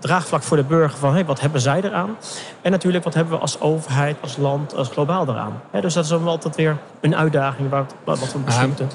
draagvlak 0.06 0.42
voor 0.42 0.56
de 0.56 0.62
burger 0.62 0.98
van, 0.98 1.12
hey, 1.12 1.24
wat 1.24 1.40
hebben 1.40 1.60
zij 1.60 1.80
eraan? 1.82 2.16
En 2.62 2.70
natuurlijk, 2.70 3.04
wat 3.04 3.14
hebben 3.14 3.34
we 3.34 3.40
als 3.40 3.60
overheid, 3.60 4.16
als 4.20 4.36
land, 4.36 4.74
als 4.74 4.88
globaal 4.88 5.28
eraan? 5.28 5.60
Hè, 5.70 5.80
dus 5.80 5.94
dat 5.94 6.04
is 6.04 6.10
dan 6.10 6.26
altijd 6.28 6.56
weer 6.56 6.76
een 7.00 7.16
uitdaging 7.16 7.70
waar, 7.70 7.86
wat 8.04 8.18
we 8.18 8.38
Ah, 8.46 8.64
moeten. 8.64 8.90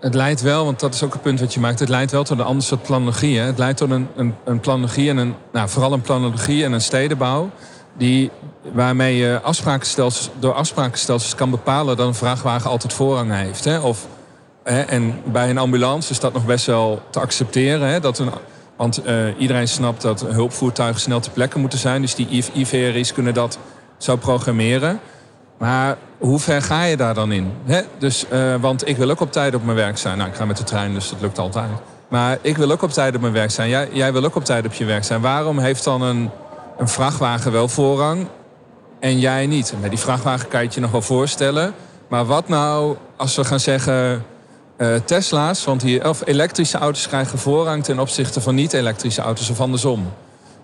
Het 0.00 0.14
leidt 0.14 0.40
wel, 0.40 0.64
want 0.64 0.80
dat 0.80 0.94
is 0.94 1.02
ook 1.02 1.14
een 1.14 1.20
punt 1.20 1.40
wat 1.40 1.54
je 1.54 1.60
maakt. 1.60 1.78
Het 1.78 1.88
leidt 1.88 2.12
wel 2.12 2.24
tot 2.24 2.38
een 2.38 2.44
ander 2.44 2.64
soort 2.64 2.82
planologie. 2.82 3.38
Hè? 3.38 3.44
Het 3.44 3.58
leidt 3.58 3.78
tot 3.78 3.90
een, 3.90 4.08
een, 4.16 4.34
een 4.44 4.60
planologie 4.60 5.10
en 5.10 5.16
een, 5.16 5.34
nou, 5.52 5.68
vooral 5.68 5.92
een 5.92 6.00
planologie 6.00 6.64
en 6.64 6.72
een 6.72 6.80
stedenbouw. 6.80 7.50
Die, 7.96 8.30
waarmee 8.72 9.16
je 9.16 9.40
afsprakenstelsels, 9.42 10.30
door 10.38 10.52
afsprakenstelsels 10.52 11.34
kan 11.34 11.50
bepalen 11.50 11.96
dat 11.96 12.06
een 12.06 12.14
vrachtwagen 12.14 12.70
altijd 12.70 12.92
voorrang 12.92 13.32
heeft. 13.32 13.64
Hè? 13.64 13.78
Of, 13.78 14.06
hè, 14.62 14.80
en 14.80 15.20
bij 15.24 15.50
een 15.50 15.58
ambulance 15.58 16.10
is 16.10 16.20
dat 16.20 16.32
nog 16.32 16.46
best 16.46 16.66
wel 16.66 17.02
te 17.10 17.20
accepteren. 17.20 17.88
Hè? 17.88 18.00
Dat 18.00 18.18
een, 18.18 18.30
want 18.78 19.02
eh, 19.02 19.14
iedereen 19.38 19.68
snapt 19.68 20.02
dat 20.02 20.20
hulpvoertuigen 20.20 21.00
snel 21.00 21.20
ter 21.20 21.32
plekke 21.32 21.58
moeten 21.58 21.78
zijn. 21.78 22.00
Dus 22.00 22.14
die 22.14 22.44
IVR's 22.52 23.12
kunnen 23.12 23.34
dat 23.34 23.58
zo 23.96 24.16
programmeren. 24.16 25.00
Maar 25.58 25.96
hoe 26.18 26.38
ver 26.38 26.62
ga 26.62 26.82
je 26.82 26.96
daar 26.96 27.14
dan 27.14 27.32
in? 27.32 27.52
Hè? 27.64 27.80
Dus, 27.98 28.28
eh, 28.28 28.54
want 28.60 28.88
ik 28.88 28.96
wil 28.96 29.10
ook 29.10 29.20
op 29.20 29.32
tijd 29.32 29.54
op 29.54 29.64
mijn 29.64 29.76
werk 29.76 29.98
zijn. 29.98 30.18
Nou, 30.18 30.30
ik 30.30 30.36
ga 30.36 30.44
met 30.44 30.56
de 30.56 30.64
trein, 30.64 30.94
dus 30.94 31.10
dat 31.10 31.20
lukt 31.20 31.38
altijd. 31.38 31.68
Maar 32.08 32.38
ik 32.40 32.56
wil 32.56 32.70
ook 32.70 32.82
op 32.82 32.90
tijd 32.90 33.14
op 33.14 33.20
mijn 33.20 33.32
werk 33.32 33.50
zijn. 33.50 33.68
Jij, 33.68 33.88
jij 33.92 34.12
wil 34.12 34.24
ook 34.24 34.36
op 34.36 34.44
tijd 34.44 34.66
op 34.66 34.72
je 34.72 34.84
werk 34.84 35.04
zijn. 35.04 35.20
Waarom 35.20 35.58
heeft 35.58 35.84
dan 35.84 36.02
een, 36.02 36.30
een 36.78 36.88
vrachtwagen 36.88 37.52
wel 37.52 37.68
voorrang 37.68 38.26
en 39.00 39.18
jij 39.18 39.46
niet? 39.46 39.74
En 39.82 39.88
die 39.88 39.98
vrachtwagen 39.98 40.48
kan 40.48 40.60
je 40.60 40.66
het 40.66 40.74
je 40.74 40.80
nog 40.80 40.90
wel 40.90 41.02
voorstellen. 41.02 41.74
Maar 42.08 42.24
wat 42.24 42.48
nou 42.48 42.96
als 43.16 43.36
we 43.36 43.44
gaan 43.44 43.60
zeggen... 43.60 44.24
eh, 44.78 44.94
Tesla's, 45.04 45.64
want 45.64 45.80
die, 45.80 46.08
of 46.08 46.22
elektrische 46.24 46.78
auto's 46.78 47.08
krijgen 47.08 47.38
voorrang... 47.38 47.84
ten 47.84 47.98
opzichte 47.98 48.40
van 48.40 48.54
niet-elektrische 48.54 49.20
auto's 49.20 49.50
of 49.50 49.60
andersom. 49.60 50.12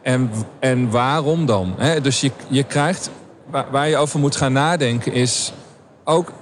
En, 0.03 0.31
en 0.61 0.91
waarom 0.91 1.47
dan? 1.47 1.77
Dus 2.03 2.21
je, 2.21 2.31
je 2.49 2.63
krijgt 2.63 3.11
waar, 3.51 3.67
waar 3.71 3.89
je 3.89 3.97
over 3.97 4.21
moet 4.21 4.37
gaan 4.37 4.53
nadenken 4.53 5.13
is 5.13 5.53
ook 6.05 6.33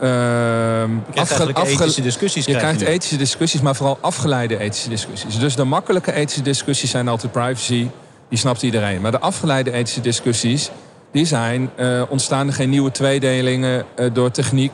eigenlijk 1.14 1.58
ethische 1.58 2.02
discussies. 2.02 2.44
je 2.44 2.56
krijg 2.56 2.76
krijgt 2.76 2.94
ethische 2.94 3.16
discussies, 3.16 3.60
maar 3.60 3.74
vooral 3.74 3.98
afgeleide 4.00 4.58
ethische 4.58 4.88
discussies. 4.88 5.38
Dus 5.38 5.56
de 5.56 5.64
makkelijke 5.64 6.12
ethische 6.12 6.42
discussies 6.42 6.90
zijn 6.90 7.08
altijd 7.08 7.32
privacy, 7.32 7.88
die 8.28 8.38
snapt 8.38 8.62
iedereen. 8.62 9.00
Maar 9.00 9.10
de 9.10 9.18
afgeleide 9.18 9.72
ethische 9.72 10.00
discussies, 10.00 10.70
die 11.12 11.24
zijn, 11.24 11.70
eh, 11.76 12.02
ontstaan 12.08 12.46
er 12.46 12.52
geen 12.52 12.70
nieuwe 12.70 12.90
tweedelingen 12.90 13.84
eh, 13.94 14.06
door 14.12 14.30
techniek, 14.30 14.72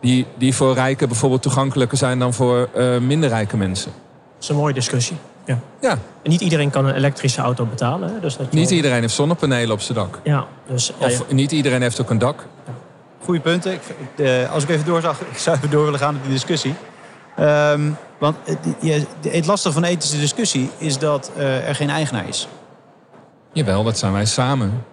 die, 0.00 0.26
die 0.38 0.54
voor 0.54 0.74
rijken 0.74 1.08
bijvoorbeeld 1.08 1.42
toegankelijker 1.42 1.98
zijn 1.98 2.18
dan 2.18 2.34
voor 2.34 2.68
eh, 2.74 2.98
minder 2.98 3.28
rijke 3.28 3.56
mensen. 3.56 3.92
Dat 4.34 4.42
is 4.42 4.48
een 4.48 4.56
mooie 4.56 4.74
discussie. 4.74 5.16
Ja. 5.44 5.58
Ja, 5.80 5.90
En 6.22 6.30
niet 6.30 6.40
iedereen 6.40 6.70
kan 6.70 6.86
een 6.86 6.94
elektrische 6.94 7.40
auto 7.40 7.64
betalen. 7.64 8.08
Hè? 8.14 8.20
Dus 8.20 8.36
dat 8.36 8.46
je 8.50 8.56
niet 8.58 8.68
wel- 8.68 8.76
iedereen 8.76 9.00
heeft 9.00 9.14
zonnepanelen 9.14 9.72
op 9.72 9.80
zijn 9.80 9.98
dak. 9.98 10.20
Ja, 10.24 10.46
dus 10.68 10.92
ja, 10.98 11.06
Of 11.06 11.24
niet 11.32 11.52
iedereen 11.52 11.82
heeft 11.82 12.00
ook 12.00 12.10
een 12.10 12.18
dak. 12.18 12.46
Goeie 13.24 13.40
punten. 13.40 13.72
Ik, 13.72 13.80
eh, 14.16 14.52
als 14.52 14.62
ik 14.62 14.68
even 14.68 14.84
door, 14.86 15.00
zag, 15.00 15.20
ik 15.20 15.38
zou 15.38 15.56
even 15.56 15.70
door 15.70 15.84
willen 15.84 15.98
gaan 15.98 16.12
met 16.14 16.22
die 16.22 16.32
discussie. 16.32 16.74
Ehm, 17.36 17.90
want 18.18 18.36
het, 18.44 18.58
je- 18.80 19.06
het 19.28 19.46
lastige 19.46 19.72
van 19.74 19.82
de 19.82 19.88
ethische 19.88 20.18
discussie 20.18 20.70
is 20.78 20.98
dat 20.98 21.30
eh, 21.36 21.68
er 21.68 21.74
geen 21.74 21.90
eigenaar 21.90 22.28
is. 22.28 22.48
Jawel, 23.52 23.84
dat 23.84 23.98
zijn 23.98 24.12
wij 24.12 24.24
samen. 24.24 24.84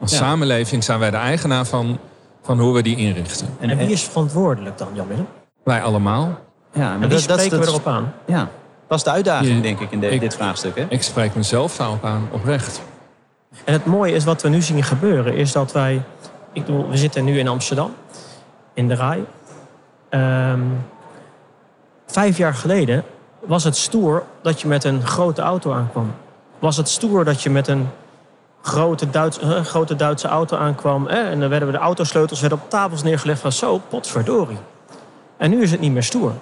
Als 0.00 0.10
Ja. 0.10 0.16
samenleving 0.16 0.84
zijn 0.84 0.98
wij 0.98 1.10
de 1.10 1.16
eigenaar 1.16 1.64
van, 1.64 1.98
van 2.46 2.60
hoe 2.60 2.74
we 2.74 2.82
die 2.82 2.96
inrichten. 2.96 3.48
En 3.60 3.76
wie 3.76 3.88
is 3.90 4.02
verantwoordelijk 4.02 4.78
dan, 4.78 4.88
Jan-Willem? 4.92 5.26
Wij 5.64 5.82
allemaal. 5.82 6.38
Ja, 6.72 6.92
En 7.00 7.08
wie 7.08 7.18
spreken 7.18 7.60
we 7.60 7.66
erop 7.66 7.86
aan? 7.86 8.12
Ja, 8.26 8.48
dat 8.88 8.98
is 8.98 9.04
de 9.04 9.10
uitdaging, 9.10 9.62
denk 9.62 9.80
ik, 9.80 9.90
in 9.90 10.00
de- 10.00 10.08
ik- 10.10 10.20
dit 10.20 10.34
vraagstuk. 10.34 10.76
Hè? 10.76 10.86
Ik 10.88 11.02
spreek 11.02 11.34
mezelf 11.34 11.76
daarop 11.76 12.04
aan, 12.04 12.28
oprecht. 12.32 12.80
En 13.64 13.72
het 13.72 13.84
mooie 13.84 14.12
is 14.12 14.24
wat 14.24 14.42
we 14.42 14.48
nu 14.48 14.62
zien 14.62 14.82
gebeuren, 14.82 15.34
is 15.34 15.52
dat 15.52 15.72
wij... 15.72 16.02
Ik 16.52 16.64
bedoel, 16.64 16.88
we 16.88 16.96
zitten 16.96 17.24
nu 17.24 17.38
in 17.38 17.48
Amsterdam, 17.48 17.94
in 18.74 18.88
de 18.88 18.94
RAI. 18.94 19.24
Ehm, 20.08 20.60
vijf 22.06 22.36
jaar 22.36 22.54
geleden 22.54 23.04
was 23.40 23.64
het 23.64 23.76
stoer 23.76 24.22
dat 24.42 24.60
je 24.60 24.68
met 24.68 24.84
een 24.84 25.02
grote 25.06 25.42
auto 25.42 25.72
aankwam. 25.72 26.14
Was 26.58 26.76
het 26.76 26.88
stoer 26.88 27.24
dat 27.24 27.42
je 27.42 27.50
met 27.50 27.68
een 27.68 27.88
grote, 28.66 29.10
Duits, 29.10 29.38
grote 29.62 29.96
Duitse 29.96 30.28
auto 30.28 30.56
aankwam. 30.56 31.06
eh, 31.06 31.30
en 31.30 31.40
dan 31.40 31.48
werden 31.48 31.68
we 31.68 31.74
de 31.74 31.80
autosleutels 31.80 32.40
werden 32.40 32.58
op 32.62 32.70
tafels 32.70 33.02
neergelegd 33.02 33.40
van 33.40 33.52
zo, 33.52 33.80
potverdorie. 33.88 34.58
En 35.36 35.50
nu 35.50 35.62
is 35.62 35.70
het 35.70 35.80
niet 35.80 35.92
meer 35.92 36.02
stoer. 36.02 36.32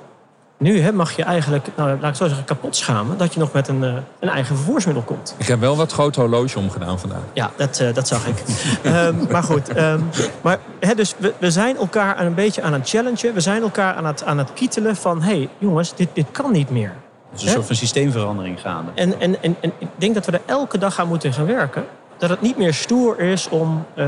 Nu 0.56 0.80
hè, 0.80 0.92
mag 0.92 1.16
je 1.16 1.22
eigenlijk, 1.22 1.68
nou, 1.76 2.00
laat 2.00 2.10
ik 2.10 2.16
zo 2.16 2.26
zeggen, 2.26 2.44
kapot 2.44 2.76
schamen... 2.76 3.18
dat 3.18 3.34
je 3.34 3.40
nog 3.40 3.52
met 3.52 3.68
een, 3.68 3.84
eh, 3.84 3.94
een 4.20 4.28
eigen 4.28 4.56
vervoersmiddel 4.56 5.02
komt. 5.02 5.34
Ik 5.38 5.46
heb 5.46 5.60
wel 5.60 5.76
wat 5.76 5.92
groot 5.92 6.16
horloge 6.16 6.58
omgedaan 6.58 6.98
vandaag. 6.98 7.18
Ja, 7.32 7.50
dat, 7.56 7.78
eh, 7.78 7.94
dat 7.94 8.08
zag 8.08 8.26
ik. 8.26 8.42
Ehm, 8.82 9.14
maar 9.30 9.42
goed, 9.42 9.68
ehm, 9.68 10.00
maar, 10.40 10.58
hè, 10.80 10.94
dus 10.94 11.14
we, 11.18 11.34
we 11.38 11.50
zijn 11.50 11.76
elkaar 11.76 12.20
een 12.20 12.34
beetje 12.34 12.62
aan 12.62 12.72
het 12.72 12.88
challengen. 12.88 13.34
We 13.34 13.40
zijn 13.40 13.62
elkaar 13.62 13.94
aan 13.94 14.06
het, 14.06 14.24
aan 14.24 14.38
het 14.38 14.52
kietelen 14.52 14.96
van... 14.96 15.22
hé 15.22 15.36
hey, 15.36 15.48
jongens, 15.58 15.94
dit, 15.94 16.08
dit 16.12 16.26
kan 16.30 16.52
niet 16.52 16.70
meer. 16.70 16.92
Er 17.34 17.40
is 17.40 17.42
een 17.42 17.48
soort 17.48 17.66
van 17.66 17.76
systeemverandering 17.76 18.60
gaande. 18.60 18.90
En, 18.94 19.20
en, 19.20 19.42
en, 19.42 19.56
en 19.60 19.72
ik 19.78 19.88
denk 19.94 20.14
dat 20.14 20.26
we 20.26 20.32
er 20.32 20.40
elke 20.46 20.78
dag 20.78 20.98
aan 21.00 21.08
moeten 21.08 21.32
gaan 21.32 21.46
werken. 21.46 21.84
Dat 22.18 22.30
het 22.30 22.40
niet 22.40 22.56
meer 22.56 22.74
stoer 22.74 23.20
is 23.20 23.48
om... 23.48 23.84
eh, 23.94 24.06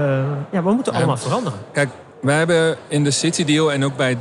ja, 0.53 0.63
we 0.63 0.73
moeten 0.73 0.93
Ja. 0.93 0.99
allemaal 0.99 1.17
veranderen. 1.17 1.59
Kijk, 1.73 1.89
wij 2.21 2.37
hebben 2.37 2.77
in 2.89 3.05
de 3.05 3.11
City 3.11 3.45
Deal 3.45 3.73
en 3.73 3.85
ook 3.85 3.97
bij, 3.97 4.17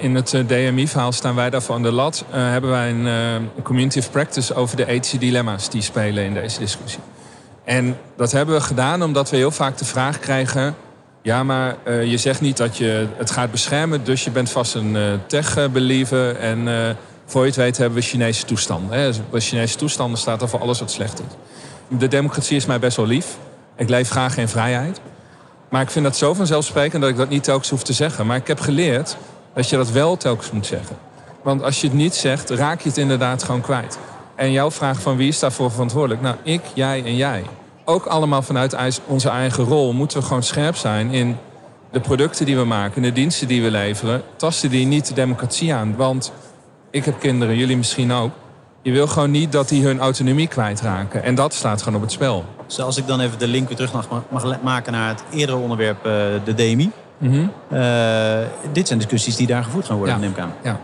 in 0.00 0.14
het 0.14 0.34
eh, 0.34 0.40
DMI-verhaal 0.46 1.12
staan 1.12 1.34
wij 1.34 1.50
daarvoor 1.50 1.74
aan 1.74 1.82
de 1.82 1.92
lat. 1.92 2.24
eh, 2.30 2.40
hebben 2.40 2.70
wij 2.70 2.90
een 2.90 3.50
community 3.62 3.98
of 3.98 4.10
practice 4.10 4.54
over 4.54 4.76
de 4.76 4.86
ethische 4.86 5.18
dilemma's 5.18 5.68
die 5.70 5.82
spelen 5.82 6.24
in 6.24 6.34
deze 6.34 6.58
discussie. 6.58 7.00
En 7.64 7.96
dat 8.16 8.32
hebben 8.32 8.54
we 8.54 8.60
gedaan 8.60 9.02
omdat 9.02 9.30
we 9.30 9.36
heel 9.36 9.50
vaak 9.50 9.76
de 9.78 9.84
vraag 9.84 10.18
krijgen... 10.18 10.74
ja, 11.22 11.42
maar 11.44 11.76
je 12.04 12.16
zegt 12.16 12.40
niet 12.40 12.56
dat 12.56 12.76
je 12.76 13.06
het 13.16 13.30
gaat 13.30 13.50
beschermen... 13.50 14.04
dus 14.04 14.24
je 14.24 14.30
bent 14.30 14.50
vast 14.50 14.74
een 14.74 14.96
tech-believer 15.26 16.36
en 16.36 16.68
voor 17.26 17.40
je 17.42 17.46
het 17.46 17.56
weet 17.56 17.76
hebben 17.76 17.98
we 17.98 18.04
Chinese 18.04 18.44
toestanden. 18.44 18.98
Hè? 18.98 19.10
Bij 19.30 19.40
Chinese 19.40 19.76
toestanden 19.76 20.18
staat 20.18 20.42
er 20.42 20.48
voor 20.48 20.60
alles 20.60 20.80
wat 20.80 20.90
slecht 20.90 21.18
is. 21.20 21.26
De 21.98 22.08
democratie 22.08 22.56
is 22.56 22.66
mij 22.66 22.78
best 22.78 22.96
wel 22.96 23.06
lief. 23.06 23.36
Ik 23.76 23.88
leef 23.88 24.10
graag 24.10 24.36
in 24.36 24.48
vrijheid. 24.48 25.00
Maar 25.68 25.82
ik 25.82 25.90
vind 25.90 26.04
dat 26.04 26.16
zo 26.16 26.34
vanzelfsprekend 26.34 27.02
dat 27.02 27.10
ik 27.10 27.16
dat 27.16 27.28
niet 27.28 27.44
telkens 27.44 27.70
hoef 27.70 27.82
te 27.82 27.92
zeggen. 27.92 28.26
Maar 28.26 28.36
ik 28.36 28.46
heb 28.46 28.60
geleerd 28.60 29.16
dat 29.54 29.68
je 29.68 29.76
dat 29.76 29.90
wel 29.90 30.16
telkens 30.16 30.50
moet 30.50 30.66
zeggen. 30.66 30.96
Want 31.42 31.62
als 31.62 31.80
je 31.80 31.86
het 31.86 31.96
niet 31.96 32.14
zegt, 32.14 32.50
raak 32.50 32.80
je 32.80 32.88
het 32.88 32.98
inderdaad 32.98 33.42
gewoon 33.42 33.60
kwijt. 33.60 33.98
En 34.34 34.52
jouw 34.52 34.70
vraag 34.70 35.00
van 35.00 35.16
wie 35.16 35.28
is 35.28 35.38
daarvoor 35.38 35.70
verantwoordelijk? 35.70 36.20
Nou, 36.20 36.36
ik, 36.42 36.60
jij 36.74 37.04
en 37.04 37.16
jij. 37.16 37.44
Ook 37.84 38.06
allemaal 38.06 38.42
vanuit 38.42 39.00
onze 39.06 39.28
eigen 39.28 39.64
rol 39.64 39.92
moeten 39.92 40.18
we 40.18 40.24
gewoon 40.24 40.42
scherp 40.42 40.76
zijn 40.76 41.10
in 41.10 41.36
de 41.90 42.00
producten 42.00 42.46
die 42.46 42.56
we 42.56 42.64
maken, 42.64 43.02
de 43.02 43.12
diensten 43.12 43.48
die 43.48 43.62
we 43.62 43.70
leveren. 43.70 44.22
Tasten 44.36 44.70
die 44.70 44.86
niet 44.86 45.06
de 45.06 45.14
democratie 45.14 45.74
aan. 45.74 45.96
Want 45.96 46.32
ik 46.90 47.04
heb 47.04 47.20
kinderen, 47.20 47.56
jullie 47.56 47.76
misschien 47.76 48.12
ook. 48.12 48.30
Je 48.82 48.92
wil 48.92 49.06
gewoon 49.06 49.30
niet 49.30 49.52
dat 49.52 49.68
die 49.68 49.84
hun 49.84 50.00
autonomie 50.00 50.48
kwijtraken. 50.48 51.22
En 51.22 51.34
dat 51.34 51.54
staat 51.54 51.82
gewoon 51.82 51.94
op 51.94 52.02
het 52.02 52.12
spel. 52.12 52.44
Dus 52.66 52.80
als 52.80 52.96
ik 52.96 53.06
dan 53.06 53.20
even 53.20 53.38
de 53.38 53.46
link 53.46 53.66
weer 53.68 53.76
terug 53.76 53.92
mag, 53.92 54.06
mag 54.30 54.62
maken 54.62 54.92
naar 54.92 55.08
het 55.08 55.22
eerdere 55.30 55.58
onderwerp, 55.58 55.96
eh, 55.96 56.12
de 56.44 56.54
DMI. 56.54 56.90
Mhm. 57.18 57.46
Eh, 57.68 58.38
dit 58.72 58.86
zijn 58.86 58.98
discussies 58.98 59.36
die 59.36 59.46
daar 59.46 59.64
gevoerd 59.64 59.86
gaan 59.86 59.96
worden, 59.96 60.14
Ja. 60.14 60.20
neem 60.20 60.30
ik 60.30 60.38
aan. 60.38 60.52
Ja, 60.62 60.80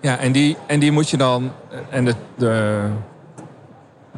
ja 0.00 0.18
en, 0.18 0.32
die, 0.32 0.56
en 0.66 0.80
die 0.80 0.92
moet 0.92 1.10
je 1.10 1.16
dan. 1.16 1.52
En 1.90 2.04
de, 2.04 2.14
de, 2.36 2.80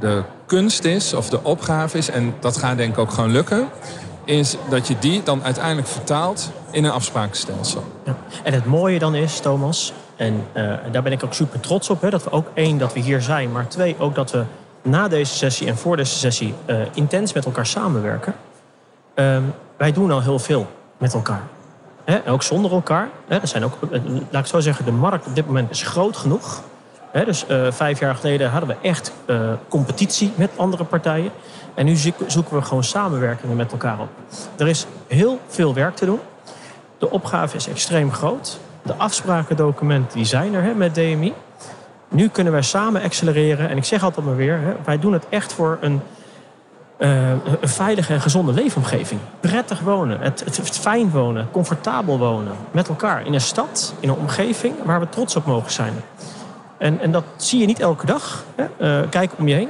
de 0.00 0.22
kunst 0.46 0.84
is, 0.84 1.14
of 1.14 1.28
de 1.28 1.44
opgave 1.44 1.98
is, 1.98 2.10
en 2.10 2.34
dat 2.40 2.56
gaat 2.56 2.76
denk 2.76 2.92
ik 2.92 2.98
ook 2.98 3.10
gewoon 3.10 3.30
lukken, 3.30 3.68
is 4.24 4.56
dat 4.68 4.88
je 4.88 4.98
die 4.98 5.22
dan 5.22 5.44
uiteindelijk 5.44 5.88
vertaalt 5.88 6.50
in 6.70 6.84
een 6.84 6.90
afsprakenstelsel. 6.90 7.84
Ja. 8.04 8.16
En 8.42 8.52
het 8.52 8.66
mooie 8.66 8.98
dan 8.98 9.14
is, 9.14 9.40
Thomas, 9.40 9.92
en 10.16 10.46
eh, 10.52 10.72
daar 10.92 11.02
ben 11.02 11.12
ik 11.12 11.24
ook 11.24 11.34
super 11.34 11.60
trots 11.60 11.90
op, 11.90 12.00
hè, 12.00 12.10
dat 12.10 12.24
we 12.24 12.30
ook 12.30 12.46
één, 12.54 12.78
dat 12.78 12.92
we 12.92 13.00
hier 13.00 13.20
zijn, 13.22 13.52
maar 13.52 13.68
twee, 13.68 13.96
ook 13.98 14.14
dat 14.14 14.30
we 14.30 14.44
na 14.82 15.08
deze 15.08 15.34
sessie 15.34 15.66
en 15.66 15.76
voor 15.76 15.96
deze 15.96 16.14
sessie 16.14 16.54
eh, 16.66 16.76
intens 16.94 17.32
met 17.32 17.44
elkaar 17.44 17.66
samenwerken. 17.66 18.34
Ehm, 19.14 19.42
wij 19.76 19.92
doen 19.92 20.10
al 20.10 20.22
heel 20.22 20.38
veel 20.38 20.66
met 20.98 21.14
elkaar. 21.14 21.42
Hè, 22.04 22.30
ook 22.30 22.42
zonder 22.42 22.72
elkaar. 22.72 23.08
Hè, 23.28 23.38
er 23.38 23.48
zijn 23.48 23.64
ook, 23.64 23.78
eh, 23.90 24.00
laat 24.30 24.42
ik 24.42 24.48
zo 24.50 24.60
zeggen, 24.60 24.84
de 24.84 24.92
markt 24.92 25.26
op 25.26 25.34
dit 25.34 25.46
moment 25.46 25.70
is 25.70 25.82
groot 25.82 26.16
genoeg. 26.16 26.62
Dus 27.24 27.44
vijf 27.70 27.98
jaar 28.00 28.14
geleden 28.14 28.50
hadden 28.50 28.68
we 28.68 28.76
echt 28.88 29.12
competitie 29.68 30.32
met 30.34 30.50
andere 30.56 30.84
partijen. 30.84 31.30
En 31.74 31.84
nu 31.84 31.96
zoek- 31.96 32.14
zoeken 32.26 32.56
we 32.56 32.62
gewoon 32.62 32.84
samenwerkingen 32.84 33.56
met 33.56 33.72
elkaar 33.72 34.00
op. 34.00 34.08
Er 34.56 34.68
is 34.68 34.86
heel 35.06 35.38
veel 35.46 35.74
werk 35.74 35.96
te 35.96 36.04
doen. 36.04 36.20
De 36.98 37.10
opgave 37.10 37.56
is 37.56 37.68
extreem 37.68 38.12
groot. 38.12 38.58
De 38.84 38.94
afsprakendocumenten 38.96 40.16
die 40.16 40.26
zijn 40.26 40.54
er 40.54 40.62
hè, 40.62 40.74
met 40.74 40.94
DMI. 40.94 41.32
Nu 42.08 42.28
kunnen 42.28 42.52
wij 42.52 42.62
samen 42.62 43.02
accelereren. 43.02 43.68
En 43.68 43.76
ik 43.76 43.84
zeg 43.84 44.02
altijd 44.02 44.26
maar 44.26 44.36
weer, 44.36 44.60
hè, 44.60 44.74
wij 44.84 44.98
doen 44.98 45.12
het 45.12 45.28
echt 45.28 45.52
voor 45.52 45.78
een, 45.80 46.00
eh, 46.96 47.30
een 47.60 47.68
veilige 47.68 48.12
en 48.12 48.20
gezonde 48.20 48.52
leefomgeving. 48.52 49.20
Prettig 49.40 49.80
wonen, 49.80 50.20
het, 50.20 50.44
het, 50.44 50.78
fijn 50.78 51.10
wonen, 51.10 51.48
comfortabel 51.50 52.18
wonen. 52.18 52.52
Met 52.70 52.88
elkaar 52.88 53.26
in 53.26 53.34
een 53.34 53.40
stad, 53.40 53.94
in 54.00 54.08
een 54.08 54.14
omgeving 54.14 54.74
waar 54.84 55.00
we 55.00 55.08
trots 55.08 55.36
op 55.36 55.46
mogen 55.46 55.72
zijn. 55.72 55.94
En, 56.78 57.00
en 57.00 57.12
dat 57.12 57.24
zie 57.36 57.60
je 57.60 57.66
niet 57.66 57.80
elke 57.80 58.06
dag. 58.06 58.44
Hè. 58.54 58.64
Eh, 58.76 59.08
kijk 59.10 59.32
om 59.38 59.48
je 59.48 59.54
heen. 59.54 59.68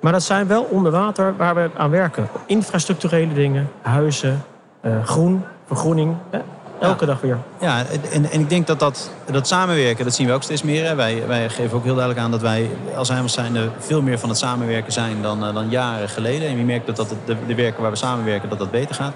Maar 0.00 0.12
dat 0.12 0.22
zijn 0.22 0.46
wel 0.46 0.62
onder 0.62 0.92
water 0.92 1.36
waar 1.36 1.54
we 1.54 1.70
aan 1.76 1.90
werken. 1.90 2.28
Infrastructurele 2.46 3.34
dingen, 3.34 3.70
huizen, 3.82 4.44
eh, 4.80 5.04
groen, 5.04 5.44
vergroening. 5.66 6.14
Hè. 6.30 6.38
Elke 6.80 7.06
dag 7.06 7.20
weer. 7.20 7.38
Ja, 7.60 7.84
en, 8.10 8.30
en 8.30 8.40
ik 8.40 8.48
denk 8.48 8.66
dat 8.66 8.78
dat, 8.78 9.10
dat 9.30 9.46
samenwerken, 9.46 10.04
dat 10.04 10.14
zien 10.14 10.26
we 10.26 10.32
ook 10.32 10.42
steeds 10.42 10.62
meer. 10.62 10.84
Hè. 10.86 10.94
Wij, 10.94 11.26
wij 11.26 11.48
geven 11.48 11.76
ook 11.76 11.84
heel 11.84 11.94
duidelijk 11.94 12.24
aan 12.24 12.30
dat 12.30 12.40
wij 12.40 12.70
als 12.96 13.08
Heimels 13.08 13.32
zijn 13.32 13.56
veel 13.78 14.02
meer 14.02 14.18
van 14.18 14.28
het 14.28 14.38
samenwerken 14.38 14.92
zijn 14.92 15.22
dan, 15.22 15.44
eh, 15.46 15.54
dan 15.54 15.68
jaren 15.68 16.08
geleden. 16.08 16.48
En 16.48 16.56
je 16.56 16.64
merkt 16.64 16.96
dat, 16.96 17.08
de, 17.24 17.36
de 17.46 17.54
werken 17.54 17.82
waar 17.82 17.90
we 17.90 17.96
samenwerken, 17.96 18.48
dat 18.48 18.58
dat 18.58 18.70
beter 18.70 18.94
gaat. 18.94 19.14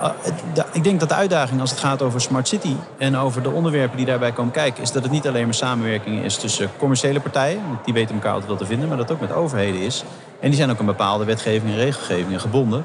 Uh, 0.00 0.08
de- 0.54 0.64
ik 0.72 0.84
denk 0.84 1.00
dat 1.00 1.08
de 1.08 1.14
uitdaging 1.14 1.60
als 1.60 1.70
het 1.70 1.78
gaat 1.78 2.02
over 2.02 2.20
Smart 2.20 2.48
City 2.48 2.74
en 2.98 3.16
over 3.16 3.42
de 3.42 3.50
onderwerpen 3.50 3.96
die 3.96 4.06
daarbij 4.06 4.32
komen 4.32 4.52
kijken, 4.52 4.82
is 4.82 4.92
dat 4.92 5.02
het 5.02 5.12
niet 5.12 5.26
alleen 5.28 5.44
maar 5.44 5.54
samenwerking 5.54 6.24
is 6.24 6.36
tussen 6.36 6.70
commerciële 6.78 7.20
partijen, 7.20 7.60
want 7.68 7.84
die 7.84 7.94
weten 7.94 8.14
elkaar 8.14 8.30
altijd 8.30 8.48
wel 8.48 8.58
te 8.58 8.66
vinden, 8.66 8.88
maar 8.88 8.96
dat 8.96 9.08
het 9.08 9.16
ook 9.20 9.28
met 9.28 9.36
overheden 9.36 9.80
is. 9.80 10.04
En 10.40 10.48
die 10.48 10.58
zijn 10.58 10.70
ook 10.70 10.78
aan 10.78 10.86
bepaalde 10.86 11.24
wetgeving 11.24 11.70
en 11.72 11.76
regelgevingen 11.78 12.40
gebonden. 12.40 12.84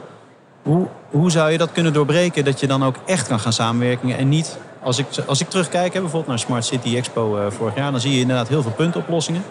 Hoe, 0.63 0.88
hoe 1.10 1.32
zou 1.32 1.52
je 1.52 1.58
dat 1.58 1.72
kunnen 1.72 1.93
doorbreken 1.93 2.45
dat 2.45 2.60
je 2.60 2.67
dan 2.67 2.84
ook 2.84 2.95
echt 3.06 3.28
kan 3.28 3.39
gaan 3.39 3.54
samenwerken 3.54 4.17
en 4.17 4.30
niet... 4.30 4.58
Als 4.84 4.98
ik, 4.98 5.06
als 5.26 5.41
ik 5.41 5.50
terugkijk, 5.50 5.93
hè, 5.93 6.00
bijvoorbeeld 6.00 6.28
naar 6.28 6.39
Smart 6.39 6.65
City 6.65 6.95
Expo 6.95 7.38
eh, 7.38 7.52
vorig 7.52 7.76
jaar... 7.76 7.91
dan 7.91 8.00
zie 8.00 8.13
je 8.13 8.19
inderdaad 8.19 8.48
heel 8.48 8.62
veel 8.62 8.72
puntoplossingen. 8.72 9.43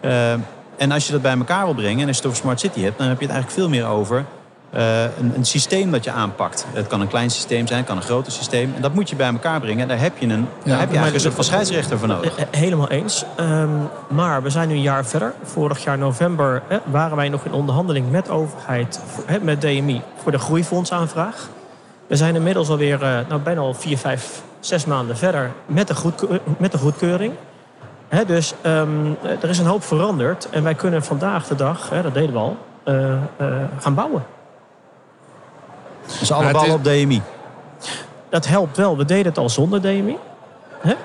Eh, 0.00 0.32
en 0.76 0.90
als 0.92 1.06
je 1.06 1.12
dat 1.12 1.22
bij 1.22 1.36
elkaar 1.36 1.64
wil 1.64 1.74
brengen 1.74 2.00
en 2.00 2.06
als 2.06 2.16
je 2.16 2.22
het 2.22 2.30
over 2.30 2.42
Smart 2.42 2.60
City 2.60 2.80
hebt... 2.80 2.98
dan 2.98 3.06
heb 3.08 3.20
je 3.20 3.26
het 3.26 3.34
eigenlijk 3.34 3.60
veel 3.60 3.68
meer 3.68 3.86
over 3.86 4.24
eh, 4.70 5.02
een, 5.02 5.32
een 5.34 5.44
systeem 5.44 5.90
dat 5.90 6.04
je 6.04 6.10
aanpakt. 6.10 6.66
Het 6.72 6.86
kan 6.86 7.00
een 7.00 7.08
klein 7.08 7.30
systeem 7.30 7.66
zijn, 7.66 7.78
het 7.78 7.88
kan 7.88 7.96
een 7.96 8.02
groter 8.02 8.32
systeem. 8.32 8.72
En 8.76 8.82
dat 8.82 8.94
moet 8.94 9.10
je 9.10 9.16
bij 9.16 9.32
elkaar 9.32 9.60
brengen. 9.60 9.82
En 9.82 9.88
daar 9.88 10.00
heb 10.00 10.18
je, 10.18 10.26
een, 10.26 10.48
daar 10.64 10.78
heb 10.78 10.90
je 10.90 10.96
eigenlijk 10.98 11.14
een 11.14 11.20
soort 11.20 11.34
van 11.34 11.44
scheidsrechter 11.44 11.98
voor 11.98 12.08
nodig. 12.08 12.34
Helemaal 12.50 12.88
eens. 12.88 13.24
Ehm, 13.36 13.68
maar 14.08 14.42
we 14.42 14.50
zijn 14.50 14.68
nu 14.68 14.74
een 14.74 14.80
jaar 14.80 15.04
verder. 15.04 15.34
Vorig 15.42 15.84
jaar 15.84 15.98
november 15.98 16.62
eh, 16.68 16.78
waren 16.84 17.16
wij 17.16 17.28
nog 17.28 17.44
in 17.44 17.52
onderhandeling 17.52 18.10
met 18.10 18.30
overheid, 18.30 19.00
eh, 19.26 19.40
met 19.40 19.60
DMI, 19.60 20.02
voor 20.22 20.32
de 20.32 20.38
groeifondsaanvraag. 20.38 21.48
We 22.08 22.16
zijn 22.16 22.34
inmiddels 22.34 22.68
alweer 22.68 23.02
eh, 23.02 23.18
nou, 23.28 23.40
bijna 23.40 23.60
al 23.60 23.74
vier, 23.74 23.98
vijf, 23.98 24.42
zes 24.60 24.84
maanden 24.84 25.16
verder 25.16 25.50
met 25.66 25.88
de, 25.88 25.94
goedkeur- 25.94 26.40
met 26.58 26.72
de 26.72 26.78
goedkeuring. 26.78 27.32
Dus 28.26 28.54
ehm, 28.62 28.88
eh, 29.22 29.42
er 29.42 29.48
is 29.48 29.58
een 29.58 29.66
hoop 29.66 29.84
veranderd. 29.84 30.48
En 30.50 30.62
wij 30.62 30.74
kunnen 30.74 31.02
vandaag 31.02 31.46
de 31.46 31.54
dag, 31.54 31.90
hè, 31.90 32.02
dat 32.02 32.14
deden 32.14 32.32
we 32.32 32.38
al, 32.38 32.56
eh, 32.84 33.14
gaan 33.78 33.94
bouwen. 33.94 34.24
Dus 36.18 36.32
alle 36.32 36.42
Maar 36.44 36.52
het 36.52 36.60
ballen 36.68 36.68
is- 36.68 37.02
op 37.02 37.06
DMI. 37.08 37.22
dat 38.30 38.46
helpt 38.46 38.76
wel. 38.76 38.96
We 38.96 39.04
deden 39.04 39.26
het 39.26 39.38
al 39.38 39.48
zonder 39.48 39.80
DMI. 39.82 40.16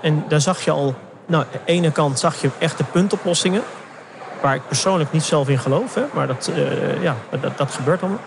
En 0.01 0.23
daar 0.27 0.41
zag 0.41 0.61
je 0.61 0.71
al, 0.71 0.95
nou, 1.25 1.43
aan 1.43 1.49
de 1.51 1.59
ene 1.71 1.91
kant 1.91 2.19
zag 2.19 2.41
je 2.41 2.49
echte 2.59 2.83
puntoplossingen. 2.83 3.61
waar 4.41 4.55
ik 4.55 4.67
persoonlijk 4.67 5.11
niet 5.11 5.23
zelf 5.23 5.49
in 5.49 5.57
geloof. 5.59 5.93
Hè, 5.95 6.01
maar 6.13 6.27
dat, 6.27 6.51
uh, 6.55 7.03
ja, 7.03 7.15
dat, 7.41 7.57
dat 7.57 7.71
gebeurt 7.71 8.01
allemaal. 8.01 8.19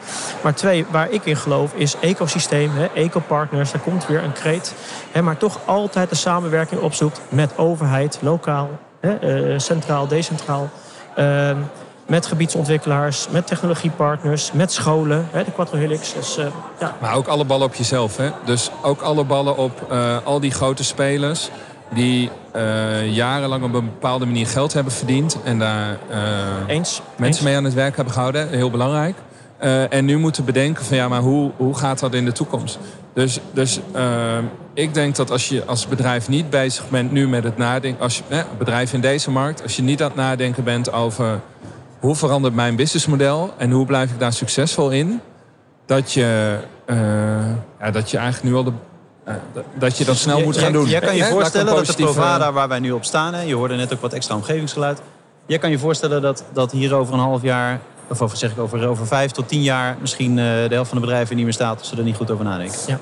Maar 0.42 0.54
twee, 0.54 0.86
waar 0.90 1.10
ik 1.10 1.24
in 1.24 1.36
geloof 1.36 1.72
is 1.74 1.96
ecosysteem, 2.00 2.70
hè, 2.74 2.86
ecopartners. 2.94 3.70
Daar 3.72 3.80
komt 3.80 4.06
weer 4.06 4.22
een 4.24 4.32
kreet. 4.32 4.74
Hè, 5.12 5.22
maar 5.22 5.36
toch 5.36 5.58
altijd 5.64 6.08
de 6.08 6.14
samenwerking 6.16 6.80
opzoekt 6.80 7.20
met 7.28 7.58
overheid, 7.58 8.18
lokaal, 8.22 8.70
hè, 9.00 9.48
uh, 9.52 9.58
centraal, 9.58 10.06
decentraal. 10.06 10.68
Uh, 11.18 11.50
met 12.06 12.26
gebiedsontwikkelaars, 12.26 13.26
met 13.30 13.46
technologiepartners, 13.46 14.52
met 14.52 14.72
scholen, 14.72 15.28
hè, 15.30 15.44
de 15.44 15.52
Quattro 15.52 15.78
Helix. 15.78 16.14
Dus, 16.14 16.38
uh, 16.38 16.46
ja. 16.80 16.96
Maar 17.00 17.14
ook 17.14 17.26
alle 17.26 17.44
ballen 17.44 17.66
op 17.66 17.74
jezelf. 17.74 18.16
Hè? 18.16 18.30
Dus 18.44 18.70
ook 18.82 19.00
alle 19.00 19.24
ballen 19.24 19.56
op 19.56 19.86
uh, 19.90 20.16
al 20.24 20.40
die 20.40 20.50
grote 20.50 20.84
spelers 20.84 21.50
die 21.94 22.30
uh, 22.56 23.14
jarenlang 23.14 23.64
op 23.64 23.74
een 23.74 23.84
bepaalde 23.84 24.26
manier 24.26 24.46
geld 24.46 24.72
hebben 24.72 24.92
verdiend. 24.92 25.38
En 25.44 25.58
daar 25.58 25.98
Eens. 26.66 27.02
mensen 27.16 27.26
Eens. 27.26 27.40
mee 27.40 27.56
aan 27.56 27.64
het 27.64 27.74
werk 27.74 27.96
hebben 27.96 28.14
gehouden. 28.14 28.48
Heel 28.48 28.70
belangrijk. 28.70 29.16
en 29.90 30.04
nu 30.04 30.18
moeten 30.18 30.44
bedenken 30.44 30.84
van 30.84 30.96
ja, 30.96 31.08
maar 31.08 31.20
hoe, 31.20 31.50
hoe 31.56 31.74
gaat 31.74 31.98
dat 31.98 32.14
in 32.14 32.24
de 32.24 32.32
toekomst? 32.32 32.78
Dus, 33.12 33.40
dus 33.52 33.80
ik 34.76 34.94
denk 34.94 35.16
dat 35.16 35.30
als 35.30 35.48
je 35.48 35.64
als 35.64 35.88
bedrijf 35.88 36.28
niet 36.28 36.50
bezig 36.50 36.88
bent 36.88 37.12
nu 37.12 37.28
met 37.28 37.44
het 37.44 37.56
nadenken... 37.56 38.02
als 38.02 38.16
je, 38.16 38.22
eh, 38.28 38.42
bedrijf 38.58 38.92
in 38.92 39.00
deze 39.00 39.30
markt, 39.30 39.62
als 39.62 39.76
je 39.76 39.82
niet 39.82 40.02
aan 40.02 40.08
het 40.08 40.16
nadenken 40.16 40.64
bent 40.64 40.92
over 40.92 41.40
hoe 42.00 42.14
verandert 42.14 42.54
mijn 42.54 42.76
businessmodel 42.76 43.54
en 43.56 43.70
hoe 43.70 43.86
blijf 43.86 44.10
ik 44.10 44.18
daar 44.18 44.32
succesvol 44.32 44.90
in, 44.90 45.20
dat 45.86 46.12
je, 46.12 46.58
uh, 46.86 46.96
ja, 47.80 47.90
dat 47.90 48.10
je 48.10 48.16
eigenlijk 48.16 48.52
nu 48.52 48.58
al 48.58 48.64
de. 48.64 48.72
Uh, 49.28 49.34
dat 49.78 49.98
je 49.98 50.04
dat 50.04 50.16
snel 50.16 50.40
moet 50.40 50.56
gaan 50.56 50.72
doen. 50.72 50.88
Jij 50.88 51.00
kan 51.00 51.16
je 51.16 51.24
voorstellen 51.24 51.74
dat 51.74 51.86
de 51.86 51.92
Provada 51.92 52.52
waar 52.52 52.68
wij 52.68 52.78
nu 52.78 52.92
op 52.92 53.04
staan, 53.04 53.34
hè, 53.34 53.42
je 53.42 53.54
hoorde 53.54 53.76
net 53.76 53.92
ook 53.92 54.00
wat 54.00 54.12
extra 54.12 54.34
omgevingsgeluid. 54.34 55.00
Jij 55.46 55.58
kan 55.58 55.70
je 55.70 55.78
voorstellen 55.78 56.22
dat, 56.22 56.44
dat 56.52 56.72
hier 56.72 56.94
over 56.94 57.14
een 57.14 57.20
half 57.20 57.42
jaar, 57.42 57.80
of 58.08 58.22
over, 58.22 58.36
zeg 58.36 58.50
ik 58.50 58.58
over, 58.58 58.86
over 58.86 59.06
vijf 59.06 59.30
tot 59.30 59.48
tien 59.48 59.62
jaar, 59.62 59.96
misschien 60.00 60.30
uh, 60.30 60.36
de 60.36 60.74
helft 60.74 60.88
van 60.88 60.98
de 60.98 61.06
bedrijven 61.06 61.36
niet 61.36 61.44
meer 61.44 61.54
staat 61.54 61.78
als 61.78 61.88
ze 61.88 61.96
er 61.96 62.02
niet 62.02 62.16
goed 62.16 62.30
over 62.30 62.44
nadenken. 62.44 62.78
Ja. 62.86 62.98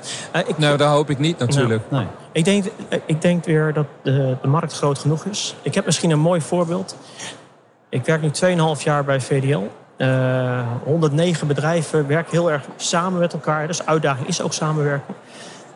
ik, 0.47 0.57
nou, 0.57 0.77
dat 0.77 0.89
hoop 0.89 1.09
ik 1.09 1.19
niet 1.19 1.37
natuurlijk. 1.37 1.83
Nou, 1.89 2.03
nee. 2.03 2.13
ik, 2.31 2.45
denk, 2.45 2.65
ik 3.05 3.21
denk 3.21 3.45
weer 3.45 3.73
dat 3.73 3.85
de, 4.01 4.35
de 4.41 4.47
markt 4.47 4.73
groot 4.73 4.99
genoeg 4.99 5.25
is. 5.25 5.55
Ik 5.61 5.75
heb 5.75 5.85
misschien 5.85 6.11
een 6.11 6.19
mooi 6.19 6.41
voorbeeld. 6.41 6.95
Ik 7.95 8.05
werk 8.05 8.21
nu 8.21 8.31
2,5 8.77 8.83
jaar 8.83 9.03
bij 9.03 9.21
VDL. 9.21 9.61
Uh, 9.97 10.61
109 10.83 11.47
bedrijven 11.47 12.07
werken 12.07 12.31
heel 12.31 12.51
erg 12.51 12.63
samen 12.75 13.19
met 13.19 13.33
elkaar. 13.33 13.67
Dus 13.67 13.85
uitdaging 13.85 14.27
is 14.27 14.41
ook 14.41 14.53
samenwerken. 14.53 15.15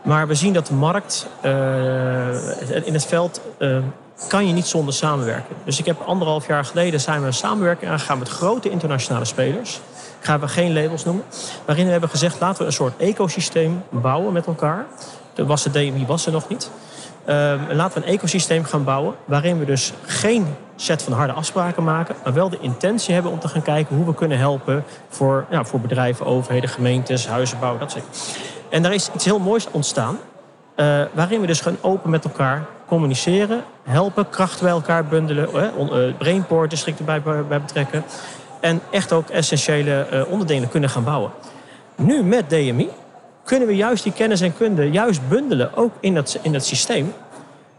Maar 0.02 0.28
we 0.28 0.36
zien 0.36 0.54
dat 0.54 0.68
de 0.68 0.74
markt 0.74 1.28
uh, 1.46 2.88
in 2.88 2.94
het 2.94 3.06
veld 3.06 3.42
uh, 3.60 3.78
kan 4.28 4.48
je 4.48 4.54
niet 4.54 4.66
zonder 4.66 4.94
samenwerken. 4.94 5.56
Dus 5.64 5.80
ik 5.80 5.86
heb 5.86 6.02
anderhalf 6.06 6.48
jaar 6.48 6.66
geleden 6.66 7.02
zijn 7.02 7.22
we 7.22 7.28
een 7.28 7.34
samenwerking 7.34 7.92
aangegaan 7.92 8.20
met 8.20 8.30
grote 8.30 8.70
internationale 8.70 9.26
spelers. 9.26 9.76
Ik 10.20 10.26
ga 10.26 10.40
geen 10.48 10.74
labels 10.74 11.06
noemen. 11.06 11.24
Waarin 11.66 11.86
we 11.86 11.92
hebben 11.92 12.10
gezegd 12.10 12.40
laten 12.40 12.60
we 12.60 12.66
een 12.66 12.74
soort 12.74 12.98
ecosysteem 12.98 13.84
bouwen 13.90 14.34
met 14.34 14.46
elkaar. 14.46 14.86
De 15.34 15.46
was 15.46 15.64
de 15.64 15.72
DMI 15.72 16.06
was 16.06 16.26
er 16.26 16.32
nog 16.32 16.50
niet. 16.50 16.70
Uh, 17.30 17.54
laten 17.72 18.02
we 18.02 18.08
een 18.08 18.14
ecosysteem 18.14 18.64
gaan 18.64 18.84
bouwen 18.84 19.16
waarin 19.26 19.60
we 19.60 19.66
dus 19.66 19.94
geen 20.06 20.56
set 20.76 21.02
van 21.04 21.14
harde 21.14 21.34
afspraken 21.34 21.84
maken, 21.84 22.16
maar 22.24 22.34
wel 22.34 22.50
de 22.50 22.58
intentie 22.62 23.14
hebben 23.14 23.32
om 23.32 23.40
te 23.40 23.48
gaan 23.48 23.62
kijken 23.62 23.96
hoe 23.96 24.06
we 24.06 24.14
kunnen 24.14 24.38
helpen 24.38 24.84
voor, 25.10 25.46
ja, 25.50 25.64
voor 25.64 25.80
bedrijven, 25.80 26.26
overheden, 26.26 26.70
gemeentes, 26.70 27.28
huizenbouw, 27.28 27.78
dat 27.78 27.92
soort 27.92 28.04
En 28.70 28.82
daar 28.82 28.94
is 28.94 29.10
iets 29.16 29.26
heel 29.26 29.40
moois 29.40 29.68
ontstaan, 29.72 30.18
uh, 30.76 31.02
waarin 31.14 31.42
we 31.42 31.48
dus 31.48 31.62
gaan 31.62 31.78
open 31.82 32.10
met 32.10 32.24
elkaar 32.24 32.66
communiceren, 32.88 33.64
helpen, 33.84 34.30
krachten 34.30 34.64
bij 34.64 34.74
elkaar 34.74 35.06
bundelen, 35.06 35.50
uh, 35.56 36.14
brainport 36.18 36.70
districten 36.70 37.06
bij, 37.06 37.22
betrekken 37.48 38.04
en 38.60 38.82
echt 38.92 39.12
ook 39.12 39.30
essentiële 39.30 40.08
uh, 40.14 40.32
onderdelen 40.32 40.70
kunnen 40.70 40.90
gaan 40.90 41.04
bouwen. 41.04 41.32
Nu 41.96 42.24
met 42.24 42.50
DMI 42.50 42.90
kunnen 43.50 43.68
we 43.68 43.76
juist 43.76 44.04
die 44.04 44.14
kennis 44.14 44.42
en 44.42 44.58
kunde 44.58 44.92
juist 44.92 45.30
bundelen, 45.30 45.76
ook 45.76 45.94
in 46.00 46.14
dat, 46.14 46.40
in 46.42 46.54
dat 46.54 46.66
systeem, 46.66 47.14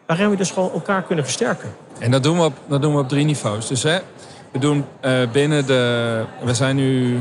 waarin 0.07 0.31
we 0.31 0.37
dus 0.37 0.51
gewoon 0.51 0.73
elkaar 0.73 1.03
kunnen 1.03 1.25
versterken. 1.25 1.69
En 1.99 2.11
dat 2.11 2.23
doen 2.23 2.37
we 2.37 2.45
op, 2.45 2.57
dat 2.67 2.83
doen 2.83 2.95
we 2.95 3.01
op 3.01 3.09
drie 3.09 3.25
niveaus. 3.25 3.69
Dus 3.69 3.83
hè, 3.83 3.99
we 4.53 4.59
doen 4.59 4.85
uh, 5.05 5.13
binnen 5.33 5.67
de. 5.67 6.25
We 6.45 6.55
zijn 6.55 6.77
nu 6.77 7.15
uh, 7.15 7.21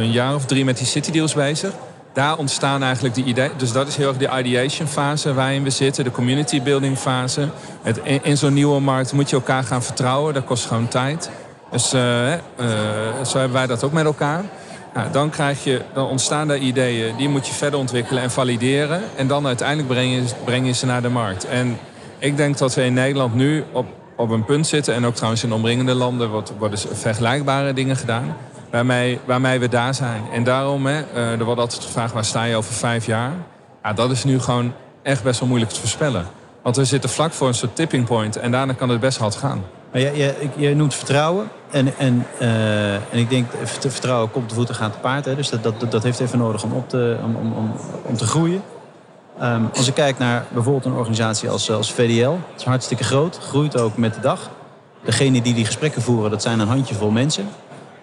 een 0.00 0.10
jaar 0.10 0.34
of 0.34 0.46
drie 0.46 0.64
met 0.64 0.76
die 0.76 0.86
city 0.86 1.10
deals 1.10 1.34
bezig. 1.34 1.72
Daar 2.12 2.38
ontstaan 2.38 2.82
eigenlijk 2.82 3.14
die 3.14 3.24
ideeën. 3.24 3.50
Dus 3.56 3.72
dat 3.72 3.88
is 3.88 3.96
heel 3.96 4.08
erg 4.08 4.16
de 4.16 4.38
ideation 4.38 4.88
fase 4.88 5.34
waarin 5.34 5.62
we 5.62 5.70
zitten, 5.70 6.04
de 6.04 6.10
community 6.10 6.62
building 6.62 6.98
fase. 6.98 7.48
Het, 7.82 8.00
in, 8.22 8.36
zo'n 8.36 8.52
nieuwe 8.52 8.80
markt 8.80 9.12
moet 9.12 9.30
je 9.30 9.36
elkaar 9.36 9.64
gaan 9.64 9.82
vertrouwen. 9.82 10.34
Dat 10.34 10.44
kost 10.44 10.66
gewoon 10.66 10.88
tijd. 10.88 11.30
Dus 11.70 11.94
uh, 11.94 12.00
zo 13.24 13.38
hebben 13.38 13.52
wij 13.52 13.66
dat 13.66 13.84
ook 13.84 13.92
met 13.92 14.04
elkaar. 14.04 14.44
Nou, 14.94 15.10
dan, 15.10 15.30
krijg 15.30 15.64
je, 15.64 15.80
dan 15.92 16.06
ontstaan 16.06 16.50
er 16.50 16.56
ideeën, 16.56 17.16
die 17.16 17.28
moet 17.28 17.46
je 17.46 17.52
verder 17.52 17.78
ontwikkelen 17.78 18.22
en 18.22 18.30
valideren. 18.30 19.02
En 19.16 19.26
dan 19.26 19.46
uiteindelijk 19.46 19.88
breng 19.88 20.14
je, 20.14 20.34
breng 20.44 20.66
je 20.66 20.72
ze 20.72 20.86
naar 20.86 21.02
de 21.02 21.08
markt. 21.08 21.46
En 21.46 21.78
ik 22.18 22.36
denk 22.36 22.58
dat 22.58 22.74
we 22.74 22.84
in 22.84 22.94
Nederland 22.94 23.34
nu 23.34 23.64
op, 23.72 23.86
op 24.16 24.30
een 24.30 24.44
punt 24.44 24.66
zitten... 24.66 24.94
en 24.94 25.06
ook 25.06 25.14
trouwens 25.14 25.44
in 25.44 25.52
omringende 25.52 25.94
landen 25.94 26.30
wordt, 26.30 26.52
worden 26.58 26.78
vergelijkbare 26.78 27.72
dingen 27.72 27.96
gedaan... 27.96 28.36
Waarmee, 28.70 29.18
waarmee 29.24 29.58
we 29.58 29.68
daar 29.68 29.94
zijn. 29.94 30.22
En 30.32 30.44
daarom, 30.44 30.86
hè, 30.86 31.02
uh, 31.14 31.30
er 31.30 31.44
wordt 31.44 31.60
altijd 31.60 31.84
gevraagd... 31.84 32.12
waar 32.12 32.24
sta 32.24 32.44
je 32.44 32.56
over 32.56 32.74
vijf 32.74 33.06
jaar? 33.06 33.32
Ja, 33.82 33.92
dat 33.92 34.10
is 34.10 34.24
nu 34.24 34.40
gewoon 34.40 34.72
echt 35.02 35.22
best 35.22 35.40
wel 35.40 35.48
moeilijk 35.48 35.72
te 35.72 35.80
voorspellen. 35.80 36.26
Want 36.62 36.76
we 36.76 36.84
zitten 36.84 37.10
vlak 37.10 37.32
voor 37.32 37.48
een 37.48 37.54
soort 37.54 37.76
tipping 37.76 38.06
point... 38.06 38.36
en 38.36 38.50
daarna 38.50 38.72
kan 38.72 38.88
het 38.88 39.00
best 39.00 39.18
hard 39.18 39.34
gaan. 39.34 39.64
Maar 39.92 40.00
je, 40.00 40.16
je, 40.16 40.48
je 40.56 40.74
noemt 40.74 40.94
vertrouwen. 40.94 41.50
En, 41.70 41.98
en, 41.98 42.26
uh, 42.40 42.94
en 42.94 43.18
ik 43.18 43.30
denk, 43.30 43.50
vertrouwen 43.64 44.30
komt 44.30 44.48
te 44.48 44.54
voeten 44.54 44.74
gaat 44.74 44.92
te 44.92 44.98
paard. 44.98 45.24
Hè? 45.24 45.34
Dus 45.34 45.50
dat, 45.50 45.62
dat, 45.62 45.90
dat 45.90 46.02
heeft 46.02 46.20
even 46.20 46.38
nodig 46.38 46.62
om, 46.62 46.72
op 46.72 46.88
te, 46.88 47.16
om, 47.24 47.36
om, 47.36 47.72
om, 48.02 48.16
te 48.16 48.26
groeien. 48.26 48.62
Um, 49.42 49.70
als 49.76 49.88
ik 49.88 49.94
kijk 49.94 50.18
naar 50.18 50.44
bijvoorbeeld 50.52 50.84
een 50.84 50.92
organisatie 50.92 51.50
als, 51.50 51.70
als 51.70 51.92
VDL, 51.92 52.30
het 52.30 52.60
is 52.60 52.64
hartstikke 52.64 53.04
groot, 53.04 53.38
groeit 53.38 53.80
ook 53.80 53.96
met 53.96 54.14
de 54.14 54.20
dag. 54.20 54.50
Degene 55.04 55.42
die 55.42 55.54
die 55.54 55.64
gesprekken 55.64 56.02
voeren, 56.02 56.30
dat 56.30 56.42
zijn 56.42 56.60
een 56.60 56.68
handjevol 56.68 57.10
mensen. 57.10 57.48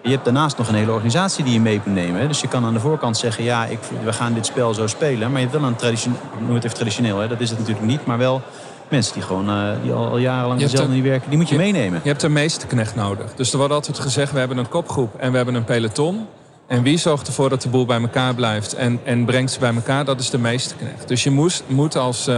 Je 0.02 0.10
hebt 0.10 0.24
daarnaast 0.24 0.58
nog 0.58 0.68
een 0.68 0.74
hele 0.74 0.92
organisatie 0.92 1.44
die 1.44 1.52
je 1.52 1.60
mee 1.60 1.80
kunt 1.80 1.94
nemen. 1.94 2.20
Hè? 2.20 2.26
Dus 2.26 2.40
je 2.40 2.48
kan 2.48 2.64
aan 2.64 2.72
de 2.72 2.80
voorkant 2.80 3.16
zeggen, 3.16 3.44
ja, 3.44 3.64
ik, 3.64 3.78
we 4.04 4.12
gaan 4.12 4.34
dit 4.34 4.46
spel 4.46 4.74
zo 4.74 4.86
spelen. 4.86 5.30
Maar 5.30 5.40
je 5.40 5.46
hebt 5.46 5.60
wel 5.60 5.68
een 5.68 5.76
traditioneel, 5.76 6.18
het 6.48 6.64
even 6.64 6.76
traditioneel, 6.76 7.18
hè? 7.18 7.28
dat 7.28 7.40
is 7.40 7.50
het 7.50 7.58
natuurlijk 7.58 7.86
niet. 7.86 8.06
Maar 8.06 8.18
wel 8.18 8.42
mensen 8.90 9.14
die 9.14 9.22
gewoon 9.22 9.48
uh, 9.48 9.70
die 9.82 9.92
al, 9.92 10.08
al 10.08 10.18
jarenlang 10.18 10.60
dezelfde 10.60 10.92
niet 10.92 11.04
werken, 11.04 11.28
die 11.28 11.38
moet 11.38 11.48
je, 11.48 11.54
je 11.54 11.60
meenemen. 11.60 12.00
Je 12.02 12.08
hebt 12.08 12.22
een 12.22 12.32
meesterknecht 12.32 12.94
nodig. 12.94 13.34
Dus 13.34 13.52
er 13.52 13.58
wordt 13.58 13.72
altijd 13.72 13.98
gezegd, 13.98 14.32
we 14.32 14.38
hebben 14.38 14.58
een 14.58 14.68
kopgroep 14.68 15.14
en 15.14 15.30
we 15.30 15.36
hebben 15.36 15.54
een 15.54 15.64
peloton. 15.64 16.26
En 16.66 16.82
wie 16.82 16.98
zorgt 16.98 17.26
ervoor 17.26 17.48
dat 17.48 17.62
de 17.62 17.68
boel 17.68 17.86
bij 17.86 18.00
elkaar 18.00 18.34
blijft 18.34 18.74
en, 18.74 19.00
en 19.04 19.24
brengt 19.24 19.52
ze 19.52 19.58
bij 19.58 19.74
elkaar? 19.74 20.04
Dat 20.04 20.20
is 20.20 20.30
de 20.30 20.38
meesterknecht. 20.38 21.08
Dus 21.08 21.24
je 21.24 21.30
moest, 21.30 21.62
moet 21.66 21.96
als, 21.96 22.28
uh, 22.28 22.36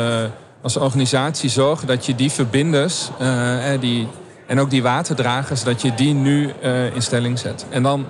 als 0.62 0.76
organisatie 0.76 1.50
zorgen 1.50 1.86
dat 1.86 2.06
je 2.06 2.14
die 2.14 2.30
verbinders 2.30 3.10
uh, 3.20 3.80
die, 3.80 4.08
en 4.46 4.60
ook 4.60 4.70
die 4.70 4.82
waterdragers, 4.82 5.64
dat 5.64 5.82
je 5.82 5.94
die 5.94 6.14
nu 6.14 6.52
uh, 6.62 6.94
in 6.94 7.02
stelling 7.02 7.38
zet. 7.38 7.66
En, 7.70 7.82
dan, 7.82 8.06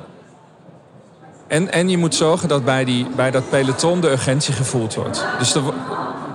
en, 1.49 1.73
en 1.73 1.89
je 1.89 1.99
moet 1.99 2.15
zorgen 2.15 2.49
dat 2.49 2.65
bij, 2.65 2.85
die, 2.85 3.07
bij 3.17 3.31
dat 3.31 3.51
peloton 3.51 4.01
de 4.01 4.11
urgentie 4.11 4.55
gevoeld 4.55 4.95
wordt. 4.95 5.25
Dus 5.39 5.53
de, 5.53 5.63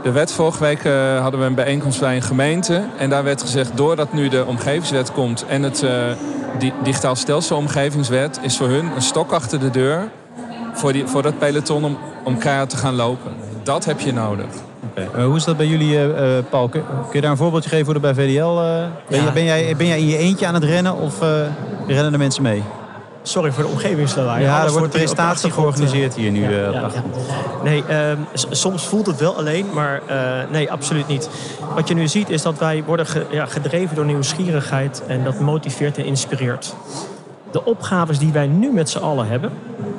de 0.08 0.14
wet 0.14 0.32
vorige 0.32 0.64
week 0.64 0.84
uh, 0.84 1.20
hadden 1.22 1.40
we 1.40 1.46
een 1.46 1.56
bijeenkomst 1.56 2.00
bij 2.00 2.16
een 2.16 2.22
gemeente. 2.22 2.84
En 2.98 3.10
daar 3.10 3.24
werd 3.24 3.42
gezegd, 3.42 3.78
doordat 3.78 4.14
nu 4.14 4.30
de 4.30 4.46
omgevingswet 4.46 5.12
komt 5.12 5.46
en 5.48 5.64
het 5.64 5.84
uh, 5.84 5.92
die, 6.60 6.74
digitaal 6.84 7.16
stelselomgevingswet, 7.16 8.40
is 8.42 8.58
voor 8.58 8.68
hun 8.68 8.86
een 8.96 9.02
stok 9.02 9.32
achter 9.32 9.60
de 9.60 9.70
deur 9.70 10.10
voor, 10.74 10.94
die, 10.94 11.08
voor 11.08 11.22
dat 11.22 11.38
peloton 11.38 11.84
om, 11.84 11.98
om 12.24 12.38
keihard 12.38 12.70
te 12.70 12.78
gaan 12.78 12.96
lopen. 12.96 13.32
Dat 13.64 13.86
heb 13.86 14.00
je 14.00 14.14
nodig. 14.14 14.46
Okay. 14.92 15.08
Uh, 15.16 15.26
hoe 15.26 15.36
is 15.36 15.44
dat 15.44 15.58
bij 15.58 15.68
jullie, 15.68 16.10
Paul? 16.50 16.70
Kun, 16.70 16.84
kun, 16.84 17.14
je 17.14 17.22
daar 17.22 17.32
een 17.32 17.38
voorbeeldje 17.38 17.70
geven 17.70 17.86
hoe 17.86 18.02
dat 18.02 18.16
bij 18.16 18.26
VDL? 18.26 18.56
Ben, 19.10 19.24
ja. 19.24 19.32
ben, 19.32 19.44
jij, 19.44 19.76
ben 19.78 19.88
jij 19.88 20.00
in 20.00 20.08
je 20.08 20.18
eentje 20.18 20.48
aan 20.48 20.54
het 20.54 20.64
rennen 20.64 20.98
of 20.98 21.20
rennen 21.88 22.12
de 22.12 22.18
mensen 22.18 22.44
mee? 22.44 22.64
Sorry 23.28 23.52
voor 23.52 23.64
de 23.64 23.70
omgevingslawaai. 23.70 24.44
Ja, 24.44 24.64
er 24.64 24.72
wordt 24.72 24.86
een 24.86 24.92
presentatie 24.92 25.52
georganiseerd 25.52 26.16
hier 26.16 26.32
nu. 26.32 26.42
Ja, 26.42 26.50
ja, 26.50 26.72
ja. 26.72 26.90
Nee, 27.64 27.84
uh, 27.90 27.96
soms 28.50 28.86
voelt 28.86 29.06
het 29.06 29.20
wel 29.20 29.36
alleen, 29.36 29.66
maar 29.74 30.02
uh, 30.10 30.52
nee, 30.52 30.72
absoluut 30.72 31.08
niet. 31.08 31.30
Wat 31.76 31.88
je 31.88 31.94
nu 31.94 32.08
ziet 32.08 32.30
is 32.30 32.42
dat 32.42 32.58
wij 32.58 32.84
worden 32.86 33.06
ge, 33.06 33.26
gedreven 33.48 33.96
door 33.96 34.06
nieuwsgierigheid 34.06 35.04
en 35.08 35.24
dat 35.24 35.40
motiveert 35.40 35.98
en 35.98 36.06
inspireert. 36.06 36.76
De 37.52 37.66
opgaves 37.66 38.20
die 38.20 38.32
wij 38.32 38.48
nu 38.48 38.72
met 38.72 38.90
z'n 38.90 38.98
allen 38.98 39.28
hebben, 39.28 39.52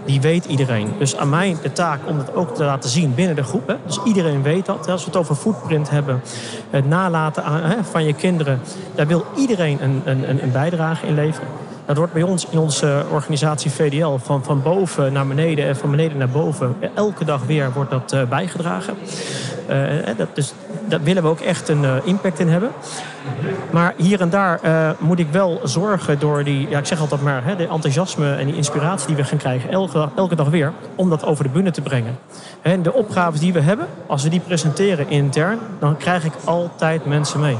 die 0.04 0.20
weet 0.20 0.44
iedereen. 0.44 0.92
Dus 0.98 1.16
aan 1.16 1.28
mij 1.28 1.56
de 1.62 1.72
taak 1.72 2.00
om 2.06 2.16
dat 2.16 2.34
ook 2.34 2.54
te 2.54 2.64
laten 2.64 2.90
zien 2.90 3.14
binnen 3.14 3.36
de 3.36 3.42
groep. 3.42 3.68
Hè. 3.68 3.74
Dus 3.86 4.00
iedereen 4.04 4.42
weet 4.42 4.66
dat. 4.66 4.88
Als 4.88 5.04
we 5.04 5.10
het 5.10 5.18
over 5.18 5.34
footprint 5.34 5.90
hebben, 5.90 6.22
het 6.70 6.88
nalaten 6.88 7.44
aan, 7.44 7.62
hè, 7.62 7.84
van 7.90 8.04
je 8.04 8.12
kinderen, 8.12 8.60
daar 8.94 9.06
wil 9.06 9.24
iedereen 9.36 9.82
een, 9.82 10.02
een, 10.04 10.42
een 10.42 10.52
bijdrage 10.52 11.06
in 11.06 11.14
leveren. 11.14 11.48
Dat 11.88 11.96
wordt 11.96 12.12
bij 12.12 12.22
ons 12.22 12.46
in 12.50 12.58
onze 12.58 13.04
organisatie 13.10 13.70
VDL 13.70 14.16
van, 14.16 14.44
van 14.44 14.62
boven 14.62 15.12
naar 15.12 15.26
beneden 15.26 15.66
en 15.66 15.76
van 15.76 15.90
beneden 15.90 16.18
naar 16.18 16.28
boven. 16.28 16.76
Elke 16.94 17.24
dag 17.24 17.42
weer 17.46 17.72
wordt 17.72 17.90
dat 17.90 18.12
uh, 18.12 18.22
bijgedragen. 18.22 18.94
Uh, 19.70 19.76
dat, 20.16 20.28
dus, 20.32 20.52
daar 20.88 21.02
willen 21.02 21.22
we 21.22 21.28
ook 21.28 21.40
echt 21.40 21.68
een 21.68 21.84
impact 22.04 22.38
in 22.38 22.48
hebben. 22.48 22.70
Maar 23.70 23.94
hier 23.96 24.20
en 24.20 24.30
daar 24.30 24.60
moet 24.98 25.18
ik 25.18 25.26
wel 25.30 25.60
zorgen 25.64 26.18
door 26.18 26.44
die, 26.44 26.68
ja, 26.68 26.78
ik 26.78 26.86
zeg 26.86 27.00
altijd 27.00 27.22
maar, 27.22 27.44
hè, 27.44 27.56
de 27.56 27.68
enthousiasme 27.68 28.34
en 28.34 28.46
die 28.46 28.56
inspiratie 28.56 29.06
die 29.06 29.16
we 29.16 29.24
gaan 29.24 29.38
krijgen 29.38 29.70
elke, 29.70 30.08
elke 30.16 30.34
dag 30.34 30.48
weer, 30.48 30.72
om 30.94 31.10
dat 31.10 31.24
over 31.24 31.44
de 31.44 31.50
bühne 31.50 31.70
te 31.70 31.82
brengen. 31.82 32.18
En 32.62 32.82
de 32.82 32.92
opgaves 32.92 33.40
die 33.40 33.52
we 33.52 33.60
hebben, 33.60 33.86
als 34.06 34.22
we 34.22 34.28
die 34.28 34.40
presenteren 34.40 35.08
intern, 35.08 35.58
dan 35.78 35.96
krijg 35.96 36.24
ik 36.24 36.32
altijd 36.44 37.06
mensen 37.06 37.40
mee. 37.40 37.56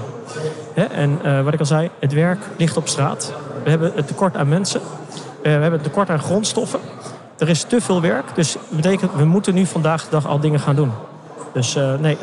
En 0.82 1.18
uh, 1.24 1.42
wat 1.42 1.54
ik 1.54 1.60
al 1.60 1.66
zei, 1.66 1.90
het 1.98 2.12
werk 2.12 2.38
ligt 2.56 2.76
op 2.76 2.88
straat. 2.88 3.32
We 3.64 3.70
hebben 3.70 3.92
het 3.94 4.06
tekort 4.06 4.36
aan 4.36 4.48
mensen. 4.48 4.80
Uh, 4.80 5.42
we 5.42 5.48
hebben 5.48 5.72
het 5.72 5.82
tekort 5.82 6.10
aan 6.10 6.18
grondstoffen. 6.18 6.80
Er 7.38 7.48
is 7.48 7.62
te 7.62 7.80
veel 7.80 8.00
werk. 8.00 8.34
Dus 8.34 8.52
dat 8.52 8.62
betekent, 8.70 9.10
we 9.14 9.24
moeten 9.24 9.54
nu 9.54 9.66
vandaag 9.66 10.04
de 10.04 10.10
dag 10.10 10.26
al 10.26 10.40
dingen 10.40 10.60
gaan 10.60 10.76
doen. 10.76 10.92
Dus 11.52 11.76
uh, 11.76 11.94
nee, 11.94 12.18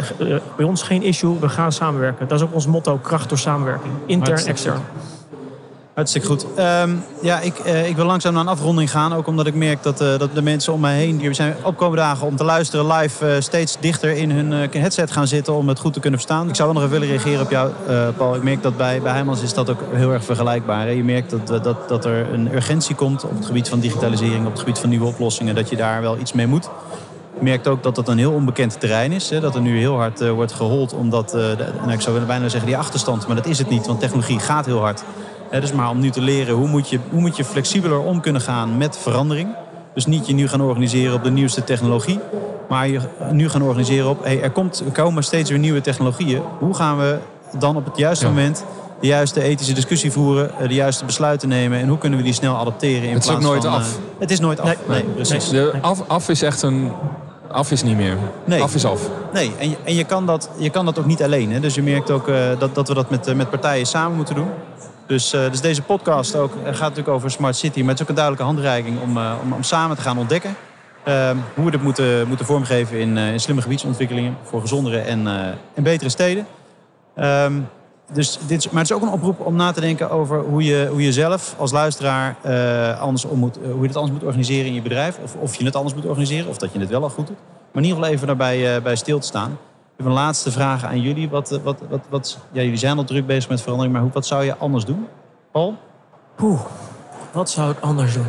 bij 0.56 0.66
ons 0.66 0.84
geen 0.84 1.04
issue. 1.04 1.40
We 1.40 1.50
gaan 1.50 1.72
samenwerken. 1.72 2.28
Dat 2.28 2.38
is 2.38 2.46
ook 2.46 2.54
ons 2.54 2.68
motto, 2.68 2.98
kracht 2.98 3.30
door 3.30 3.38
samenwerking. 3.38 3.94
Intern, 4.06 4.46
extern. 4.46 4.82
Hartstikke 5.96 6.28
goed. 6.28 6.46
Um, 6.60 7.04
ja, 7.22 7.40
ik, 7.40 7.54
uh, 7.66 7.88
ik 7.88 7.96
wil 7.96 8.06
langzaam 8.06 8.34
naar 8.34 8.42
een 8.42 8.48
afronding 8.48 8.92
gaan. 8.92 9.14
Ook 9.14 9.28
omdat 9.28 9.48
ik 9.48 9.54
merk 9.56 9.84
dat, 9.84 10.02
uh, 10.02 10.18
dat 10.18 10.36
de 10.36 10.42
mensen 10.42 10.74
om 10.74 10.80
mij 10.80 10.96
heen... 10.98 11.18
die 11.18 11.34
zijn 11.34 11.56
opkomende 11.64 12.02
dagen 12.02 12.28
om 12.28 12.36
te 12.36 12.44
luisteren 12.44 12.88
live... 12.88 13.26
Uh, 13.26 13.42
steeds 13.42 13.78
dichter 13.80 14.12
in 14.12 14.32
hun 14.32 14.52
headset 14.72 15.12
gaan 15.12 15.28
zitten 15.28 15.54
om 15.54 15.68
het 15.68 15.80
goed 15.80 15.94
te 15.94 16.00
kunnen 16.00 16.20
verstaan. 16.20 16.50
Ik 16.50 16.56
zou 16.56 16.74
wel 16.74 16.82
nog 16.82 16.90
even 16.90 17.00
willen 17.00 17.16
reageren 17.16 17.42
op 17.42 17.52
jou, 17.52 17.72
Paul. 18.18 18.36
Ik 18.36 18.44
merk 18.44 18.64
dat 18.64 18.78
bij, 18.78 19.02
bij 19.02 19.12
Heijmans 19.12 19.42
is 19.42 19.54
dat 19.54 19.70
ook 19.70 19.80
heel 19.92 20.12
erg 20.12 20.24
vergelijkbaar. 20.24 20.86
Hè? 20.86 20.92
Je 20.92 21.04
merkt 21.04 21.30
dat, 21.30 21.64
dat, 21.64 21.90
dat 21.90 22.06
er 22.06 22.34
een 22.34 22.56
urgentie 22.56 22.96
komt 22.96 23.24
op 23.24 23.36
het 23.36 23.46
gebied 23.46 23.70
van 23.70 23.80
digitalisering... 23.80 24.46
op 24.46 24.52
het 24.52 24.60
gebied 24.60 24.80
van 24.80 24.90
nieuwe 24.90 25.06
oplossingen. 25.06 25.56
Dat 25.56 25.70
je 25.70 25.76
daar 25.76 26.02
wel 26.02 26.18
iets 26.18 26.34
mee 26.34 26.48
moet. 26.48 26.70
Je 27.38 27.44
merkt 27.44 27.68
ook 27.68 27.84
dat 27.84 27.96
dat 27.96 28.08
een 28.08 28.18
heel 28.18 28.34
onbekend 28.34 28.80
terrein 28.80 29.12
is. 29.12 29.30
Hè? 29.30 29.40
Dat 29.40 29.56
er 29.56 29.62
nu 29.62 29.78
heel 29.78 29.96
hard 29.96 30.30
wordt 30.30 30.52
gehold 30.52 30.94
omdat... 30.94 31.30
De, 31.30 31.56
nou, 31.80 31.92
ik 31.92 32.02
zou 32.02 32.20
bijna 32.20 32.50
zeggen 32.50 32.70
die 32.70 32.78
achterstand, 32.78 33.28
maar 33.28 33.36
dat 33.36 33.46
is 33.46 33.58
het 33.58 33.70
niet. 33.70 33.88
Want 33.88 34.00
technologie 34.00 34.40
gaat 34.40 34.66
heel 34.66 34.80
hard 34.80 35.04
dus 35.52 35.72
maar 35.72 35.90
om 35.90 36.00
nu 36.00 36.10
te 36.10 36.22
leren 36.22 36.56
hoe 36.56 36.68
moet, 36.68 36.90
je, 36.90 37.00
hoe 37.10 37.22
moet 37.22 37.38
je 37.38 37.44
flexibeler 37.44 38.00
om 38.00 38.22
kunnen 38.22 38.42
gaan 38.42 38.78
met 38.78 38.98
verandering. 38.98 39.50
Dus 39.94 40.06
niet 40.06 40.28
je 40.28 40.34
nu 40.34 40.48
gaan 40.48 40.62
organiseren 40.62 41.16
op 41.16 41.24
de 41.24 41.32
nieuwste 41.32 41.64
technologie. 41.64 42.20
Maar 42.70 42.88
je 42.88 43.00
nu 43.32 43.50
gaan 43.50 43.62
organiseren 43.62 44.10
op, 44.10 44.24
hey, 44.24 44.42
er, 44.42 44.52
komt, 44.52 44.84
er 44.86 44.92
komen 44.92 45.24
steeds 45.24 45.50
weer 45.50 45.60
nieuwe 45.60 45.82
technologieën. 45.82 46.42
Hoe 46.60 46.74
gaan 46.74 46.98
we 46.98 47.18
dan 47.60 47.76
op 47.76 47.86
het 47.86 47.98
juiste 47.98 48.26
moment 48.26 48.66
de 49.00 49.08
juiste 49.08 49.42
ethische 49.42 49.74
discussie 49.74 50.12
voeren, 50.12 50.60
eh, 50.60 50.68
de 50.68 50.74
juiste 50.74 51.06
besluiten 51.06 51.50
nemen 51.50 51.80
en 51.80 51.88
hoe 51.88 51.98
kunnen 51.98 52.20
we 52.20 52.26
die 52.26 52.34
snel 52.34 52.56
adapteren? 52.56 53.08
In 53.08 53.14
het 53.14 53.24
is 53.24 53.30
ook 53.30 53.42
nooit 53.42 53.66
af. 53.66 53.88
Uh, 53.88 54.20
het 54.20 54.32
is 54.32 54.40
nooit 54.40 54.60
af. 54.60 54.66
Nee, 54.66 54.76
nee, 54.88 55.04
precies. 55.04 55.50
De 55.50 55.74
af, 55.82 56.04
af 56.08 56.30
is 56.30 56.42
echt 56.42 56.62
een 56.62 56.92
af 57.56 57.72
is 57.72 57.84
niet 57.84 57.98
meer. 57.98 58.18
Nee. 58.46 58.62
Af 58.62 58.76
is 58.76 58.86
af. 58.86 59.10
Nee, 59.34 59.52
en 59.58 59.70
je, 59.70 59.76
en 59.84 59.96
je, 59.96 60.04
kan, 60.04 60.26
dat, 60.26 60.50
je 60.58 60.70
kan 60.70 60.86
dat 60.86 61.00
ook 61.00 61.06
niet 61.06 61.24
alleen. 61.24 61.52
Hè? 61.52 61.60
Dus 61.60 61.76
je 61.76 61.82
merkt 61.82 62.12
ook 62.12 62.28
uh, 62.28 62.50
dat, 62.60 62.76
dat 62.76 62.88
we 62.88 62.94
dat 62.94 63.10
met, 63.10 63.28
uh, 63.28 63.36
met 63.36 63.50
partijen 63.50 63.86
samen 63.86 64.16
moeten 64.16 64.36
doen. 64.36 64.48
Dus, 65.08 65.34
uh, 65.34 65.50
dus 65.52 65.62
deze 65.62 65.82
podcast 65.82 66.36
ook, 66.36 66.52
gaat 66.64 66.80
natuurlijk 66.80 67.08
over 67.08 67.32
Smart 67.32 67.56
City. 67.56 67.80
Maar 67.80 67.90
het 67.90 67.96
is 67.96 68.02
ook 68.02 68.10
een 68.10 68.16
duidelijke 68.16 68.46
handreiking 68.46 69.02
om, 69.02 69.18
uh, 69.18 69.34
om, 69.44 69.54
om, 69.54 69.64
samen 69.64 69.96
te 69.96 70.02
gaan 70.02 70.18
ontdekken. 70.18 70.56
Uh, 71.08 71.30
hoe 71.56 71.66
we 71.66 71.72
dit 71.72 71.82
moeten, 71.82 72.28
moeten 72.28 72.46
vormgeven 72.46 73.00
in, 73.00 73.18
in 73.18 73.40
slimme 73.40 73.62
gebiedsontwikkelingen. 73.62 74.38
Voor 74.44 74.62
gezondere 74.62 75.00
en, 75.00 75.28
en 75.74 75.84
betere 75.84 76.10
steden. 76.10 76.48
Um, 77.18 77.68
dus 78.14 78.40
dit, 78.48 78.72
maar 78.72 78.82
het 78.82 78.92
is 78.92 78.96
ook 78.96 79.02
een 79.02 79.12
oproep 79.12 79.40
om 79.40 79.56
na 79.56 79.72
te 79.72 79.82
denken 79.82 80.10
over 80.10 80.40
hoe 80.40 80.64
je, 80.64 80.88
hoe 80.92 81.04
je 81.04 81.14
zelf 81.14 81.56
als 81.58 81.72
luisteraar 81.72 82.36
anders 83.00 83.26
om 83.26 83.40
moet, 83.40 83.58
hoe 83.72 83.82
je 83.82 83.88
het 83.88 83.96
anders 83.96 84.14
moet 84.14 84.24
organiseren 84.24 84.66
in 84.66 84.74
je 84.74 84.82
bedrijf. 84.82 85.18
Of, 85.24 85.36
of 85.36 85.56
je 85.56 85.66
het 85.66 85.76
anders 85.76 85.96
moet 85.96 86.06
organiseren, 86.06 86.50
of 86.50 86.58
dat 86.58 86.74
je 86.74 86.80
het 86.80 86.90
wel 86.90 87.04
al 87.04 87.10
goed 87.10 87.28
doet. 87.28 87.38
Maar 87.72 87.84
in 87.84 87.90
ieder 87.90 87.98
geval 87.98 88.14
even 88.14 88.28
daarbij 88.28 88.82
bij 88.82 88.96
stil 88.96 89.20
te 89.20 89.28
staan. 89.28 89.58
Ik 89.98 90.04
heb 90.04 90.10
een 90.10 90.20
laatste 90.20 90.52
vraag 90.52 90.84
aan 90.84 91.02
jullie. 91.02 91.30
Wat, 91.30 91.52
eh, 91.52 91.60
wat, 91.64 91.82
wat, 91.90 92.02
wat, 92.10 92.38
ja, 92.52 92.62
jullie 92.62 92.78
zijn 92.78 92.98
al 92.98 93.04
druk 93.04 93.26
bezig 93.26 93.50
met 93.50 93.62
verandering, 93.62 93.94
maar 93.94 94.04
hoe, 94.04 94.12
wat 94.14 94.26
zou 94.26 94.44
je 94.44 94.58
anders 94.58 94.86
doen? 94.86 95.08
Paul? 95.52 95.78
Oeh, 96.42 96.60
wat 97.32 97.50
zou 97.50 97.72
ik 97.72 97.80
anders 97.80 98.14
doen? 98.14 98.26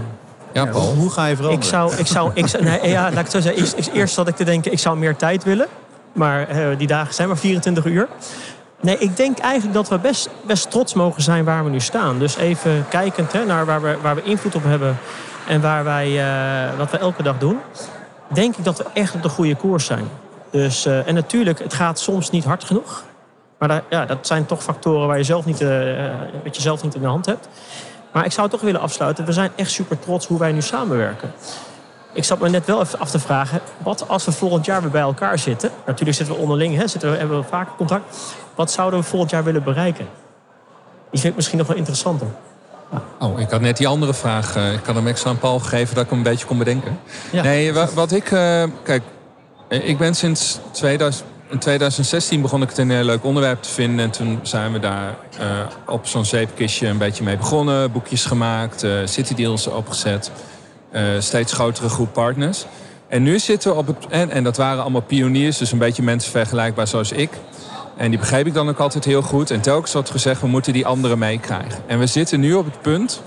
Ja, 0.52 0.66
Paul. 0.66 0.84
Hoe, 0.84 0.94
hoe, 0.94 1.10
ga 1.10 1.26
je 1.26 1.36
veranderen? 1.36 1.64
Ik 1.64 1.70
zou, 1.70 1.94
ik 1.94 2.06
zou, 2.06 2.30
ik 2.34 2.46
zou, 2.46 2.62
nee, 2.64 2.88
ja, 2.88 3.02
laat 3.02 3.12
ik 3.12 3.18
het 3.18 3.30
zo 3.30 3.40
zeggen. 3.40 3.62
Eerst, 3.62 3.88
eerst 3.88 4.14
zat 4.14 4.28
ik 4.28 4.36
te 4.36 4.44
denken, 4.44 4.72
ik 4.72 4.78
zou 4.78 4.98
meer 4.98 5.16
tijd 5.16 5.44
willen. 5.44 5.66
Maar 6.12 6.56
uh, 6.56 6.78
die 6.78 6.86
dagen 6.86 7.14
zijn 7.14 7.28
maar 7.28 7.36
24 7.36 7.84
uur. 7.84 8.08
Nee, 8.80 8.98
ik 8.98 9.16
denk 9.16 9.38
eigenlijk 9.38 9.74
dat 9.74 9.88
we 9.88 9.98
best, 9.98 10.30
best 10.46 10.70
trots 10.70 10.94
mogen 10.94 11.22
zijn 11.22 11.44
waar 11.44 11.64
we 11.64 11.70
nu 11.70 11.80
staan. 11.80 12.18
Dus 12.18 12.36
even 12.36 12.88
kijkend 12.88 13.32
hè, 13.32 13.44
naar 13.44 13.66
waar 13.66 13.82
we, 13.82 13.96
waar 14.02 14.14
we 14.14 14.22
invloed 14.22 14.54
op 14.54 14.64
hebben 14.64 14.98
en 15.48 15.60
waar 15.60 15.84
wij, 15.84 16.08
uh, 16.08 16.78
wat 16.78 16.90
we 16.90 16.98
elke 16.98 17.22
dag 17.22 17.38
doen. 17.38 17.58
Denk 18.28 18.56
ik 18.56 18.64
dat 18.64 18.78
we 18.78 18.84
echt 18.92 19.14
op 19.14 19.22
de 19.22 19.28
goede 19.28 19.56
koers 19.56 19.84
zijn. 19.84 20.08
Dus, 20.56 20.86
uh, 20.86 21.06
en 21.08 21.14
natuurlijk, 21.14 21.58
het 21.58 21.74
gaat 21.74 21.98
soms 21.98 22.30
niet 22.30 22.44
hard 22.44 22.64
genoeg. 22.64 23.04
Maar 23.58 23.68
dat, 23.68 23.82
ja, 23.90 24.06
dat 24.06 24.26
zijn 24.26 24.46
toch 24.46 24.62
factoren 24.62 25.06
waar 25.06 25.18
je 25.18 25.24
zelf 25.24 25.44
niet, 25.44 25.60
uh, 25.60 25.70
wat 26.44 26.56
je 26.56 26.62
zelf 26.62 26.82
niet 26.82 26.94
in 26.94 27.00
de 27.00 27.06
hand 27.06 27.26
hebt. 27.26 27.48
Maar 28.12 28.24
ik 28.24 28.32
zou 28.32 28.48
toch 28.48 28.60
willen 28.60 28.80
afsluiten. 28.80 29.24
We 29.24 29.32
zijn 29.32 29.50
echt 29.56 29.70
super 29.70 29.98
trots 29.98 30.26
hoe 30.26 30.38
wij 30.38 30.52
nu 30.52 30.62
samenwerken. 30.62 31.32
Ik 32.12 32.24
zat 32.24 32.38
me 32.38 32.48
net 32.48 32.66
wel 32.66 32.80
even 32.80 32.98
af 32.98 33.10
te 33.10 33.18
vragen. 33.18 33.60
Wat 33.78 34.08
als 34.08 34.24
we 34.24 34.32
volgend 34.32 34.64
jaar 34.64 34.80
weer 34.80 34.90
bij 34.90 35.00
elkaar 35.00 35.38
zitten? 35.38 35.70
Natuurlijk 35.86 36.16
zitten 36.16 36.34
we 36.34 36.40
onderling, 36.40 36.76
hè, 36.76 36.86
zitten 36.86 37.10
we, 37.10 37.16
hebben 37.16 37.38
we 37.38 37.44
vaak 37.48 37.68
contact. 37.76 38.16
Wat 38.54 38.70
zouden 38.70 39.00
we 39.00 39.06
volgend 39.06 39.30
jaar 39.30 39.44
willen 39.44 39.62
bereiken? 39.62 40.06
Die 41.10 41.20
vind 41.20 41.24
ik 41.24 41.36
misschien 41.36 41.58
nog 41.58 41.66
wel 41.66 41.76
interessanter. 41.76 42.26
Oh, 43.18 43.40
ik 43.40 43.50
had 43.50 43.60
net 43.60 43.76
die 43.76 43.88
andere 43.88 44.14
vraag. 44.14 44.56
Ik 44.56 44.84
had 44.84 44.94
hem 44.94 45.06
extra 45.06 45.30
aan 45.30 45.38
Paul 45.38 45.58
gegeven 45.58 45.94
dat 45.94 46.04
ik 46.04 46.10
hem 46.10 46.18
een 46.18 46.24
beetje 46.24 46.46
kon 46.46 46.58
bedenken. 46.58 46.98
Ja. 47.32 47.42
Nee, 47.42 47.72
wat 47.72 48.12
ik... 48.12 48.24
Kijk, 48.24 49.02
eh, 49.02 49.15
ik 49.68 49.98
ben 49.98 50.14
sinds 50.14 50.58
2000, 50.70 51.24
in 51.48 51.58
2016 51.58 52.40
begon 52.40 52.62
ik 52.62 52.68
het 52.68 52.78
een 52.78 52.90
heel 52.90 53.04
leuk 53.04 53.24
onderwerp 53.24 53.62
te 53.62 53.70
vinden. 53.70 54.04
En 54.04 54.10
toen 54.10 54.38
zijn 54.42 54.72
we 54.72 54.78
daar 54.78 55.16
uh, 55.40 55.46
op 55.86 56.06
zo'n 56.06 56.24
zeepkistje 56.24 56.86
een 56.86 56.98
beetje 56.98 57.24
mee 57.24 57.36
begonnen. 57.36 57.92
Boekjes 57.92 58.24
gemaakt, 58.24 58.84
uh, 58.84 58.98
city 59.04 59.34
deals 59.34 59.66
opgezet. 59.66 60.30
Steeds 61.18 61.52
grotere 61.52 61.88
groep 61.88 62.12
partners. 62.12 62.66
En 63.08 63.22
nu 63.22 63.38
zitten 63.38 63.70
we 63.70 63.76
op 63.76 63.86
het... 63.86 63.96
En, 64.08 64.30
en 64.30 64.44
dat 64.44 64.56
waren 64.56 64.82
allemaal 64.82 65.00
pioniers, 65.00 65.58
dus 65.58 65.72
een 65.72 65.78
beetje 65.78 66.02
mensen 66.02 66.30
vergelijkbaar 66.30 66.86
zoals 66.86 67.12
ik. 67.12 67.30
En 67.96 68.10
die 68.10 68.18
begreep 68.18 68.46
ik 68.46 68.54
dan 68.54 68.68
ook 68.68 68.78
altijd 68.78 69.04
heel 69.04 69.22
goed. 69.22 69.50
En 69.50 69.60
telkens 69.60 69.92
wordt 69.92 70.10
gezegd, 70.10 70.40
we 70.40 70.46
moeten 70.46 70.72
die 70.72 70.86
anderen 70.86 71.18
meekrijgen. 71.18 71.82
En 71.86 71.98
we 71.98 72.06
zitten 72.06 72.40
nu 72.40 72.54
op 72.54 72.64
het 72.64 72.80
punt 72.80 73.22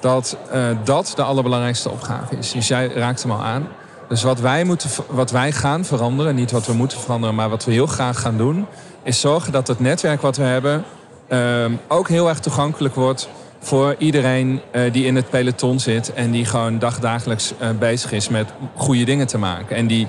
dat 0.00 0.36
dat 0.84 1.12
de 1.16 1.22
allerbelangrijkste 1.22 1.90
opgave 1.90 2.36
is. 2.36 2.52
Dus 2.52 2.68
jij 2.68 2.88
raakt 2.88 3.22
hem 3.22 3.30
al 3.30 3.42
aan. 3.42 3.68
Dus 4.10 4.22
wat 4.22 4.40
wij, 4.40 4.64
moeten, 4.64 4.90
wat 5.06 5.30
wij 5.30 5.52
gaan 5.52 5.84
veranderen, 5.84 6.34
niet 6.34 6.50
wat 6.50 6.66
we 6.66 6.72
moeten 6.72 7.00
veranderen, 7.00 7.34
maar 7.34 7.48
wat 7.48 7.64
we 7.64 7.72
heel 7.72 7.86
graag 7.86 8.20
gaan 8.20 8.36
doen, 8.36 8.66
is 9.02 9.20
zorgen 9.20 9.52
dat 9.52 9.68
het 9.68 9.80
netwerk 9.80 10.20
wat 10.20 10.36
we 10.36 10.42
hebben 10.42 10.84
uh, 11.28 11.64
ook 11.88 12.08
heel 12.08 12.28
erg 12.28 12.38
toegankelijk 12.38 12.94
wordt 12.94 13.28
voor 13.58 13.94
iedereen 13.98 14.60
uh, 14.72 14.92
die 14.92 15.06
in 15.06 15.16
het 15.16 15.30
peloton 15.30 15.80
zit 15.80 16.12
en 16.12 16.30
die 16.30 16.44
gewoon 16.44 16.78
dagdagelijks 16.78 17.52
uh, 17.62 17.68
bezig 17.78 18.12
is 18.12 18.28
met 18.28 18.48
goede 18.74 19.04
dingen 19.04 19.26
te 19.26 19.38
maken. 19.38 19.76
En 19.76 19.86
die, 19.86 20.08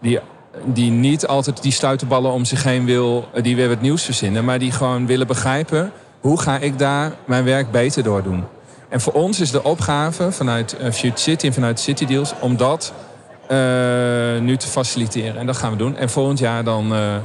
die, 0.00 0.18
die 0.64 0.90
niet 0.90 1.26
altijd 1.26 1.62
die 1.62 1.72
stuitenballen 1.72 2.32
om 2.32 2.44
zich 2.44 2.62
heen 2.62 2.84
wil, 2.84 3.28
uh, 3.34 3.42
die 3.42 3.56
weer 3.56 3.68
wat 3.68 3.80
nieuws 3.80 4.02
verzinnen, 4.02 4.44
maar 4.44 4.58
die 4.58 4.72
gewoon 4.72 5.06
willen 5.06 5.26
begrijpen 5.26 5.92
hoe 6.20 6.40
ga 6.40 6.58
ik 6.58 6.78
daar 6.78 7.12
mijn 7.24 7.44
werk 7.44 7.70
beter 7.70 8.02
door 8.02 8.22
doen. 8.22 8.44
En 8.88 9.00
voor 9.00 9.12
ons 9.12 9.40
is 9.40 9.50
de 9.50 9.64
opgave 9.64 10.32
vanuit 10.32 10.76
Future 10.92 11.18
City 11.18 11.46
en 11.46 11.52
vanuit 11.52 11.80
City 11.80 12.04
Deals 12.04 12.34
om 12.40 12.56
dat 12.56 12.92
nu 14.40 14.56
te 14.56 14.66
faciliteren. 14.66 15.36
En 15.36 15.46
dat 15.46 15.56
gaan 15.56 15.70
we 15.70 15.76
doen. 15.76 15.96
En 15.96 16.10
volgend 16.10 16.38
jaar 16.38 16.64
dan, 16.64 16.92
uh, 16.92 17.16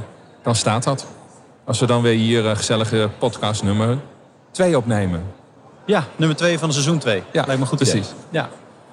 dan 0.42 0.54
staat 0.54 0.84
dat. 0.84 1.06
Als 1.64 1.80
we 1.80 1.86
dan 1.86 2.02
weer 2.02 2.14
hier 2.14 2.44
uh, 2.44 2.56
gezellige 2.56 3.08
podcast 3.18 3.62
nummer 3.62 3.98
2 4.50 4.76
opnemen. 4.76 5.22
Ja, 5.84 6.04
nummer 6.16 6.36
2 6.36 6.58
van 6.58 6.72
seizoen 6.72 6.98
2. 6.98 7.22
Ja, 7.32 7.44
Lijkt 7.46 7.60
me 7.60 7.66
goed 7.66 7.78
precies. 7.78 8.12
Ja. 8.30 8.48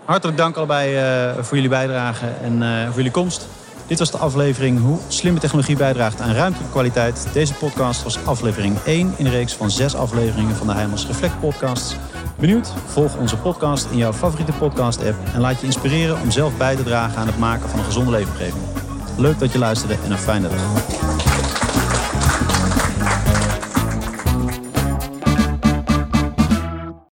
Hartelijk 0.05 0.37
dank 0.37 0.55
allebei 0.55 0.97
voor 1.41 1.55
jullie 1.55 1.69
bijdrage 1.69 2.25
en 2.41 2.85
voor 2.85 2.95
jullie 2.95 3.11
komst. 3.11 3.47
Dit 3.87 3.99
was 3.99 4.11
de 4.11 4.17
aflevering 4.17 4.79
Hoe 4.79 4.99
slimme 5.07 5.39
technologie 5.39 5.77
bijdraagt 5.77 6.21
aan 6.21 6.33
ruimtelijke 6.33 6.71
kwaliteit. 6.71 7.27
Deze 7.33 7.53
podcast 7.53 8.03
was 8.03 8.25
aflevering 8.25 8.77
1 8.85 9.13
in 9.17 9.23
de 9.23 9.29
reeks 9.29 9.53
van 9.53 9.71
6 9.71 9.95
afleveringen 9.95 10.55
van 10.55 10.67
de 10.67 10.73
Heimels 10.73 11.07
Reflect 11.07 11.39
podcasts. 11.39 11.95
Benieuwd? 12.39 12.73
Volg 12.85 13.17
onze 13.17 13.37
podcast 13.37 13.87
in 13.91 13.97
jouw 13.97 14.13
favoriete 14.13 14.51
podcast-app 14.51 15.15
en 15.33 15.41
laat 15.41 15.59
je 15.59 15.65
inspireren 15.65 16.21
om 16.21 16.31
zelf 16.31 16.57
bij 16.57 16.75
te 16.75 16.83
dragen 16.83 17.17
aan 17.17 17.27
het 17.27 17.37
maken 17.37 17.69
van 17.69 17.79
een 17.79 17.85
gezonde 17.85 18.11
leefomgeving. 18.11 18.63
Leuk 19.17 19.39
dat 19.39 19.51
je 19.51 19.57
luisterde 19.59 19.97
en 20.05 20.11
een 20.11 20.17
fijne 20.17 20.47
dag. 20.47 21.02